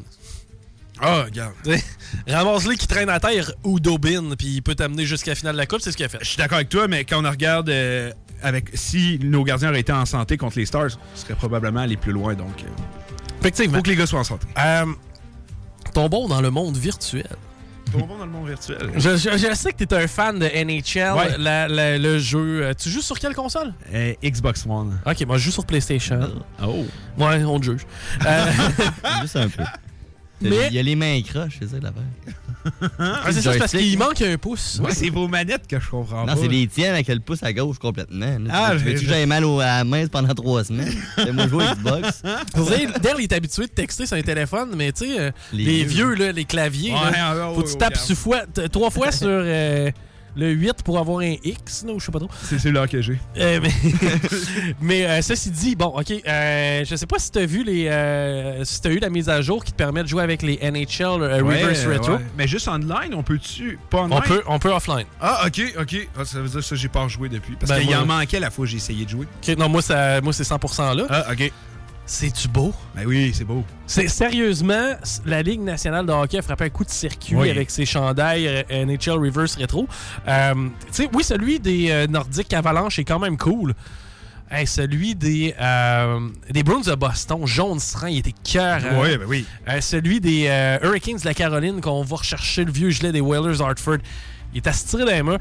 [0.99, 1.53] Ah, regarde.
[2.28, 5.58] Ramasse-les qui traîne à terre, Udo Bin, puis il peut t'amener jusqu'à la finale de
[5.60, 6.18] la Coupe, c'est ce qu'il a fait.
[6.22, 9.80] Je suis d'accord avec toi, mais quand on regarde euh, avec si nos gardiens auraient
[9.82, 12.34] été en santé contre les Stars, ce serait probablement aller plus loin.
[12.34, 12.68] Donc, euh,
[13.41, 13.78] Effectivement.
[13.78, 14.48] faut que les gars soient en santé.
[14.58, 14.86] Euh,
[15.94, 17.26] tombons dans le monde virtuel.
[17.91, 18.91] Tombons dans le monde virtuel.
[18.95, 21.38] Je, je- je sais que tu es un fan de NHL, Ouais.
[21.38, 22.64] la- la- le jeu.
[22.64, 23.74] Euh, Tu joues sur quelle console?
[23.94, 24.98] Euh, Xbox One.
[25.06, 26.20] Ok, moi je joue sur PlayStation.
[26.64, 26.86] Oh.
[27.18, 27.82] Ouais, on te juge.
[28.26, 28.45] Euh,
[29.22, 29.64] Juste un peu.
[30.41, 32.36] Mais- Il y a les mains croches, c'est ça l'affaire.
[33.00, 34.80] Ah, c'est ça, c'est parce qu'il manque un pouce.
[34.84, 36.40] Ouais, c'est vos manettes que je comprends Non, pas.
[36.42, 38.38] c'est les tiennes avec le pouce à gauche complètement.
[38.40, 38.50] là.
[38.52, 40.94] Ah, tu j'ai- mal au- à la main pendant trois semaines?
[41.16, 42.22] Fais-moi jouer à Xbox.
[42.56, 45.32] Vous savez, Dale il est habitué de texter sur un téléphone, mais tu sais, euh,
[45.54, 48.42] les, Les vieux, là, les claviers, Ouais, là, ouais, faut ouais, que tu tapes fois,
[48.72, 49.90] trois fois sur euh,
[50.36, 52.30] le 8 pour avoir un X, ou je sais pas trop.
[52.44, 53.20] C'est celui-là que j'ai.
[53.38, 53.72] Euh, mais
[54.82, 58.64] mais, euh, ceci dit, bon, ok, euh, je sais pas si t'as vu les, euh,
[58.64, 61.22] si t'as eu la mise à jour qui te permet de jouer avec les NHL
[61.24, 62.14] euh, Ouais, Reverse Retro.
[62.14, 62.26] ouais.
[62.38, 64.14] Mais juste online, on peut-tu Pas online?
[64.18, 65.06] On peut, on peut offline.
[65.20, 66.08] Ah, ok, ok.
[66.18, 67.56] Ah, ça veut dire que j'ai pas rejoué depuis.
[67.56, 69.28] Parce Ben, qu'il en manquait la fois j'ai essayé de jouer.
[69.48, 71.03] Ok, non, moi, ça, moi c'est 100% là.
[71.10, 71.52] Ah, ok.
[72.12, 72.74] C'est-tu beau?
[72.94, 73.64] Ben oui, c'est beau.
[73.88, 77.50] C'est sérieusement, la Ligue nationale de hockey a frappé un coup de circuit Oui.
[77.50, 79.88] avec ses chandails euh, NHL Reverse Retro.
[80.28, 80.54] Euh,
[81.14, 83.74] oui, celui des euh, Nordiques Avalanche est quand même cool.
[84.52, 86.20] Hey, celui des, euh,
[86.50, 88.82] des Bruins de Boston, jaune serein, il était cœur.
[89.02, 89.46] Oui, ben oui.
[89.80, 93.62] celui des euh, Hurricanes de la Caroline, qu'on va rechercher le vieux gilet des Whalers
[93.62, 94.00] Hartford,
[94.54, 95.38] il est à se tirer dans les mains.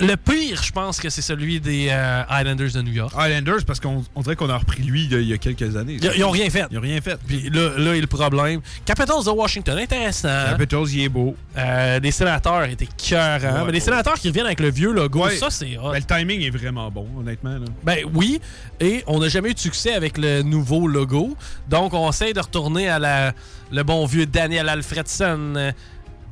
[0.00, 3.12] Le pire, je pense que c'est celui des euh, Islanders de New York.
[3.18, 5.38] Islanders, parce qu'on on dirait qu'on a repris lui il y a, il y a
[5.38, 5.98] quelques années.
[6.00, 6.66] Ils, ils ont rien fait.
[6.70, 7.18] Ils ont rien fait.
[7.26, 8.60] Puis là, là est le problème.
[8.84, 10.28] Capitals de Washington, intéressant.
[10.50, 11.34] Capitals, il est beau.
[11.56, 12.86] Euh, les sénateurs étaient.
[13.10, 15.34] Ouais, Mais les sénateurs qui reviennent avec le vieux logo, Ouais.
[15.36, 15.90] ça c'est hot.
[15.90, 17.54] Ben, le timing est vraiment bon, honnêtement.
[17.54, 17.66] là.
[17.82, 18.40] Ben oui,
[18.78, 21.36] et on n'a jamais eu de succès avec le nouveau logo.
[21.68, 23.32] Donc on essaie de retourner à la,
[23.72, 25.72] le bon vieux Daniel Alfredson.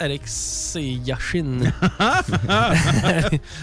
[0.01, 1.59] Euh, Alexei Yashin.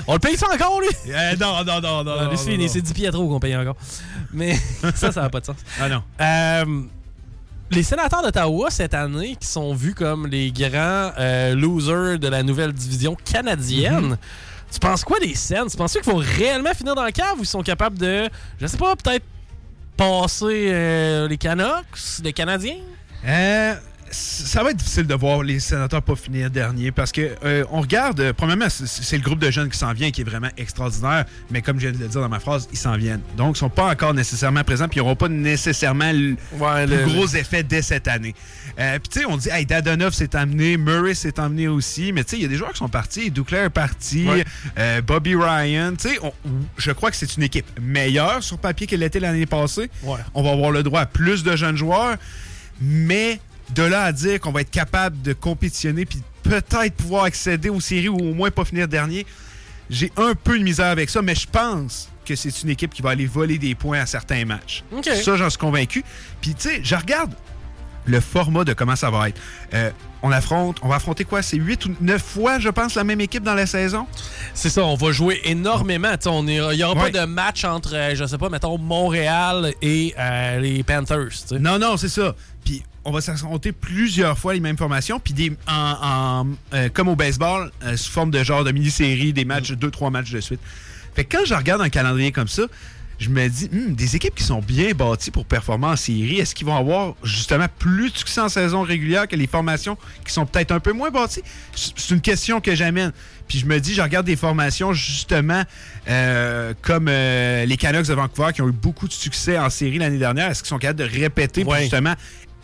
[0.08, 0.90] on le paye ça encore, lui?
[1.08, 2.16] Eh, non, non, non, non.
[2.16, 2.72] Non, c'est non, fini, non.
[2.72, 3.76] c'est 10 pieds trop qu'on paye encore.
[4.32, 4.56] Mais
[4.96, 5.56] ça, ça n'a pas de sens.
[5.80, 6.04] Ah non.
[6.22, 6.82] Euh,
[7.72, 12.44] les sénateurs d'Ottawa cette année, qui sont vus comme les grands euh, losers de la
[12.44, 14.18] nouvelle division canadienne, Mhm.
[14.72, 15.68] tu penses quoi des scènes?
[15.70, 18.30] Tu penses qu'il faut réellement finir dans le cave ou ils sont capables de,
[18.60, 19.26] je sais pas, peut-être
[19.98, 22.78] passer euh, les Canucks, les Canadiens?
[23.26, 23.76] Euh,
[24.14, 27.82] ça va être difficile de voir les sénateurs pas finir dernier parce que euh, on
[27.82, 31.26] regarde, euh, premièrement, c'est- le groupe de jeunes qui s'en vient qui est vraiment extraordinaire,
[31.52, 33.22] mais comme je viens de le dire dans ma phrase, ils s'en viennent.
[33.38, 36.96] Donc, ils sont pas encore nécessairement présents, puis ils n'auront pas nécessairement le Ouais, plus
[36.98, 38.34] le- gros effet dès cette année.
[38.80, 42.24] Euh, puis tu sais, on dit, hey, Dadonov s'est amené, Murray s'est emmené aussi, mais
[42.24, 45.02] tu sais, il y a des joueurs qui sont partis, Duclair est parti, Ouais.
[45.02, 46.20] Bobby Ryan, tu sais,
[46.78, 49.90] je crois que c'est une équipe meilleure sur papier qu'elle l'était l'année passée.
[50.04, 50.20] Ouais.
[50.34, 52.18] On va avoir le droit à plus de jeunes joueurs,
[52.82, 53.40] mais
[53.76, 57.80] de là à dire qu'on va être capable de compétitionner puis peut-être pouvoir accéder aux
[57.80, 59.26] séries ou au moins pas finir dernier,
[59.90, 63.02] j'ai un peu de misère avec ça, mais je pense que c'est une équipe qui
[63.02, 64.84] va aller voler des points à certains matchs.
[65.24, 66.04] Ça, j'en suis convaincu.
[66.42, 67.34] Puis, tu sais, je regarde
[68.06, 69.40] le format de comment ça va être.
[69.74, 69.90] Euh,
[70.22, 71.42] on affronte, on va affronter quoi?
[71.42, 74.08] C'est 8 ou 9 fois, je pense, la même équipe dans la saison?
[74.54, 76.12] C'est ça, on va jouer énormément.
[76.14, 77.12] Tu sais, on est- Il n'y aura Ouais.
[77.12, 81.30] pas de match entre, euh, je sais pas, mettons, Montréal et euh, les Panthers.
[81.60, 82.36] Non, non, c'est ça.
[83.06, 87.16] On va s'affronter plusieurs fois les mêmes formations, puis des, en, en, euh, comme au
[87.18, 90.62] baseball, euh, sous forme de genre de mini-série, des matchs, deux, trois matchs de suite.
[91.16, 92.64] Fait que quand je regarde un calendrier comme ça,
[93.20, 96.56] je me dis, Hmm, des équipes qui sont bien bâties pour performer en série, est-ce
[96.56, 100.46] qu'ils vont avoir justement plus de succès en saison régulière que les formations qui sont
[100.46, 101.44] peut-être un peu moins bâties?
[101.76, 103.12] C'est une question que j'amène.
[103.48, 105.62] Puis je me dis, je regarde des formations justement
[106.10, 110.00] euh, comme euh, les Canucks de Vancouver qui ont eu beaucoup de succès en série
[110.00, 110.50] l'année dernière.
[110.50, 111.82] Est-ce qu'ils sont capables de répéter Ouais.
[111.82, 112.16] justement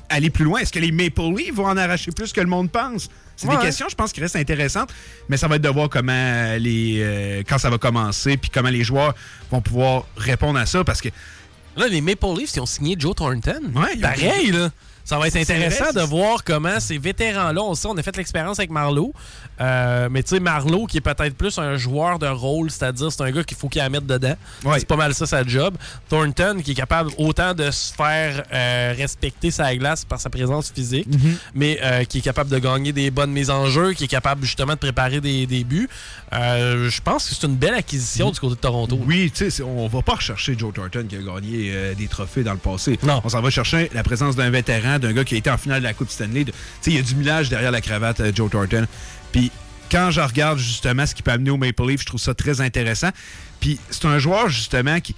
[0.10, 0.60] aller plus loin?
[0.60, 3.10] Est-ce que les Maple Leafs vont en arracher plus que le monde pense?
[3.36, 3.56] C'est Ouais.
[3.58, 4.90] des questions, je pense, qui restent intéressantes,
[5.30, 8.70] mais ça va être de voir comment les euh, quand ça va commencer, puis comment
[8.70, 9.16] les joueurs
[9.50, 11.10] vont pouvoir répondre à ça, parce que
[11.78, 13.62] Là, les Maple Leafs, ils ont signé Joe Thornton.
[13.76, 14.70] Ouais, ont- Pareil, là.
[15.10, 18.60] Ça va être intéressant de voir comment ces vétérans-là, on sait, on a fait l'expérience
[18.60, 19.12] avec Marlowe.
[19.60, 23.24] Euh, mais tu sais, Marlowe, qui est peut-être plus un joueur de rôle, c'est-à-dire c'est
[23.24, 24.36] un gars qu'il faut qu'il la mette dedans.
[24.78, 25.76] C'est pas mal ça, sa job.
[26.10, 30.72] Thornton, qui est capable autant de se faire euh, respecter sa glace par sa présence
[30.72, 31.38] physique, Mhm.
[31.56, 34.46] mais euh, qui est capable de gagner des bonnes mises en jeu, qui est capable
[34.46, 35.90] justement de préparer des, des buts.
[36.32, 39.00] Je pense que c'est une belle acquisition du côté de Toronto.
[39.08, 42.52] Oui, tu sais, on va pas rechercher Joe Thornton qui a gagné des trophées dans
[42.54, 43.00] le passé.
[43.02, 43.22] Non.
[43.24, 45.80] On s'en va chercher la présence d'un vétéran, d'un gars qui a été en finale
[45.80, 46.44] de la Coupe Stanley.
[46.44, 48.86] De- Tu sais, il y a du millage derrière la cravate, euh, Joe Thornton.
[49.32, 49.52] Puis
[49.92, 52.62] quand je regarde justement ce qui peut amener au Maple Leaf, je trouve ça très
[52.62, 53.10] intéressant.
[53.60, 55.16] Puis c'est un joueur justement qui,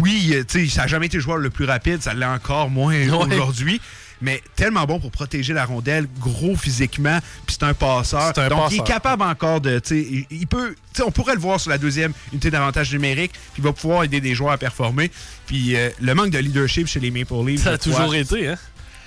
[0.00, 2.70] oui, tu sais, ça n'a jamais été le joueur le plus rapide, ça l'est encore
[2.70, 3.34] moins Ouais.
[3.34, 3.80] aujourd'hui.
[4.24, 8.32] Mais tellement bon pour protéger la rondelle, gros physiquement, puis c'est un passeur.
[8.38, 11.70] Un Donc il est capable encore de, il, il peut, on pourrait le voir sur
[11.70, 15.10] la deuxième unité d'avantage numérique, puis il va pouvoir aider des joueurs à performer.
[15.48, 18.58] Puis euh, le manque de leadership chez les Maple Leafs, Ça a toujours été, hein?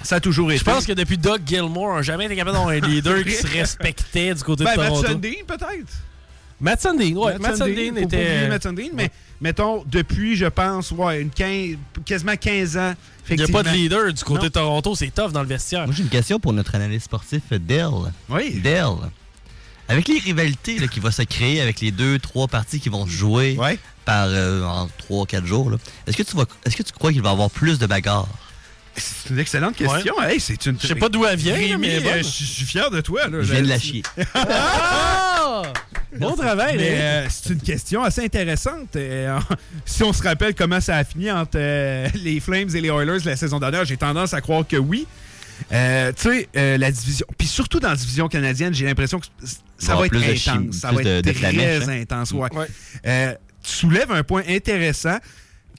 [0.05, 0.59] Ça a toujours été.
[0.59, 3.31] Je pense que depuis Doug Gilmore, on n'a jamais été capable d'avoir un leader qui
[3.31, 5.07] se respectait du côté Ben, de Matt Toronto.
[5.07, 5.93] Sundin, peut-être.
[6.61, 7.37] Matt Sundin, ouais.
[7.39, 8.47] Matt Sundin était.
[8.47, 9.09] Matt Sundin, mais
[9.41, 12.93] mettons, depuis, je pense, ouais, une 15, quasiment 15 ans,
[13.29, 14.43] Il n'y a pas de leader du côté Non.
[14.45, 15.85] de Toronto, c'est tough dans le vestiaire.
[15.85, 17.89] Moi, j'ai une question pour notre analyste sportif, Dell.
[18.29, 18.61] Oui.
[18.63, 18.85] Dell.
[19.87, 23.05] Avec les rivalités là, qui vont se créer avec les deux, trois parties qui vont
[23.05, 23.57] se jouer
[24.05, 25.71] par euh, en trois, quatre jours,
[26.07, 28.27] est-ce que tu vas, est-ce que tu crois qu'il va y avoir plus de bagarres?
[28.97, 30.15] C'est une excellente question.
[30.17, 30.33] Ouais.
[30.35, 30.77] Hey, c'est une...
[30.79, 33.27] Je sais pas d'où elle vient, Rémi, mais euh, je suis- fier de toi.
[33.27, 34.03] Là, Je viens de la chier.
[34.33, 35.63] Ah!
[36.17, 38.95] Bon travail, euh, c'est une question assez intéressante.
[38.95, 39.37] Euh,
[39.85, 43.19] si on se rappelle comment ça a fini entre euh, les Flames et les Oilers
[43.25, 45.07] la saison dernière, j'ai tendance à croire que oui.
[45.73, 47.25] Euh, tu sais, euh, la division.
[47.37, 49.25] Puis surtout dans la division canadienne, j'ai l'impression que
[49.77, 50.75] ça va être intense.
[50.75, 51.89] ça va de- être de très hein?
[52.01, 52.31] intense.
[52.31, 52.49] Ouais.
[53.05, 55.17] Euh, tu soulèves un point intéressant.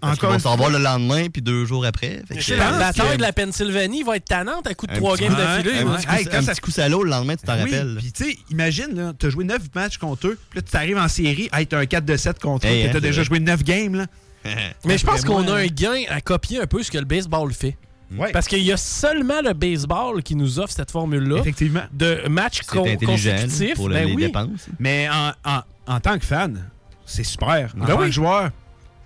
[0.01, 2.23] Parce Encore vont une se revoir fois- le lendemain puis deux jours après.
[2.28, 4.94] Fait que- Je sais, La bataille de la Pennsylvanie va être tannante à coup de
[4.94, 5.78] trois games d'affilée.
[5.81, 7.60] un petit coup- Hey, quand un ça- petit coup salaud le lendemain, tu t'en Oui,
[7.62, 7.97] rappelles.
[7.98, 10.98] Puis, tu sais, imagine, tu as joué 9 matchs contre eux, puis là, tu arrives
[10.98, 13.01] en série, hey, tu as un 4 de 7 contre eux, Hey, hein, tu as
[13.01, 13.24] déjà vrai.
[13.24, 13.94] joué 9 games.
[13.97, 14.06] Là.
[14.85, 17.52] Mais je pense qu'on a un gain à copier un peu ce que le baseball
[17.52, 17.77] fait.
[18.16, 18.31] Ouais.
[18.31, 21.39] Parce qu'il y a seulement le baseball qui nous offre cette formule-là.
[21.40, 21.82] Effectivement.
[21.93, 23.74] De matchs C'est con- consécutifs.
[23.74, 24.23] pour le- Ben les oui.
[24.27, 24.66] dépenses.
[24.78, 26.68] Mais en, en- en tant que fan,
[27.05, 27.73] c'est super.
[27.77, 28.06] En Ben tant oui.
[28.06, 28.51] que joueur,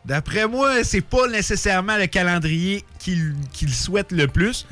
[0.05, 4.67] d'après moi, c'est pas nécessairement le calendrier qu'ils qu'ils souhaitent le plus.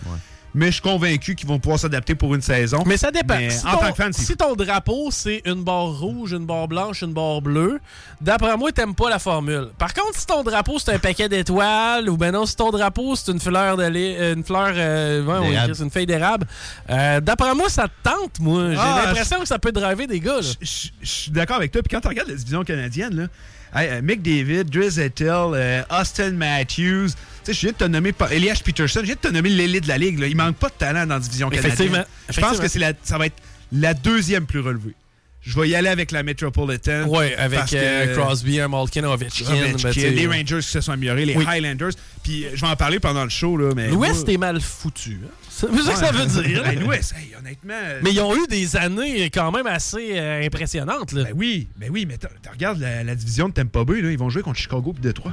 [0.55, 2.83] Mais je suis convaincu qu'ils vont pouvoir s'adapter pour une saison.
[2.87, 3.37] Mais ça dépend.
[3.37, 6.47] Mais si, en ton, tant que fan, si ton drapeau, c'est une barre rouge, une
[6.47, 7.79] barre blanche, une barre bleue,
[8.23, 9.69] d'après moi, t'aimes pas la formule.
[9.77, 13.15] Par contre, si ton drapeau, c'est un paquet d'étoiles, ou ben non, si ton drapeau,
[13.15, 16.47] c'est une fleur de lait- euh, une fleur, euh, ouais, une feuille d'érable,
[16.89, 18.71] euh, d'après moi, ça te tente, moi.
[18.73, 21.83] J'ai Ah, l'impression que ça peut driver des gars, je suis d'accord avec toi.
[21.83, 23.27] Puis quand tu regardes la division canadienne, là,
[23.75, 27.15] hey, euh, Mick David, Driz euh, Austin Matthews, tu
[27.45, 29.89] sais, je viens de te nommer Elias Peterson, je viens de te nommer l'élite de
[29.89, 30.19] la ligue.
[30.19, 30.27] Là.
[30.27, 31.73] Il manque pas de talent dans la division canadienne.
[31.73, 32.05] Effectivement.
[32.29, 33.37] Je pense que la- ça va être
[33.73, 34.95] la deuxième plus relevée.
[35.41, 37.05] Je vais y aller avec la Metropolitan.
[37.09, 39.45] Ouais, avec que- euh, Crosby, un Malkin, Ovechkin.
[39.47, 41.45] Ovechkin, ben, les euh, Rangers qui se sont améliorés, les Oui.
[41.49, 41.93] Highlanders.
[42.23, 43.57] Puis je vais en parler pendant le show.
[43.57, 45.21] Là, mais L'Ouest moi- est mal foutu.
[45.25, 45.31] hein.
[45.61, 46.63] C'est ça que ça veut dire.
[46.63, 47.75] Ben, hey, honnêtement.
[47.75, 51.13] euh, Mais ils ont eu des années quand même assez euh, impressionnantes.
[51.13, 51.25] Là.
[51.25, 54.11] Ben oui, ben oui, mais t'as- t'as- regarde la, la division de Tampa Bay, là,
[54.11, 55.33] ils vont jouer contre Chicago et Détroit.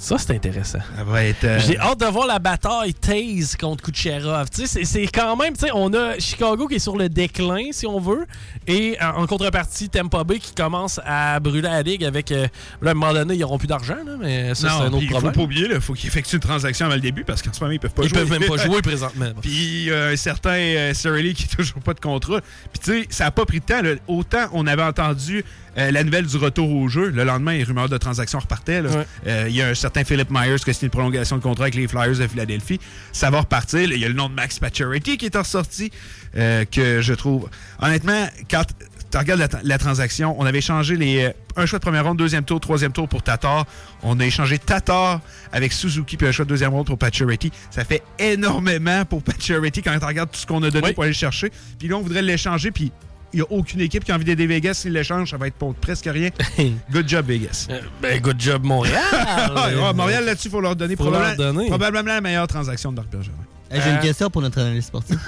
[0.00, 0.78] Ça, c'est intéressant.
[0.96, 1.44] Ça va être.
[1.44, 4.50] euh, J'ai hâte de voir la bataille Taze contre Kucherov.
[4.50, 7.70] Tu sais, c'est- quand même, tu sais, on a Chicago qui est sur le déclin,
[7.72, 8.26] si on veut,
[8.66, 12.32] et en, en contrepartie, Tampa Bay qui commence à brûler la ligue avec.
[12.32, 12.46] euh,
[12.82, 15.06] là, à un moment donné, ils n'auront plus d'argent, mais ça, c'est un autre puis
[15.06, 15.32] il problème.
[15.32, 17.60] faut pas oublier, il faut qu'ils effectuent une transaction avant le début parce qu'en ce
[17.60, 18.18] moment, ils peuvent pas Ils jouer.
[18.18, 19.30] peuvent même pas jouer présentement.
[19.40, 22.40] Puis euh, un certain euh, Sir Lee qui n'a toujours pas de contrat.
[22.72, 23.80] Puis tu sais, ça a pas pris de temps.
[23.82, 23.90] là.
[24.08, 25.44] Autant on avait entendu
[25.78, 27.10] euh, la nouvelle du retour au jeu.
[27.10, 28.80] Le lendemain, les rumeurs de transaction repartaient.
[28.80, 29.06] Ouais.
[29.26, 31.64] Euh, Il y a un certain Philip Myers qui a signé une prolongation de contrat
[31.64, 32.80] avec les Flyers de Philadelphie.
[33.12, 33.82] Ça va repartir.
[33.82, 35.90] Il y a le nom de Max Pacioretty qui est ressorti,
[36.36, 37.48] euh, que je trouve...
[37.80, 38.64] Honnêtement, quand
[39.10, 42.44] tu regardes la, la transaction, on avait échangé les, un choix de première ronde, deuxième
[42.44, 43.64] tour, troisième tour pour Tatar.
[44.02, 45.20] On a échangé Tatar
[45.52, 47.52] avec Suzuki puis un choix de deuxième ronde pour Pacioretty.
[47.70, 51.12] Ça fait énormément pour Pacioretty quand tu regardes tout ce qu'on a donné pour aller
[51.12, 51.52] le chercher.
[51.78, 52.90] Puis là, on voudrait l'échanger, puis
[53.36, 54.74] n'y a aucune équipe qui a envie d'aider Vegas.
[54.74, 56.30] S'il l'échange, ça va être pour presque rien.
[56.90, 57.68] Good job, Vegas.
[58.02, 59.02] ben, good job, Montréal.
[59.12, 61.68] Ah, ouais, Montréal, là-dessus, il faut leur donner Faut leur probablement, donner.
[61.68, 63.32] probablement la meilleure transaction de Marc Bergevin.
[63.70, 65.16] Hey, J'ai Euh, une question pour notre analyste sportif.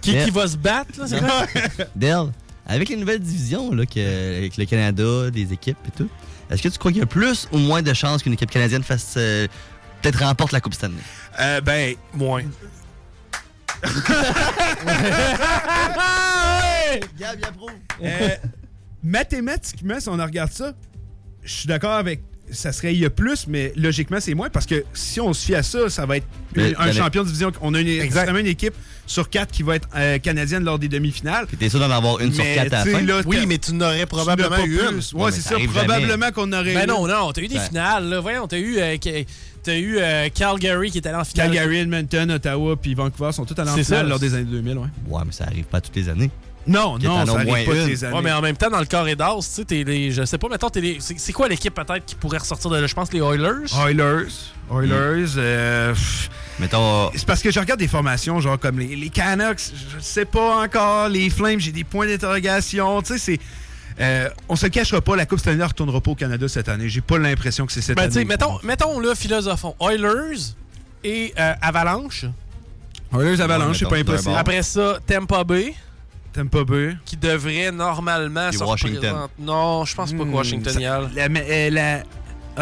[0.00, 1.46] Qui, qui va se battre, là, c'est quoi?
[1.94, 2.32] Dell,
[2.66, 6.08] avec les nouvelles divisions, là, que, avec le Canada, des équipes et tout,
[6.50, 8.82] est-ce que tu crois qu'il y a plus ou moins de chances qu'une équipe canadienne
[8.82, 9.46] fasse euh,
[10.02, 10.94] peut-être remporte la Coupe Stanley?
[11.40, 12.42] Euh, ben, moins.
[17.18, 17.70] Gab, il approuve.
[18.02, 18.28] Euh,
[19.02, 20.72] mathématiquement, si on regarde ça,
[21.42, 22.22] je suis d'accord avec.
[22.50, 25.44] Ça serait il y a plus, mais logiquement, c'est moins parce que si on se
[25.46, 27.50] fie à ça, ça va être Mais un champion de division.
[27.60, 28.74] On a une, extrêmement une équipe
[29.06, 31.46] sur quatre qui va être euh, canadienne lors des demi-finales.
[31.46, 33.02] Puis t'es sûr d'en avoir une sur quatre à la fin?
[33.02, 34.86] là, Oui, mais tu n'aurais probablement eu une.
[34.94, 35.12] plus.
[35.14, 35.54] Ouais, c'est ça ça.
[35.56, 36.86] arrive Probablement qu'on aurait Ben eu.
[36.86, 38.20] non, non, t'as eu des finales, là.
[38.20, 38.96] Voyons, t'as eu, euh,
[39.62, 41.48] t'as eu euh, Calgary qui est allé en finale.
[41.50, 44.02] Calgary, Edmonton, Ottawa puis Vancouver sont tous allés en finale ça.
[44.04, 44.78] lors des années 2000.
[44.78, 46.30] Ouais, Ouais, mais ça arrive pas toutes les années.
[46.66, 47.56] Non, non, ça pas années.
[48.16, 50.10] Ouais, mais en même temps, dans le corridor, tu sais, t'es les.
[50.10, 50.96] Je sais pas, mettons, t'es les.
[51.00, 52.86] C'est c'est quoi l'équipe peut-être qui pourrait ressortir de là?
[52.86, 53.66] Je pense les Oilers.
[53.86, 54.26] Oilers.
[54.72, 55.32] Oilers.
[55.36, 59.60] euh, pff, Mettons, c'est parce que je regarde des formations, genre comme les, les Canucks,
[59.94, 61.08] je sais pas encore.
[61.08, 63.00] Les Flames, j'ai des points d'interrogation.
[63.02, 63.38] Tu sais, c'est.
[64.00, 66.68] euh, on se le cachera pas, la Coupe Stanley ne retournera pas au Canada cette
[66.68, 66.88] année.
[66.88, 68.24] J'ai pas l'impression que c'est cette Ben, année.
[68.24, 69.76] mettons, mettons là, philosophons.
[69.80, 70.54] Oilers
[71.04, 72.24] et euh, Avalanche.
[73.14, 74.34] Oilers Avalanche, c'est mettons, pas impossible.
[74.36, 75.74] Après ça, Tampa Bay.
[76.36, 76.96] Tampa Bay.
[77.04, 78.96] Qui devrait normalement se Washington.
[78.96, 81.08] représenter- Non, je pense pas que Hmm, Washington y aille.
[81.14, 82.02] la- euh, la-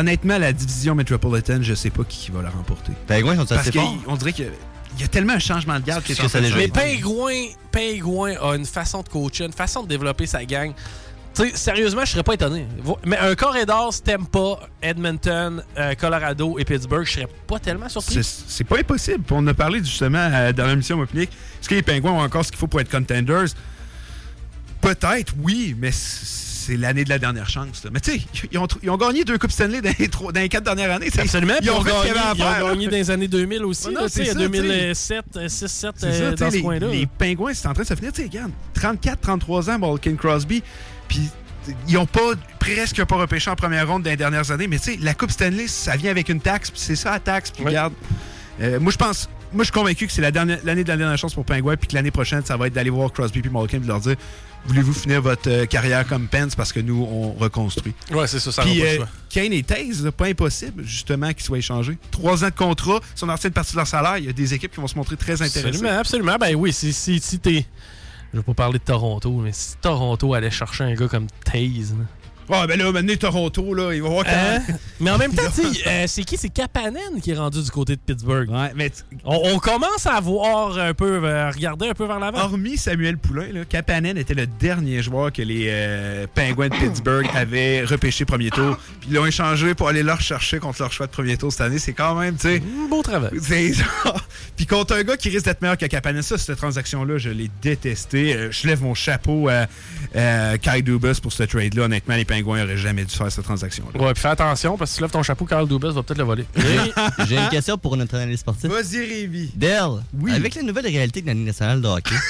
[0.00, 2.92] honnêtement, la division Metropolitan, je sais pas qui, qui va la remporter.
[3.06, 4.02] Pingouins sont Parce assez forts.
[4.06, 4.50] qu'on dirait qu'il
[4.98, 6.68] y a tellement un changement de garde Est-ce qui que ça a déjà Mais?
[6.68, 10.72] Pingouin, Pingouin a une façon de coacher, une façon de développer sa gang.
[11.54, 12.66] Sérieusement, je serais pas étonné.
[13.04, 18.20] Mais un corridor, Tampa, Edmonton, euh, Colorado et Pittsburgh, je serais pas tellement surpris.
[18.22, 19.24] C'est pas impossible.
[19.30, 21.30] On a parlé justement euh, dans l'émission Moplique.
[21.60, 23.46] Est-ce que les Pingouins ont encore ce qu'il faut pour être contenders?
[24.80, 27.82] Peut-être, oui, mais c'est l'année de la dernière chance.
[27.84, 27.90] là.
[27.92, 28.20] Mais tu sais,
[28.52, 30.94] ils ont, ils ont gagné deux Coupes Stanley dans les, trois- dans les quatre dernières
[30.94, 31.06] années.
[31.06, 31.20] tu sais.
[31.22, 31.54] Absolument.
[31.62, 31.98] Ils ont gagné,
[32.36, 33.88] ils ont gagné dans les années 2000 aussi.
[33.88, 34.34] Non, là, ça, tu sais.
[34.34, 36.86] 2007, 6, 7 C'est ça, tu sais, dans ce les, coin-là.
[36.88, 38.12] les Pingouins, c'est en train de se finir.
[38.12, 40.62] Tu sais, regarde, 34, 33 ans, Malkin Crosby.
[41.08, 41.30] Puis
[41.88, 44.66] ils ont pas, presque pas repêché en première ronde dans les dernières années.
[44.66, 46.70] Mais tu sais, la Coupe Stanley, ça vient avec une taxe.
[46.70, 47.50] puis c'est ça, la taxe.
[47.50, 47.94] Puis regarde,
[48.60, 49.28] euh, moi, je pense.
[49.52, 51.86] Moi, je suis convaincu que c'est la l'année de la dernière chance pour Pingouin, puis
[51.86, 54.16] que l'année prochaine, ça va être d'aller voir Crosby puis Malkin et de leur dire
[54.66, 57.92] Voulez-vous finir votre euh, carrière comme Pence parce que nous, on reconstruit?
[58.10, 59.04] Ouais, c'est ça, ça Puis euh.
[59.28, 61.98] Kane et Taze, pas impossible, justement, qu'ils soient échangés.
[62.10, 64.28] Trois ans de contrat, si on en retient une partie de leur salaire, il y
[64.28, 65.68] a des équipes qui vont se montrer très intéressées.
[65.68, 66.36] Absolument, absolument.
[66.40, 67.66] Ben oui, si, si, si t'es.
[68.34, 71.94] Je vais pas parler de Toronto, mais si Toronto allait chercher un gars comme Taze.
[72.48, 74.58] Ouais, ben là, maintenant, Toronto, là, il va voir Hein?
[74.66, 74.78] comment.
[75.00, 76.36] Mais en même temps, tu sais, euh, c'est qui?
[76.36, 78.50] C'est Kapanen qui est rendu du côté de Pittsburgh.
[78.50, 78.90] Ouais, mais
[79.24, 82.38] on, on commence à voir un peu, euh, regarder un peu vers l'avant.
[82.38, 87.26] Hormis Samuel Poulain, là, Kapanen était le dernier joueur que les euh, Penguins de Pittsburgh
[87.34, 88.76] avaient repêché premier tour.
[89.00, 91.62] Puis ils l'ont échangé pour aller leur chercher contre leur choix de premier tour cette
[91.62, 91.78] année.
[91.78, 92.62] C'est quand même, tu sais.
[92.90, 93.30] Beau travail.
[94.56, 97.50] Puis contre un gars qui risque d'être meilleur que Kapanen, ça, cette transaction-là, je l'ai
[97.62, 98.34] détesté.
[98.34, 99.66] Euh, je lève mon chapeau à,
[100.18, 101.84] à Kai Dubas pour ce trade-là.
[101.84, 104.00] Honnêtement, les Penguins n'auraient jamais dû faire cette transaction-là.
[104.00, 106.18] Ouais, puis fais attention, parce que si tu lèves ton chapeau, Carl Dubas va peut-être
[106.18, 106.44] le voler.
[107.28, 108.70] J'ai une question pour notre analyse sportive.
[108.70, 109.50] Vas-y, Révi.
[109.54, 112.14] Dell, avec la nouvelle réalité de la Ligue nationale de hockey,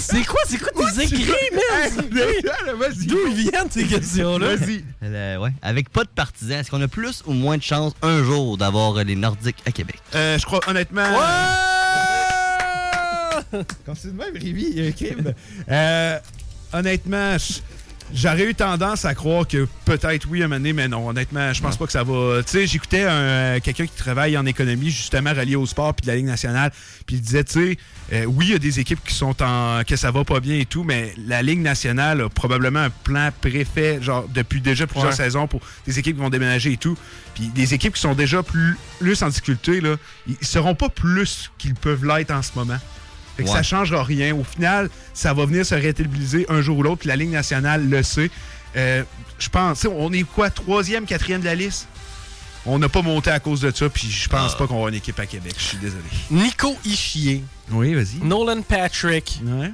[0.00, 2.08] C'est quoi, c'est quoi tes écrits, man?
[2.08, 4.54] D'où ils viennent ces questions-là?
[4.56, 4.84] Vas-y.
[5.02, 8.22] euh, ouais, avec pas de partisans, est-ce qu'on a plus ou moins de chances un
[8.22, 9.96] jour d'avoir euh, les Nordiques à Québec?
[10.14, 11.02] Euh, je crois, honnêtement.
[13.84, 15.34] Quand c'est de même, Révi, il y a un crime.
[15.68, 16.18] Euh,
[16.72, 17.60] honnêtement, je-
[18.14, 21.08] j'aurais eu tendance à croire que peut-être oui, un moment donné, mais non.
[21.08, 22.42] Honnêtement, je pense pas que ça va.
[22.42, 26.08] Tu sais, j'écoutais un- quelqu'un qui travaille en économie, justement relié au sport puis de
[26.10, 26.72] la Ligue nationale,
[27.06, 27.78] puis il disait, tu sais,
[28.12, 29.82] euh, oui, il y a des équipes qui sont en.
[29.86, 33.30] que ça va pas bien et tout, mais la Ligue nationale a probablement un plan
[33.40, 35.16] préfet, genre, depuis déjà plusieurs Ouais.
[35.16, 36.96] saisons pour des équipes qui vont déménager et tout.
[37.34, 39.96] Puis des équipes qui sont déjà plus, plus en difficulté, là,
[40.28, 42.78] ils seront pas plus qu'ils peuvent l'être en ce moment.
[43.36, 43.54] Fait que Ouais.
[43.54, 44.34] ça changera rien.
[44.34, 46.98] Au final, ça va venir se rééquilibrer un jour ou l'autre.
[47.00, 48.30] puis La Ligue nationale le sait.
[48.76, 49.02] Euh,
[49.38, 51.88] je pense, on est quoi, troisième, quatrième de la liste?
[52.64, 54.36] On n'a pas monté à cause de ça, puis je Ah.
[54.38, 55.54] pense pas qu'on va une équipe à Québec.
[55.58, 56.02] Je suis désolé.
[56.30, 57.42] Nico Ishier.
[57.70, 58.18] Oui, vas-y.
[58.24, 59.40] Nolan Patrick.
[59.44, 59.70] Ouais.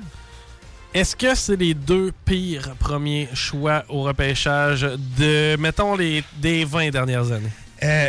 [0.94, 6.88] Est-ce que c'est les deux pires premiers choix au repêchage de, mettons, les, des 20
[6.90, 7.50] dernières années?
[7.82, 8.08] Euh,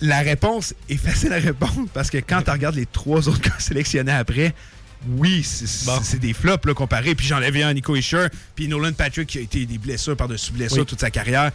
[0.00, 3.58] la réponse est facile à répondre parce que quand tu regardes les trois autres gars
[3.58, 4.54] sélectionnés après,
[5.10, 7.14] oui, c'est des flops là, comparés.
[7.14, 8.26] Puis j'enlevais un Nico Isher,
[8.56, 10.86] puis Nolan Patrick qui a été des blessures par-dessus blessures Oui.
[10.86, 11.52] toute sa carrière.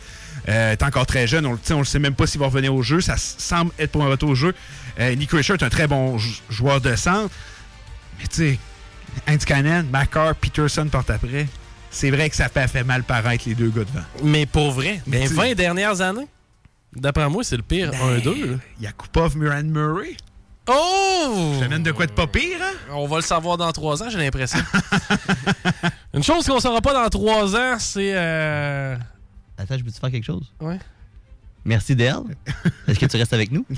[0.47, 2.81] Euh, est encore très jeune, on ne le sait même pas s'il va revenir au
[2.83, 3.01] jeu.
[3.01, 4.53] Ça semble être pour un retour au jeu.
[4.99, 7.33] Euh, Nico Isher est un très bon jou- joueur de centre.
[8.19, 8.57] Mais tu
[9.37, 11.47] sais, Cannon, Macar, Peterson porte après.
[11.91, 14.05] C'est vrai que ça fait mal paraître les deux gars devant.
[14.23, 16.27] Mais pour vrai, Mais les tu- 20 dernières années,
[16.95, 18.59] d'après moi, c'est le pire 1-2.
[18.79, 20.15] Yakupov, Muran Murray.
[20.67, 21.57] Oh!
[21.59, 22.73] Ça mène de quoi de pas pire, hein?
[22.91, 24.59] On va le savoir dans 3 ans, j'ai l'impression.
[26.13, 28.13] Une chose qu'on saura pas dans 3 ans, c'est.
[28.15, 28.95] Euh...
[29.57, 30.53] Attends, je peux-tu faire quelque chose?
[30.61, 30.79] Ouais.
[31.65, 32.23] Merci, Dale.
[32.87, 33.65] Est-ce que tu restes avec nous?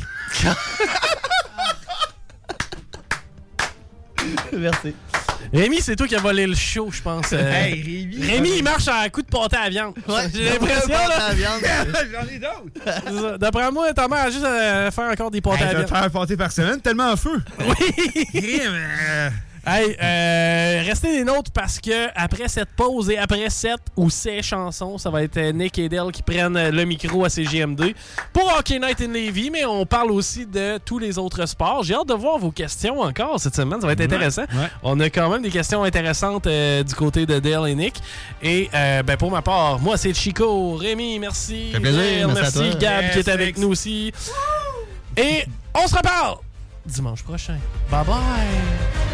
[4.53, 4.93] Merci.
[5.53, 7.31] Rémi, c'est toi qui as volé le show, je pense.
[7.33, 7.51] euh.
[7.51, 8.25] Hey, Rémi.
[8.25, 9.93] Rémi, il marche à coup de pâté à viande.
[10.33, 11.31] J'ai l'impression, là.
[11.35, 12.63] J'en ai d'autres.
[12.85, 13.37] C'est ça.
[13.37, 15.87] D'après moi, ta mère a juste à faire encore des pâtés Hey, à viande.
[15.89, 17.41] faire un pâté par semaine, tellement en feu.
[17.59, 18.61] Oui!
[19.67, 24.43] Hey, euh, restez des nôtres parce que après cette pause et après cette ou ces
[24.43, 27.95] chansons, ça va être Nick et Dell qui prennent euh, le micro à CGMD
[28.31, 31.81] pour Hockey Night in Levy, mais on parle aussi de tous les autres sports.
[31.83, 34.43] J'ai hâte de voir vos questions encore cette semaine, ça va être intéressant.
[34.43, 34.69] ouais.
[34.83, 37.95] On a quand même des questions intéressantes euh, du côté de Dell et Nick.
[38.43, 41.71] Et euh, ben, pour ma part, moi c'est Chico, Rémi, merci.
[41.71, 42.79] fait plaisir, Dale, merci à merci toi.
[42.79, 43.63] Gab qui est avec thanks.
[43.63, 44.11] nous aussi.
[45.17, 45.43] Et
[45.73, 46.37] on se reparle
[46.85, 47.57] dimanche prochain.
[47.89, 49.04] Bye bye.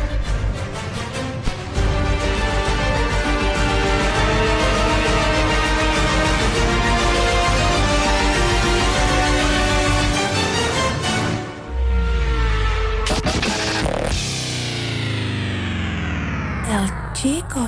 [17.21, 17.67] Chico.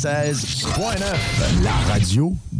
[0.00, 2.32] 96.9, la radio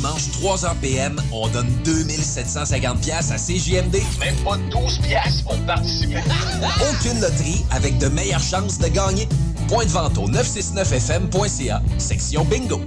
[0.00, 3.96] les dimanches, 3h PM, on donne 2750 pièces à CJMD.
[4.18, 6.16] Même pas 12 pièces pour participer.
[6.90, 9.28] Aucune loterie avec de meilleures chances de gagner.
[9.68, 12.80] Point de vente au 969fm.ca, section bingo.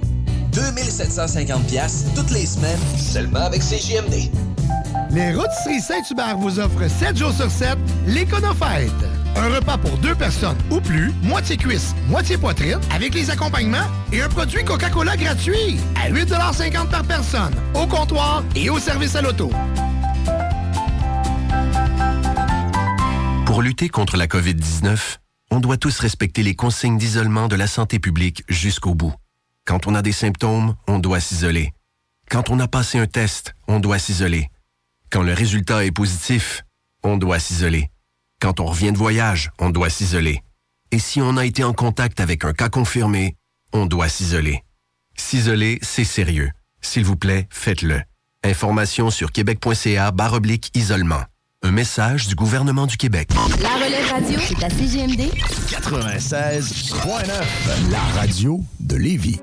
[0.52, 4.30] 2750 pièces toutes les semaines, seulement avec CJMD.
[5.10, 7.76] Les Rôtisseries Saint-Hubert vous offrent 7 jours sur 7
[8.06, 8.92] l'Éconofête.
[9.36, 14.22] Un repas pour deux personnes ou plus, moitié cuisse, moitié poitrine, avec les accompagnements et
[14.22, 19.50] un produit Coca-Cola gratuit à 8,50 par personne, au comptoir et au service à l'auto.
[23.46, 25.18] Pour lutter contre la COVID-19,
[25.50, 29.14] on doit tous respecter les consignes d'isolement de la santé publique jusqu'au bout.
[29.64, 31.72] Quand on a des symptômes, on doit s'isoler.
[32.28, 34.48] Quand on a passé un test, on doit s'isoler.
[35.10, 36.64] Quand le résultat est positif,
[37.02, 37.90] on doit s'isoler.
[38.40, 40.42] Quand on revient de voyage, on doit s'isoler.
[40.90, 43.36] Et si on a été en contact avec un cas confirmé,
[43.72, 44.62] on doit s'isoler.
[45.16, 46.50] S'isoler, c'est sérieux.
[46.80, 48.02] S'il vous plaît, faites-le.
[48.44, 51.22] Information sur québec.ca oblique isolement.
[51.62, 53.30] Un message du gouvernement du Québec.
[53.62, 55.30] La relève radio, c'est à CGMD
[55.68, 59.40] 96.9, la radio de Lévis.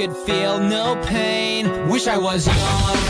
[0.00, 1.86] Could feel no pain.
[1.90, 3.09] Wish I was young.